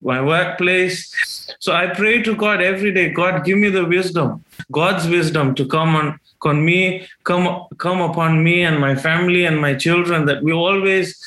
my 0.00 0.20
workplace. 0.20 1.14
So 1.60 1.72
I 1.72 1.86
pray 1.88 2.22
to 2.22 2.34
God 2.34 2.60
every 2.60 2.92
day 2.92 3.10
God, 3.10 3.44
give 3.44 3.58
me 3.58 3.68
the 3.68 3.84
wisdom. 3.84 4.44
God's 4.70 5.06
wisdom 5.06 5.54
to 5.54 5.66
come 5.66 5.94
on, 5.94 6.18
on 6.42 6.64
me, 6.64 7.06
come, 7.24 7.66
come 7.78 8.00
upon 8.00 8.42
me 8.42 8.62
and 8.62 8.80
my 8.80 8.94
family 8.94 9.44
and 9.44 9.60
my 9.60 9.74
children, 9.74 10.26
that 10.26 10.42
we 10.42 10.52
always 10.52 11.20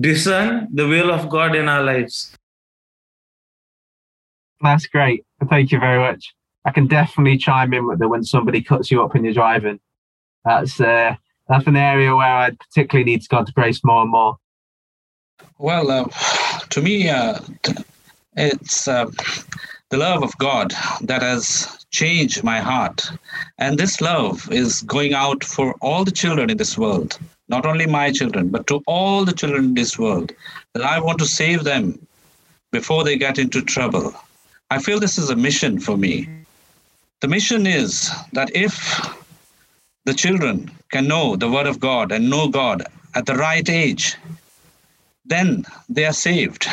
discern 0.00 0.68
the 0.72 0.88
will 0.88 1.10
of 1.10 1.28
God 1.28 1.54
in 1.54 1.68
our 1.68 1.82
lives. 1.82 2.34
That's 4.60 4.86
great. 4.86 5.24
Thank 5.48 5.70
you 5.70 5.78
very 5.78 5.98
much. 5.98 6.34
I 6.64 6.72
can 6.72 6.86
definitely 6.86 7.38
chime 7.38 7.72
in 7.74 7.86
with 7.86 8.02
it 8.02 8.06
when 8.06 8.24
somebody 8.24 8.60
cuts 8.62 8.90
you 8.90 9.02
up 9.02 9.14
when 9.14 9.24
you're 9.24 9.34
driving. 9.34 9.78
That's 10.44 10.80
uh, 10.80 11.14
that's 11.48 11.66
an 11.66 11.76
area 11.76 12.14
where 12.14 12.26
I 12.26 12.50
particularly 12.50 13.10
need 13.10 13.22
to 13.22 13.28
God's 13.28 13.50
grace 13.50 13.80
more 13.84 14.02
and 14.02 14.10
more. 14.10 14.36
Well, 15.58 15.90
uh, 15.90 16.04
to 16.70 16.82
me, 16.82 17.08
uh, 17.08 17.38
it's 18.36 18.88
uh, 18.88 19.10
the 19.90 19.96
love 19.96 20.22
of 20.22 20.36
God 20.38 20.72
that 21.02 21.22
has 21.22 21.86
changed 21.90 22.44
my 22.44 22.60
heart. 22.60 23.10
And 23.58 23.78
this 23.78 24.00
love 24.00 24.50
is 24.52 24.82
going 24.82 25.14
out 25.14 25.44
for 25.44 25.74
all 25.80 26.04
the 26.04 26.10
children 26.10 26.50
in 26.50 26.56
this 26.56 26.76
world, 26.76 27.18
not 27.48 27.64
only 27.64 27.86
my 27.86 28.10
children, 28.10 28.48
but 28.48 28.66
to 28.66 28.82
all 28.86 29.24
the 29.24 29.32
children 29.32 29.64
in 29.64 29.74
this 29.74 29.98
world. 29.98 30.32
That 30.74 30.84
I 30.84 31.00
want 31.00 31.18
to 31.20 31.26
save 31.26 31.64
them 31.64 32.06
before 32.72 33.04
they 33.04 33.16
get 33.16 33.38
into 33.38 33.62
trouble. 33.62 34.14
I 34.70 34.80
feel 34.80 34.98
this 34.98 35.16
is 35.16 35.30
a 35.30 35.36
mission 35.36 35.78
for 35.78 35.96
me. 35.96 36.28
The 37.20 37.28
mission 37.28 37.66
is 37.66 38.10
that 38.32 38.54
if 38.54 38.74
the 40.06 40.14
children 40.14 40.70
can 40.92 41.08
know 41.08 41.34
the 41.34 41.50
Word 41.50 41.66
of 41.66 41.80
God 41.80 42.12
and 42.12 42.30
know 42.30 42.48
God 42.48 42.84
at 43.16 43.26
the 43.26 43.34
right 43.34 43.68
age, 43.68 44.16
then 45.24 45.64
they 45.88 46.04
are 46.04 46.12
saved. 46.12 46.68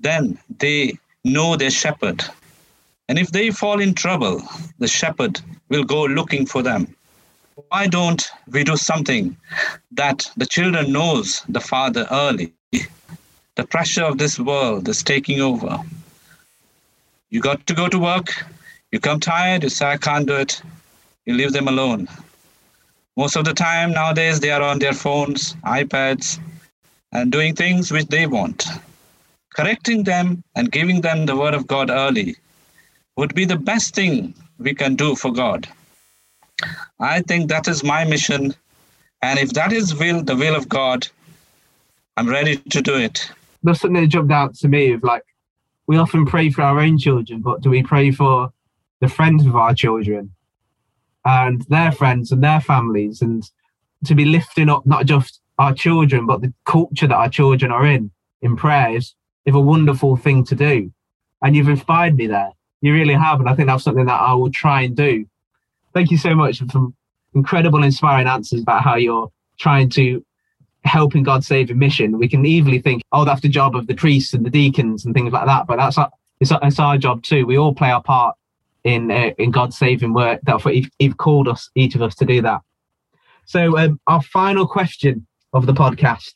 Then 0.00 0.38
they 0.58 0.98
know 1.22 1.54
their 1.54 1.70
shepherd. 1.70 2.24
And 3.08 3.18
if 3.18 3.30
they 3.30 3.50
fall 3.50 3.80
in 3.80 3.92
trouble, 3.92 4.42
the 4.78 4.88
shepherd 4.88 5.40
will 5.68 5.84
go 5.84 6.04
looking 6.04 6.46
for 6.46 6.62
them. 6.62 6.96
Why 7.68 7.86
don't 7.86 8.26
we 8.48 8.64
do 8.64 8.78
something 8.78 9.36
that 9.90 10.30
the 10.38 10.46
children 10.46 10.92
knows 10.92 11.44
the 11.50 11.60
father 11.60 12.08
early? 12.10 12.54
The 13.56 13.66
pressure 13.66 14.04
of 14.04 14.16
this 14.16 14.38
world 14.38 14.88
is 14.88 15.02
taking 15.02 15.42
over. 15.42 15.78
You 17.28 17.40
got 17.42 17.66
to 17.66 17.74
go 17.74 17.88
to 17.88 17.98
work, 17.98 18.28
you 18.90 18.98
come 18.98 19.20
tired, 19.20 19.62
you 19.62 19.68
say, 19.68 19.86
I 19.86 19.98
can't 19.98 20.26
do 20.26 20.36
it. 20.36 20.62
You 21.26 21.34
leave 21.34 21.52
them 21.52 21.68
alone. 21.68 22.08
Most 23.16 23.36
of 23.36 23.44
the 23.44 23.52
time 23.52 23.92
nowadays, 23.92 24.40
they 24.40 24.50
are 24.50 24.62
on 24.62 24.78
their 24.78 24.94
phones, 24.94 25.54
iPads, 25.64 26.38
and 27.12 27.30
doing 27.30 27.54
things 27.54 27.92
which 27.92 28.06
they 28.06 28.26
want. 28.26 28.64
Correcting 29.54 30.02
them 30.04 30.42
and 30.56 30.72
giving 30.72 31.02
them 31.02 31.26
the 31.26 31.36
word 31.36 31.52
of 31.52 31.66
God 31.66 31.90
early 31.90 32.36
would 33.18 33.34
be 33.34 33.44
the 33.44 33.58
best 33.58 33.94
thing 33.94 34.34
we 34.58 34.74
can 34.74 34.94
do 34.94 35.14
for 35.14 35.30
God. 35.30 35.68
I 37.00 37.20
think 37.20 37.50
that 37.50 37.68
is 37.68 37.84
my 37.84 38.04
mission. 38.04 38.54
And 39.20 39.38
if 39.38 39.52
that 39.52 39.72
is 39.72 39.94
will, 39.94 40.22
the 40.22 40.36
will 40.36 40.56
of 40.56 40.70
God, 40.70 41.06
I'm 42.16 42.28
ready 42.28 42.56
to 42.56 42.80
do 42.80 42.96
it. 42.96 43.30
Something 43.64 43.92
that 43.92 44.06
jumped 44.08 44.32
out 44.32 44.54
to 44.56 44.68
me 44.68 44.92
of 44.92 45.02
like, 45.02 45.24
we 45.86 45.98
often 45.98 46.24
pray 46.24 46.48
for 46.48 46.62
our 46.62 46.80
own 46.80 46.96
children, 46.98 47.42
but 47.42 47.60
do 47.60 47.68
we 47.68 47.82
pray 47.82 48.10
for 48.10 48.52
the 49.00 49.08
friends 49.08 49.44
of 49.44 49.54
our 49.54 49.74
children 49.74 50.32
and 51.24 51.62
their 51.68 51.92
friends 51.92 52.32
and 52.32 52.42
their 52.42 52.60
families 52.60 53.22
and 53.22 53.44
to 54.04 54.14
be 54.14 54.24
lifting 54.24 54.68
up 54.68 54.84
not 54.86 55.06
just 55.06 55.40
our 55.58 55.72
children 55.72 56.26
but 56.26 56.40
the 56.40 56.52
culture 56.64 57.06
that 57.06 57.14
our 57.14 57.28
children 57.28 57.70
are 57.70 57.86
in 57.86 58.10
in 58.40 58.56
prayers 58.56 59.14
is 59.44 59.54
a 59.54 59.60
wonderful 59.60 60.16
thing 60.16 60.44
to 60.44 60.54
do. 60.54 60.92
And 61.42 61.56
you've 61.56 61.68
inspired 61.68 62.16
me 62.16 62.26
there. 62.26 62.50
You 62.80 62.92
really 62.92 63.14
have 63.14 63.40
and 63.40 63.48
i 63.48 63.54
think 63.54 63.68
that's 63.68 63.84
something 63.84 64.06
that 64.06 64.20
i 64.20 64.32
will 64.34 64.50
try 64.50 64.82
and 64.82 64.96
do. 64.96 65.24
Thank 65.94 66.10
you 66.10 66.18
so 66.18 66.34
much 66.34 66.58
for 66.58 66.66
some 66.70 66.94
incredible 67.34 67.82
inspiring 67.84 68.26
answers 68.26 68.62
about 68.62 68.82
how 68.82 68.96
you're 68.96 69.30
trying 69.58 69.88
to 69.90 70.24
help 70.84 71.14
in 71.14 71.22
god's 71.22 71.46
saving 71.46 71.78
mission. 71.78 72.18
We 72.18 72.28
can 72.28 72.44
easily 72.44 72.80
think 72.80 73.02
oh 73.12 73.24
that's 73.24 73.42
the 73.42 73.48
job 73.48 73.76
of 73.76 73.86
the 73.86 73.94
priests 73.94 74.34
and 74.34 74.44
the 74.44 74.50
deacons 74.50 75.04
and 75.04 75.14
things 75.14 75.32
like 75.32 75.46
that 75.46 75.66
but 75.68 75.76
that's 75.76 75.98
our, 75.98 76.10
it's, 76.40 76.50
it's 76.62 76.80
our 76.80 76.98
job 76.98 77.22
too. 77.22 77.46
We 77.46 77.56
all 77.56 77.74
play 77.74 77.90
our 77.90 78.02
part 78.02 78.36
in 78.84 79.10
uh, 79.10 79.30
in 79.38 79.50
God's 79.50 79.76
saving 79.76 80.14
work. 80.14 80.40
That's 80.42 80.64
what 80.64 80.74
He's 80.74 81.14
called 81.14 81.48
us, 81.48 81.70
each 81.74 81.94
of 81.94 82.02
us, 82.02 82.14
to 82.16 82.24
do 82.24 82.42
that. 82.42 82.60
So, 83.46 83.78
um, 83.78 84.00
our 84.06 84.22
final 84.22 84.66
question 84.66 85.26
of 85.52 85.66
the 85.66 85.72
podcast: 85.72 86.32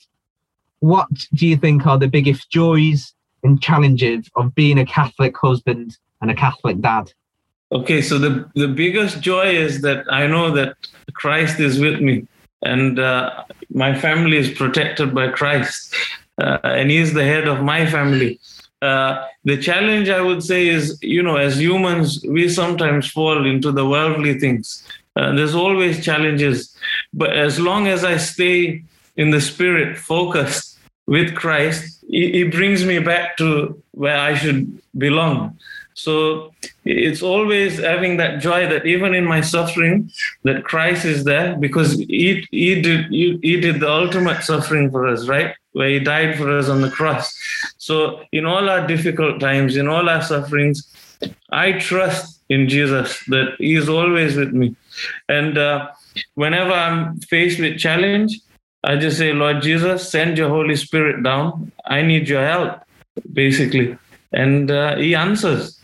What 0.80 1.08
do 1.34 1.46
you 1.46 1.56
think 1.56 1.86
are 1.86 1.98
the 1.98 2.08
biggest 2.08 2.50
joys 2.50 3.14
and 3.42 3.60
challenges 3.60 4.28
of 4.36 4.54
being 4.54 4.78
a 4.78 4.86
Catholic 4.86 5.36
husband 5.36 5.96
and 6.20 6.30
a 6.30 6.34
Catholic 6.34 6.80
dad? 6.80 7.12
Okay, 7.72 8.00
so 8.00 8.18
the 8.18 8.48
the 8.54 8.68
biggest 8.68 9.20
joy 9.20 9.46
is 9.46 9.82
that 9.82 10.04
I 10.10 10.26
know 10.26 10.50
that 10.52 10.76
Christ 11.14 11.58
is 11.58 11.80
with 11.80 12.00
me, 12.00 12.26
and 12.62 12.98
uh, 12.98 13.44
my 13.70 13.98
family 13.98 14.36
is 14.36 14.50
protected 14.50 15.14
by 15.14 15.28
Christ, 15.28 15.94
uh, 16.40 16.58
and 16.62 16.90
He 16.90 16.98
is 16.98 17.12
the 17.12 17.24
head 17.24 17.48
of 17.48 17.62
my 17.62 17.86
family. 17.86 18.38
Uh, 18.82 19.24
the 19.44 19.56
challenge 19.56 20.08
I 20.08 20.20
would 20.20 20.42
say 20.42 20.68
is, 20.68 20.98
you 21.02 21.22
know, 21.22 21.36
as 21.36 21.60
humans, 21.60 22.24
we 22.28 22.48
sometimes 22.48 23.10
fall 23.10 23.46
into 23.46 23.72
the 23.72 23.86
worldly 23.86 24.38
things. 24.38 24.86
Uh, 25.16 25.32
there's 25.34 25.54
always 25.54 26.04
challenges, 26.04 26.76
but 27.14 27.34
as 27.34 27.58
long 27.58 27.86
as 27.86 28.04
I 28.04 28.18
stay 28.18 28.82
in 29.16 29.30
the 29.30 29.40
spirit, 29.40 29.96
focused 29.96 30.78
with 31.06 31.34
Christ, 31.34 32.04
he, 32.06 32.32
he 32.32 32.44
brings 32.44 32.84
me 32.84 32.98
back 32.98 33.38
to 33.38 33.82
where 33.92 34.18
I 34.18 34.34
should 34.34 34.78
belong. 34.98 35.58
So 35.94 36.52
it's 36.84 37.22
always 37.22 37.78
having 37.78 38.18
that 38.18 38.40
joy 38.40 38.68
that 38.68 38.84
even 38.84 39.14
in 39.14 39.24
my 39.24 39.40
suffering, 39.40 40.10
that 40.42 40.64
Christ 40.64 41.06
is 41.06 41.24
there 41.24 41.56
because 41.56 41.94
he, 41.94 42.46
he 42.50 42.82
did 42.82 43.06
he, 43.06 43.38
he 43.42 43.58
did 43.58 43.80
the 43.80 43.90
ultimate 43.90 44.42
suffering 44.42 44.90
for 44.90 45.08
us, 45.08 45.26
right? 45.26 45.54
Where 45.76 45.90
he 45.90 45.98
died 46.00 46.38
for 46.38 46.48
us 46.56 46.70
on 46.70 46.80
the 46.80 46.90
cross. 46.90 47.26
So 47.76 48.22
in 48.32 48.46
all 48.46 48.70
our 48.70 48.86
difficult 48.86 49.40
times, 49.40 49.76
in 49.76 49.88
all 49.88 50.08
our 50.08 50.22
sufferings, 50.22 50.78
I 51.50 51.72
trust 51.72 52.42
in 52.48 52.68
Jesus 52.68 53.22
that 53.26 53.56
He 53.58 53.74
is 53.74 53.88
always 53.88 54.36
with 54.36 54.52
me. 54.52 54.74
And 55.28 55.58
uh, 55.58 55.90
whenever 56.34 56.72
I'm 56.72 57.18
faced 57.20 57.60
with 57.60 57.78
challenge, 57.78 58.40
I 58.84 58.96
just 58.96 59.18
say, 59.18 59.32
Lord 59.32 59.62
Jesus, 59.62 60.10
send 60.10 60.38
your 60.38 60.48
Holy 60.48 60.76
Spirit 60.76 61.22
down. 61.22 61.72
I 61.84 62.02
need 62.02 62.28
your 62.28 62.46
help, 62.46 62.80
basically. 63.32 63.98
And 64.32 64.70
uh, 64.70 64.96
He 64.96 65.14
answers. 65.14 65.80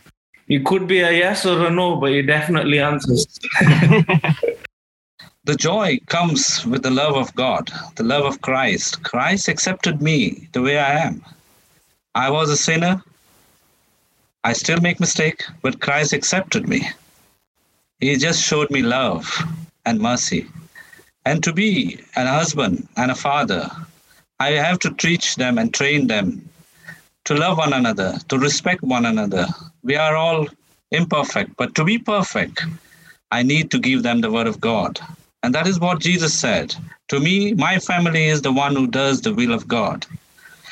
It 0.47 0.65
could 0.65 0.87
be 0.87 0.99
a 0.99 1.11
yes 1.11 1.45
or 1.45 1.67
a 1.67 1.69
no, 1.69 1.95
but 1.95 2.11
he 2.11 2.21
definitely 2.21 2.79
answers. 2.79 3.25
the 5.45 5.55
joy 5.55 5.99
comes 6.07 6.65
with 6.65 6.83
the 6.83 6.89
love 6.89 7.17
of 7.17 7.35
God, 7.35 7.69
the 7.95 8.03
love 8.03 8.23
of 8.23 8.41
Christ. 8.41 9.03
Christ 9.03 9.49
accepted 9.49 10.01
me 10.01 10.47
the 10.53 10.61
way 10.61 10.79
I 10.79 10.99
am. 10.99 11.23
I 12.15 12.29
was 12.29 12.49
a 12.49 12.55
sinner. 12.55 13.03
I 14.45 14.53
still 14.53 14.79
make 14.79 15.01
mistake, 15.01 15.43
but 15.61 15.81
Christ 15.81 16.13
accepted 16.13 16.69
me. 16.69 16.89
He 17.99 18.15
just 18.15 18.41
showed 18.41 18.71
me 18.71 18.81
love 18.81 19.37
and 19.85 19.99
mercy. 19.99 20.47
And 21.25 21.43
to 21.43 21.51
be 21.51 21.99
an 22.15 22.27
husband 22.27 22.87
and 22.95 23.11
a 23.11 23.15
father, 23.15 23.69
I 24.39 24.51
have 24.51 24.79
to 24.79 24.93
teach 24.93 25.35
them 25.35 25.57
and 25.57 25.73
train 25.73 26.07
them 26.07 26.47
to 27.25 27.35
love 27.35 27.57
one 27.57 27.73
another, 27.73 28.17
to 28.29 28.37
respect 28.37 28.81
one 28.81 29.05
another. 29.05 29.47
We 29.83 29.95
are 29.97 30.15
all 30.15 30.47
imperfect, 30.91 31.57
but 31.57 31.75
to 31.75 31.83
be 31.83 31.97
perfect, 31.97 32.63
I 33.29 33.43
need 33.43 33.71
to 33.71 33.79
give 33.79 34.03
them 34.03 34.21
the 34.21 34.31
word 34.31 34.47
of 34.47 34.61
God. 34.61 35.01
And 35.43 35.53
that 35.53 35.67
is 35.67 35.79
what 35.79 35.99
Jesus 35.99 36.33
said. 36.33 36.75
To 37.09 37.19
me, 37.19 37.53
my 37.53 37.77
family 37.77 38.25
is 38.25 38.41
the 38.41 38.51
one 38.51 38.75
who 38.75 38.87
does 38.87 39.21
the 39.21 39.33
will 39.33 39.53
of 39.53 39.67
God. 39.67 40.05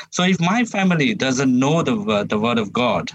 So 0.10 0.24
if 0.24 0.40
my 0.40 0.64
family 0.66 1.14
doesn't 1.14 1.58
know 1.58 1.84
the 1.84 1.96
word, 1.96 2.30
the 2.30 2.40
word 2.40 2.58
of 2.58 2.74
God, 2.74 3.12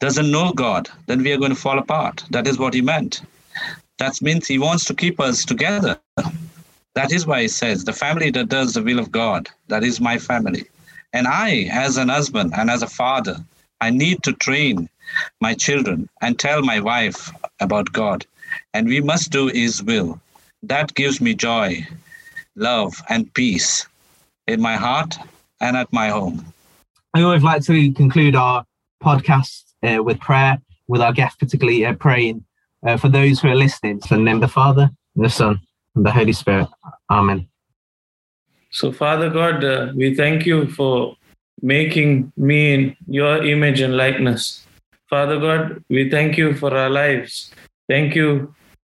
doesn't 0.00 0.30
know 0.30 0.52
God, 0.52 0.88
then 1.06 1.22
we 1.22 1.32
are 1.32 1.38
going 1.38 1.54
to 1.54 1.60
fall 1.60 1.78
apart. 1.78 2.24
That 2.30 2.46
is 2.46 2.58
what 2.58 2.72
he 2.72 2.80
meant. 2.80 3.22
That 3.98 4.20
means 4.22 4.46
he 4.46 4.58
wants 4.58 4.86
to 4.86 4.94
keep 4.94 5.20
us 5.20 5.44
together. 5.44 5.98
That 6.94 7.12
is 7.12 7.26
why 7.26 7.42
he 7.42 7.48
says, 7.48 7.84
the 7.84 7.92
family 7.92 8.30
that 8.30 8.48
does 8.48 8.72
the 8.72 8.82
will 8.82 8.98
of 8.98 9.12
God, 9.12 9.48
that 9.68 9.84
is 9.84 10.00
my 10.00 10.18
family. 10.18 10.64
And 11.12 11.26
I, 11.26 11.68
as 11.70 11.98
an 11.98 12.08
husband 12.08 12.52
and 12.56 12.70
as 12.70 12.82
a 12.82 12.86
father, 12.86 13.36
I 13.80 13.90
need 13.90 14.22
to 14.22 14.32
train 14.32 14.88
my 15.40 15.54
children 15.54 16.08
and 16.22 16.38
tell 16.38 16.62
my 16.62 16.80
wife 16.80 17.30
about 17.60 17.92
God. 17.92 18.26
And 18.74 18.88
we 18.88 19.00
must 19.00 19.30
do 19.30 19.48
His 19.48 19.82
will. 19.82 20.20
That 20.62 20.94
gives 20.94 21.20
me 21.20 21.34
joy, 21.34 21.86
love, 22.54 22.94
and 23.08 23.32
peace 23.34 23.86
in 24.46 24.60
my 24.60 24.76
heart 24.76 25.16
and 25.60 25.76
at 25.76 25.92
my 25.92 26.08
home. 26.08 26.52
I 27.14 27.22
always 27.22 27.42
like 27.42 27.62
to 27.64 27.92
conclude 27.92 28.36
our 28.36 28.64
podcast 29.02 29.64
uh, 29.82 30.02
with 30.02 30.20
prayer, 30.20 30.60
with 30.88 31.00
our 31.00 31.12
guest 31.12 31.38
particularly 31.38 31.84
uh, 31.84 31.94
praying 31.94 32.44
uh, 32.86 32.96
for 32.96 33.08
those 33.08 33.40
who 33.40 33.48
are 33.48 33.56
listening. 33.56 34.00
So, 34.00 34.16
in 34.16 34.24
the 34.24 34.30
name 34.30 34.36
of 34.36 34.42
the 34.42 34.48
Father, 34.48 34.90
and 35.16 35.24
the 35.24 35.30
Son, 35.30 35.60
and 35.94 36.04
the 36.04 36.12
Holy 36.12 36.32
Spirit. 36.32 36.68
Amen. 37.10 37.48
So, 38.70 38.92
Father 38.92 39.30
God, 39.30 39.64
uh, 39.64 39.92
we 39.94 40.14
thank 40.14 40.46
you 40.46 40.68
for 40.68 41.16
making 41.62 42.32
me 42.36 42.74
in 42.74 42.96
your 43.06 43.44
image 43.44 43.80
and 43.80 43.96
likeness. 43.96 44.66
Father 45.08 45.40
God, 45.40 45.82
we 45.88 46.08
thank 46.08 46.38
you 46.38 46.54
for 46.54 46.76
our 46.76 46.88
lives. 46.88 47.52
Thank 47.88 48.14
you 48.14 48.54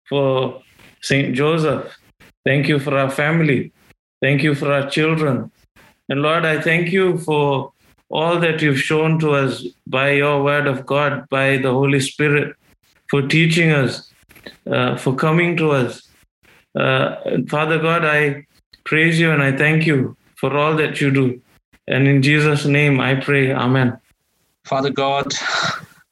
for 0.08 0.63
St. 1.04 1.36
Joseph. 1.36 2.00
Thank 2.46 2.68
you 2.68 2.80
for 2.80 2.98
our 2.98 3.10
family. 3.10 3.72
Thank 4.22 4.42
you 4.42 4.56
for 4.56 4.72
our 4.72 4.90
children. 4.90 5.52
And 6.10 6.22
Lord, 6.22 6.46
I 6.46 6.62
thank 6.62 6.92
you 6.92 7.18
for 7.18 7.72
all 8.10 8.40
that 8.40 8.62
you've 8.62 8.80
shown 8.80 9.20
to 9.20 9.32
us 9.32 9.66
by 9.86 10.12
your 10.12 10.44
word 10.44 10.66
of 10.66 10.86
God, 10.86 11.28
by 11.30 11.58
the 11.58 11.72
Holy 11.72 12.00
Spirit, 12.00 12.56
for 13.10 13.22
teaching 13.22 13.72
us, 13.72 14.12
uh, 14.72 14.96
for 14.96 15.14
coming 15.16 15.58
to 15.58 15.72
us. 15.72 16.08
Uh, 16.76 17.16
Father 17.50 17.80
God, 17.80 18.06
I 18.06 18.46
praise 18.86 19.20
you 19.20 19.32
and 19.32 19.44
I 19.44 19.52
thank 19.56 19.86
you 19.86 20.16
for 20.36 20.56
all 20.56 20.76
that 20.78 21.02
you 21.02 21.12
do. 21.12 21.42
And 21.88 22.08
in 22.08 22.22
Jesus' 22.22 22.66
name 22.66 23.00
I 23.02 23.16
pray, 23.16 23.52
Amen. 23.52 23.98
Father 24.64 24.90
God, 24.90 25.34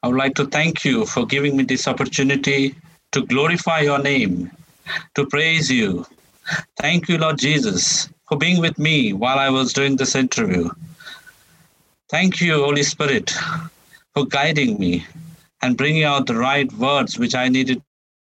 I 0.03 0.07
would 0.07 0.17
like 0.17 0.35
to 0.35 0.45
thank 0.47 0.83
you 0.83 1.05
for 1.05 1.25
giving 1.25 1.55
me 1.55 1.63
this 1.63 1.87
opportunity 1.87 2.75
to 3.13 3.25
glorify 3.25 3.81
your 3.81 3.99
name, 3.99 4.51
to 5.15 5.25
praise 5.25 5.69
you. 5.69 6.05
Thank 6.79 7.09
you, 7.09 7.17
Lord 7.17 7.37
Jesus, 7.37 8.09
for 8.27 8.37
being 8.37 8.59
with 8.59 8.77
me 8.77 9.13
while 9.13 9.39
I 9.39 9.49
was 9.49 9.73
doing 9.73 9.95
this 9.95 10.15
interview. 10.15 10.69
Thank 12.09 12.41
you, 12.41 12.55
Holy 12.55 12.83
Spirit, 12.83 13.31
for 14.13 14.25
guiding 14.25 14.77
me 14.79 15.05
and 15.61 15.77
bringing 15.77 16.03
out 16.03 16.27
the 16.27 16.35
right 16.35 16.71
words 16.73 17.17
which 17.17 17.35
I 17.35 17.47
needed 17.47 17.81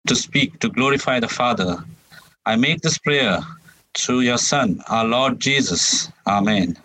to 0.07 0.17
speak 0.17 0.59
to 0.61 0.69
glorify 0.69 1.21
the 1.21 1.29
Father. 1.29 1.85
I 2.47 2.57
make 2.57 2.81
this 2.81 2.99
prayer 2.99 3.41
through 3.95 4.21
your 4.21 4.39
Son, 4.39 4.83
our 4.89 5.05
Lord 5.05 5.41
Jesus. 5.41 6.11
Amen. 6.27 6.77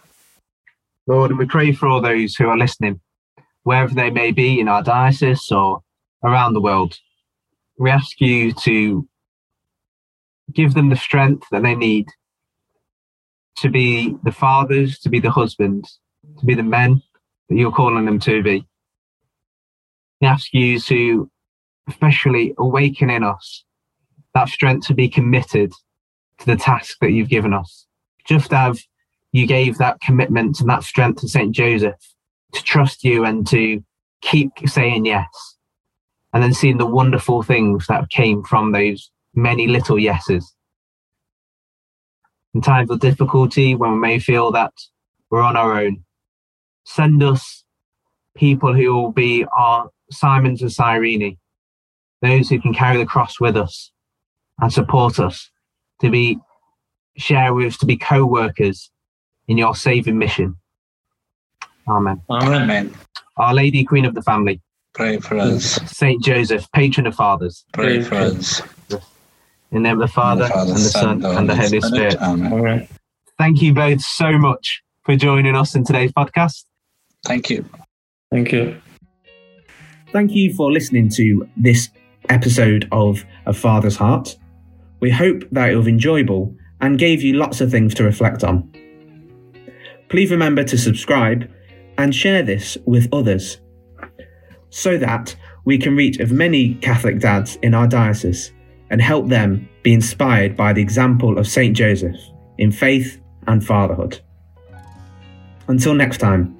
Lord, 1.07 1.31
and 1.31 1.39
we 1.39 1.45
pray 1.45 1.71
for 1.71 1.87
all 1.87 2.01
those 2.01 2.35
who 2.35 2.47
are 2.47 2.57
listening, 2.57 2.99
wherever 3.63 3.93
they 3.93 4.09
may 4.09 4.31
be 4.31 4.59
in 4.59 4.67
our 4.67 4.83
diocese 4.83 5.51
or 5.51 5.81
around 6.23 6.53
the 6.53 6.61
world. 6.61 6.97
We 7.77 7.89
ask 7.89 8.19
you 8.21 8.53
to 8.53 9.07
give 10.53 10.73
them 10.73 10.89
the 10.89 10.95
strength 10.95 11.47
that 11.51 11.63
they 11.63 11.75
need 11.75 12.07
to 13.57 13.69
be 13.69 14.15
the 14.23 14.31
fathers, 14.31 14.99
to 14.99 15.09
be 15.09 15.19
the 15.19 15.31
husbands, 15.31 15.99
to 16.39 16.45
be 16.45 16.53
the 16.53 16.63
men 16.63 17.01
that 17.49 17.55
you're 17.55 17.71
calling 17.71 18.05
them 18.05 18.19
to 18.19 18.41
be. 18.41 18.65
We 20.19 20.27
ask 20.27 20.53
you 20.53 20.79
to 20.79 21.29
especially 21.87 22.53
awaken 22.57 23.09
in 23.09 23.23
us 23.23 23.63
that 24.33 24.49
strength 24.49 24.87
to 24.87 24.93
be 24.93 25.09
committed 25.09 25.73
to 26.39 26.45
the 26.45 26.55
task 26.55 26.97
that 27.01 27.11
you've 27.11 27.29
given 27.29 27.53
us. 27.53 27.85
Just 28.25 28.53
as 28.53 28.83
you 29.31 29.45
gave 29.45 29.77
that 29.77 29.99
commitment 29.99 30.59
and 30.59 30.69
that 30.69 30.83
strength 30.83 31.21
to 31.21 31.27
St. 31.27 31.51
Joseph 31.51 31.99
to 32.53 32.63
trust 32.63 33.03
you 33.03 33.25
and 33.25 33.45
to 33.47 33.83
keep 34.21 34.51
saying 34.67 35.05
yes. 35.05 35.57
And 36.33 36.41
then 36.41 36.53
seeing 36.53 36.77
the 36.77 36.85
wonderful 36.85 37.43
things 37.43 37.87
that 37.87 38.09
came 38.09 38.43
from 38.43 38.71
those 38.71 39.11
many 39.33 39.67
little 39.67 39.97
yeses. 39.97 40.55
In 42.53 42.61
times 42.61 42.91
of 42.91 42.99
difficulty, 42.99 43.75
when 43.75 43.93
we 43.93 43.99
may 43.99 44.19
feel 44.19 44.51
that 44.51 44.73
we're 45.29 45.41
on 45.41 45.55
our 45.55 45.79
own, 45.79 46.03
send 46.83 47.23
us 47.23 47.63
people 48.35 48.73
who 48.73 48.93
will 48.93 49.11
be 49.11 49.45
our 49.57 49.89
Simons 50.11 50.61
and 50.61 50.71
Cyrene, 50.71 51.37
those 52.21 52.49
who 52.49 52.59
can 52.59 52.73
carry 52.73 52.97
the 52.97 53.05
cross 53.05 53.39
with 53.39 53.55
us 53.55 53.91
and 54.59 54.71
support 54.71 55.19
us, 55.19 55.49
to 56.01 56.09
be 56.09 56.37
share 57.17 57.53
with, 57.53 57.67
us, 57.67 57.77
to 57.77 57.85
be 57.85 57.97
co-workers 57.97 58.91
in 59.47 59.57
your 59.57 59.75
saving 59.75 60.17
mission. 60.17 60.55
Amen. 61.87 62.21
Amen. 62.29 62.93
Our 63.37 63.53
Lady, 63.53 63.83
Queen 63.83 64.05
of 64.05 64.13
the 64.13 64.21
Family, 64.21 64.61
Pray 64.93 65.19
for 65.19 65.37
us. 65.37 65.79
Saint 65.89 66.21
Joseph, 66.21 66.69
patron 66.73 67.07
of 67.07 67.15
fathers, 67.15 67.65
Pray 67.73 68.01
for 68.01 68.15
us. 68.15 68.61
In 69.71 69.83
the 69.83 69.89
name 69.89 70.01
of 70.01 70.07
the 70.07 70.13
Father, 70.13 70.49
and 70.53 70.69
the 70.69 70.77
Son, 70.77 71.23
and 71.23 71.49
the 71.49 71.55
Holy 71.55 71.79
Spirit. 71.81 72.15
Amen. 72.21 72.51
Amen. 72.51 72.87
Thank 73.37 73.61
you 73.61 73.73
both 73.73 74.01
so 74.01 74.37
much 74.37 74.81
for 75.03 75.15
joining 75.15 75.55
us 75.55 75.75
in 75.75 75.85
today's 75.85 76.11
podcast. 76.11 76.65
Thank 77.25 77.49
you. 77.49 77.65
Thank 78.31 78.51
you. 78.51 78.79
Thank 80.11 80.31
you 80.31 80.53
for 80.53 80.71
listening 80.71 81.09
to 81.11 81.47
this 81.55 81.89
episode 82.29 82.87
of 82.91 83.23
A 83.45 83.53
Father's 83.53 83.95
Heart. 83.95 84.37
We 84.99 85.09
hope 85.09 85.43
that 85.51 85.69
it 85.69 85.75
was 85.75 85.87
enjoyable 85.87 86.53
and 86.81 86.99
gave 86.99 87.21
you 87.23 87.33
lots 87.33 87.61
of 87.61 87.71
things 87.71 87.93
to 87.95 88.03
reflect 88.03 88.43
on. 88.43 88.69
Please 90.09 90.31
remember 90.31 90.63
to 90.65 90.77
subscribe 90.77 91.49
and 91.97 92.13
share 92.13 92.43
this 92.43 92.77
with 92.85 93.07
others 93.13 93.59
so 94.69 94.97
that 94.97 95.35
we 95.63 95.77
can 95.77 95.95
reach 95.95 96.19
as 96.19 96.31
many 96.31 96.75
Catholic 96.75 97.19
dads 97.19 97.55
in 97.61 97.73
our 97.73 97.87
diocese 97.87 98.51
and 98.91 99.01
help 99.01 99.29
them 99.29 99.67
be 99.81 99.93
inspired 99.93 100.55
by 100.55 100.73
the 100.73 100.81
example 100.81 101.39
of 101.39 101.47
St. 101.47 101.75
Joseph 101.75 102.17
in 102.59 102.71
faith 102.71 103.19
and 103.47 103.65
fatherhood. 103.65 104.19
Until 105.67 105.95
next 105.95 106.19
time, 106.19 106.55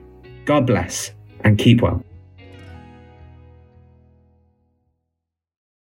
God 0.46 0.66
bless 0.66 1.12
and 1.44 1.60
keep 1.60 1.82
well. 1.82 2.04